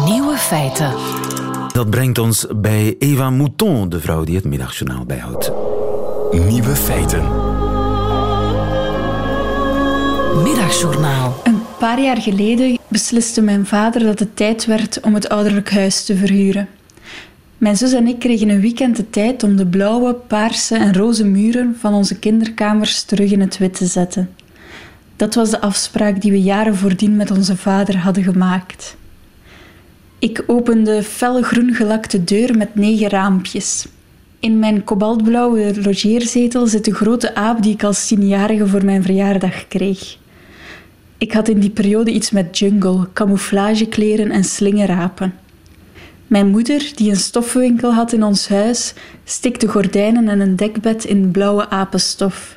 Nieuwe 0.04 0.36
feiten. 0.36 0.94
Dat 1.72 1.90
brengt 1.90 2.18
ons 2.18 2.46
bij 2.56 2.96
Eva 2.98 3.30
Mouton, 3.30 3.88
de 3.88 4.00
vrouw 4.00 4.24
die 4.24 4.36
het 4.36 4.44
middagjournaal 4.44 5.04
bijhoudt. 5.04 5.52
Nieuwe 6.30 6.76
feiten. 6.76 7.22
Middagjournaal. 10.42 11.40
Een 11.44 11.62
paar 11.78 12.00
jaar 12.00 12.16
geleden 12.16 12.79
besliste 12.90 13.42
mijn 13.42 13.66
vader 13.66 14.02
dat 14.02 14.18
het 14.18 14.36
tijd 14.36 14.66
werd 14.66 15.00
om 15.00 15.14
het 15.14 15.28
ouderlijk 15.28 15.70
huis 15.70 16.04
te 16.04 16.16
verhuren. 16.16 16.68
Mijn 17.58 17.76
zus 17.76 17.92
en 17.92 18.06
ik 18.06 18.18
kregen 18.18 18.48
een 18.48 18.60
weekend 18.60 18.96
de 18.96 19.10
tijd 19.10 19.42
om 19.42 19.56
de 19.56 19.66
blauwe, 19.66 20.14
paarse 20.14 20.76
en 20.76 20.94
roze 20.94 21.24
muren 21.24 21.76
van 21.78 21.94
onze 21.94 22.18
kinderkamers 22.18 23.02
terug 23.02 23.32
in 23.32 23.40
het 23.40 23.58
wit 23.58 23.74
te 23.74 23.86
zetten. 23.86 24.30
Dat 25.16 25.34
was 25.34 25.50
de 25.50 25.60
afspraak 25.60 26.20
die 26.20 26.32
we 26.32 26.42
jaren 26.42 26.76
voordien 26.76 27.16
met 27.16 27.30
onze 27.30 27.56
vader 27.56 27.98
hadden 27.98 28.22
gemaakt. 28.22 28.96
Ik 30.18 30.44
opende 30.46 30.96
de 30.96 31.02
felgroen 31.02 31.74
gelakte 31.74 32.24
deur 32.24 32.56
met 32.56 32.74
negen 32.74 33.08
raampjes. 33.08 33.86
In 34.40 34.58
mijn 34.58 34.84
kobaltblauwe 34.84 35.82
logeerzetel 35.82 36.66
zit 36.66 36.84
de 36.84 36.94
grote 36.94 37.34
aap 37.34 37.62
die 37.62 37.72
ik 37.72 37.82
als 37.82 38.06
tienjarige 38.06 38.66
voor 38.66 38.84
mijn 38.84 39.02
verjaardag 39.02 39.68
kreeg. 39.68 40.16
Ik 41.20 41.32
had 41.32 41.48
in 41.48 41.60
die 41.60 41.70
periode 41.70 42.12
iets 42.12 42.30
met 42.30 42.58
jungle, 42.58 43.08
camouflagekleren 43.12 44.30
en 44.30 44.44
slingerapen. 44.44 45.34
Mijn 46.26 46.46
moeder, 46.46 46.92
die 46.94 47.10
een 47.10 47.16
stoffenwinkel 47.16 47.92
had 47.92 48.12
in 48.12 48.22
ons 48.22 48.48
huis, 48.48 48.94
stikte 49.24 49.68
gordijnen 49.68 50.28
en 50.28 50.40
een 50.40 50.56
dekbed 50.56 51.04
in 51.04 51.30
blauwe 51.30 51.68
apenstof. 51.68 52.56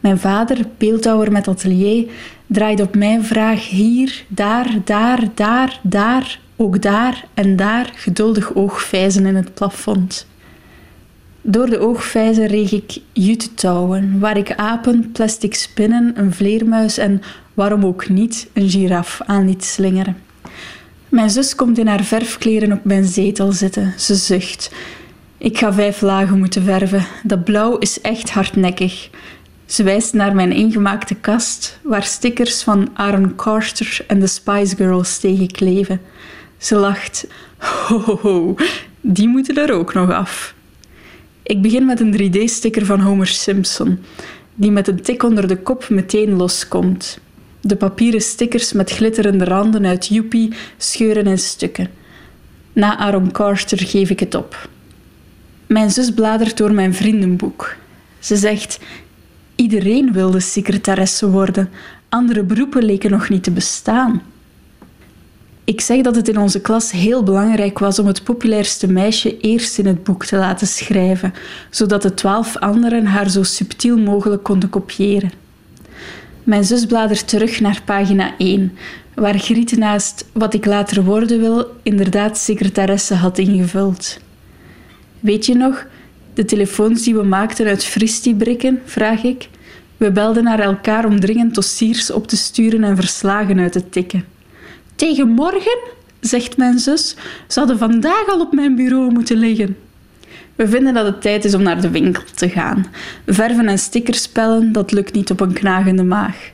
Mijn 0.00 0.18
vader, 0.18 0.58
beeldhouwer 0.76 1.32
met 1.32 1.48
atelier, 1.48 2.10
draaide 2.46 2.82
op 2.82 2.94
mijn 2.94 3.24
vraag 3.24 3.68
hier, 3.68 4.24
daar, 4.28 4.78
daar, 4.84 5.28
daar, 5.34 5.80
daar, 5.82 6.40
ook 6.56 6.82
daar 6.82 7.24
en 7.34 7.56
daar 7.56 7.92
geduldig 7.94 8.54
oogvijzen 8.54 9.26
in 9.26 9.36
het 9.36 9.54
plafond. 9.54 10.26
Door 11.50 11.70
de 11.70 11.78
oogvijzen 11.78 12.46
reeg 12.46 12.72
ik 12.72 12.98
juttetouwen, 13.12 14.18
waar 14.18 14.36
ik 14.36 14.54
apen, 14.54 15.10
plastic 15.12 15.54
spinnen, 15.54 16.12
een 16.14 16.32
vleermuis 16.32 16.98
en, 16.98 17.22
waarom 17.54 17.84
ook 17.84 18.08
niet, 18.08 18.48
een 18.52 18.70
giraf 18.70 19.20
aan 19.26 19.46
liet 19.46 19.64
slingeren. 19.64 20.16
Mijn 21.08 21.30
zus 21.30 21.54
komt 21.54 21.78
in 21.78 21.86
haar 21.86 22.04
verfkleren 22.04 22.72
op 22.72 22.84
mijn 22.84 23.04
zetel 23.04 23.52
zitten. 23.52 23.94
Ze 23.96 24.14
zucht. 24.14 24.72
Ik 25.38 25.58
ga 25.58 25.72
vijf 25.72 26.00
lagen 26.00 26.38
moeten 26.38 26.62
verven. 26.62 27.06
Dat 27.22 27.44
blauw 27.44 27.78
is 27.78 28.00
echt 28.00 28.30
hardnekkig. 28.30 29.10
Ze 29.66 29.82
wijst 29.82 30.12
naar 30.12 30.34
mijn 30.34 30.52
ingemaakte 30.52 31.14
kast, 31.14 31.78
waar 31.82 32.04
stickers 32.04 32.62
van 32.62 32.90
Aaron 32.94 33.34
Carter 33.36 34.04
en 34.06 34.20
de 34.20 34.26
Spice 34.26 34.76
Girls 34.76 35.18
tegen 35.18 35.50
kleven. 35.50 36.00
Ze 36.58 36.76
lacht. 36.76 37.26
Ho, 37.58 38.00
ho, 38.00 38.18
ho, 38.22 38.54
die 39.00 39.28
moeten 39.28 39.56
er 39.56 39.72
ook 39.72 39.94
nog 39.94 40.10
af. 40.10 40.56
Ik 41.48 41.62
begin 41.62 41.86
met 41.86 42.00
een 42.00 42.12
3D-sticker 42.12 42.86
van 42.86 43.00
Homer 43.00 43.26
Simpson, 43.26 43.98
die 44.54 44.70
met 44.70 44.88
een 44.88 45.02
tik 45.02 45.22
onder 45.22 45.48
de 45.48 45.56
kop 45.56 45.88
meteen 45.88 46.36
loskomt. 46.36 47.18
De 47.60 47.76
papieren 47.76 48.20
stickers 48.20 48.72
met 48.72 48.90
glitterende 48.90 49.44
randen 49.44 49.86
uit 49.86 50.06
Joepie 50.06 50.52
scheuren 50.76 51.26
in 51.26 51.38
stukken. 51.38 51.88
Na 52.72 52.96
Aaron 52.98 53.32
Carter 53.32 53.78
geef 53.78 54.10
ik 54.10 54.20
het 54.20 54.34
op. 54.34 54.68
Mijn 55.66 55.90
zus 55.90 56.10
bladert 56.10 56.56
door 56.56 56.72
mijn 56.72 56.94
vriendenboek. 56.94 57.76
Ze 58.18 58.36
zegt: 58.36 58.78
Iedereen 59.54 60.12
wilde 60.12 60.40
secretaresse 60.40 61.30
worden. 61.30 61.70
Andere 62.08 62.42
beroepen 62.42 62.84
leken 62.84 63.10
nog 63.10 63.28
niet 63.28 63.42
te 63.42 63.50
bestaan. 63.50 64.22
Ik 65.68 65.80
zeg 65.80 66.00
dat 66.02 66.16
het 66.16 66.28
in 66.28 66.38
onze 66.38 66.60
klas 66.60 66.90
heel 66.90 67.22
belangrijk 67.22 67.78
was 67.78 67.98
om 67.98 68.06
het 68.06 68.24
populairste 68.24 68.92
meisje 68.92 69.40
eerst 69.40 69.78
in 69.78 69.86
het 69.86 70.04
boek 70.04 70.24
te 70.24 70.36
laten 70.36 70.66
schrijven, 70.66 71.34
zodat 71.70 72.02
de 72.02 72.14
twaalf 72.14 72.56
anderen 72.56 73.06
haar 73.06 73.30
zo 73.30 73.42
subtiel 73.42 73.98
mogelijk 73.98 74.42
konden 74.42 74.68
kopiëren. 74.68 75.32
Mijn 76.42 76.64
zus 76.64 76.86
bladert 76.86 77.28
terug 77.28 77.60
naar 77.60 77.82
pagina 77.84 78.34
1, 78.38 78.76
waar 79.14 79.38
Griet 79.38 79.76
naast 79.76 80.24
wat 80.32 80.54
ik 80.54 80.64
later 80.64 81.04
worden 81.04 81.40
wil 81.40 81.66
inderdaad 81.82 82.38
secretaresse 82.38 83.14
had 83.14 83.38
ingevuld. 83.38 84.18
Weet 85.20 85.46
je 85.46 85.54
nog, 85.54 85.86
de 86.34 86.44
telefoons 86.44 87.02
die 87.02 87.14
we 87.14 87.22
maakten 87.22 87.66
uit 87.66 87.84
fristiebrikken, 87.84 88.80
vraag 88.84 89.22
ik. 89.22 89.48
We 89.96 90.10
belden 90.10 90.44
naar 90.44 90.60
elkaar 90.60 91.04
om 91.04 91.20
dringend 91.20 91.54
dossiers 91.54 92.10
op 92.10 92.26
te 92.26 92.36
sturen 92.36 92.84
en 92.84 92.96
verslagen 92.96 93.58
uit 93.58 93.72
te 93.72 93.88
tikken. 93.88 94.36
Tegen 94.98 95.28
morgen, 95.28 95.78
zegt 96.20 96.56
mijn 96.56 96.78
zus, 96.78 97.16
zouden 97.46 97.78
vandaag 97.78 98.28
al 98.28 98.40
op 98.40 98.52
mijn 98.52 98.74
bureau 98.74 99.12
moeten 99.12 99.36
liggen. 99.36 99.76
We 100.56 100.68
vinden 100.68 100.94
dat 100.94 101.06
het 101.06 101.22
tijd 101.22 101.44
is 101.44 101.54
om 101.54 101.62
naar 101.62 101.80
de 101.80 101.90
winkel 101.90 102.22
te 102.34 102.48
gaan. 102.48 102.86
Verven 103.26 103.68
en 103.68 103.78
stickers 103.78 104.28
pellen, 104.28 104.72
dat 104.72 104.92
lukt 104.92 105.14
niet 105.14 105.30
op 105.30 105.40
een 105.40 105.52
knagende 105.52 106.02
maag. 106.02 106.50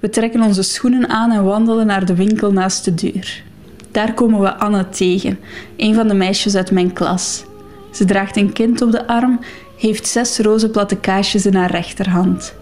We 0.00 0.08
trekken 0.08 0.42
onze 0.42 0.62
schoenen 0.62 1.08
aan 1.08 1.30
en 1.30 1.44
wandelen 1.44 1.86
naar 1.86 2.06
de 2.06 2.14
winkel 2.14 2.52
naast 2.52 2.84
de 2.84 2.94
deur. 2.94 3.42
Daar 3.90 4.14
komen 4.14 4.40
we 4.40 4.54
Anne 4.54 4.88
tegen, 4.88 5.38
een 5.76 5.94
van 5.94 6.08
de 6.08 6.14
meisjes 6.14 6.56
uit 6.56 6.70
mijn 6.70 6.92
klas. 6.92 7.44
Ze 7.92 8.04
draagt 8.04 8.36
een 8.36 8.52
kind 8.52 8.82
op 8.82 8.92
de 8.92 9.06
arm, 9.06 9.40
heeft 9.78 10.06
zes 10.06 10.38
roze 10.38 10.70
platte 10.70 10.96
kaasjes 10.96 11.46
in 11.46 11.54
haar 11.54 11.70
rechterhand. 11.70 12.54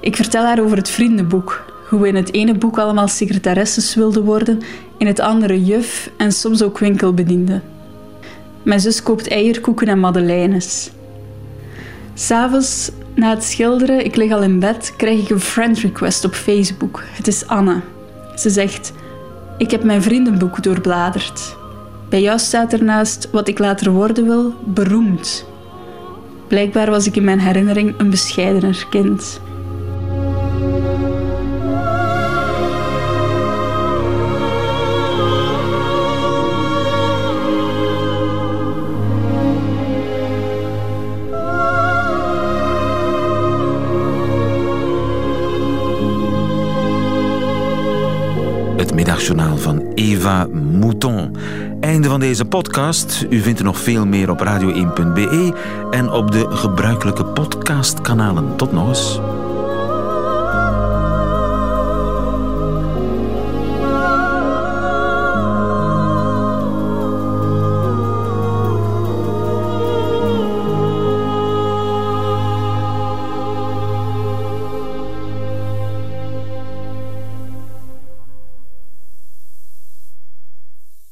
Ik 0.00 0.16
vertel 0.16 0.44
haar 0.44 0.60
over 0.60 0.76
het 0.76 0.90
vriendenboek, 0.90 1.71
hoe 1.92 2.00
we 2.00 2.08
in 2.08 2.14
het 2.14 2.32
ene 2.32 2.54
boek 2.54 2.78
allemaal 2.78 3.08
secretaresses 3.08 3.94
wilden 3.94 4.24
worden, 4.24 4.60
in 4.98 5.06
het 5.06 5.20
andere 5.20 5.64
juf 5.64 6.10
en 6.16 6.32
soms 6.32 6.62
ook 6.62 6.78
winkelbediende. 6.78 7.60
Mijn 8.62 8.80
zus 8.80 9.02
koopt 9.02 9.28
eierkoeken 9.28 9.88
en 9.88 10.00
madeleines. 10.00 10.90
S'avonds, 12.14 12.90
na 13.14 13.30
het 13.30 13.44
schilderen, 13.44 14.04
ik 14.04 14.16
lig 14.16 14.32
al 14.32 14.42
in 14.42 14.58
bed, 14.58 14.94
krijg 14.96 15.20
ik 15.20 15.30
een 15.30 15.40
friend 15.40 15.78
request 15.78 16.24
op 16.24 16.34
Facebook. 16.34 17.02
Het 17.06 17.26
is 17.26 17.46
Anne. 17.46 17.80
Ze 18.36 18.50
zegt: 18.50 18.92
Ik 19.58 19.70
heb 19.70 19.84
mijn 19.84 20.02
vriendenboek 20.02 20.62
doorbladerd. 20.62 21.56
Bij 22.08 22.22
jou 22.22 22.38
staat 22.38 22.72
ernaast 22.72 23.28
wat 23.30 23.48
ik 23.48 23.58
later 23.58 23.90
worden 23.90 24.24
wil, 24.24 24.54
beroemd. 24.64 25.44
Blijkbaar 26.48 26.90
was 26.90 27.06
ik 27.06 27.16
in 27.16 27.24
mijn 27.24 27.40
herinnering 27.40 27.94
een 27.98 28.10
bescheidener 28.10 28.86
kind. 28.90 29.40
Eva 50.22 50.46
Mouton. 50.52 51.36
Einde 51.80 52.08
van 52.08 52.20
deze 52.20 52.44
podcast. 52.44 53.26
U 53.30 53.40
vindt 53.40 53.58
er 53.58 53.64
nog 53.64 53.78
veel 53.78 54.06
meer 54.06 54.30
op 54.30 54.40
radio1.be 54.40 55.54
en 55.90 56.10
op 56.10 56.30
de 56.30 56.46
gebruikelijke 56.50 57.24
podcastkanalen. 57.24 58.56
Tot 58.56 58.72
nog 58.72 58.88
eens. 58.88 59.20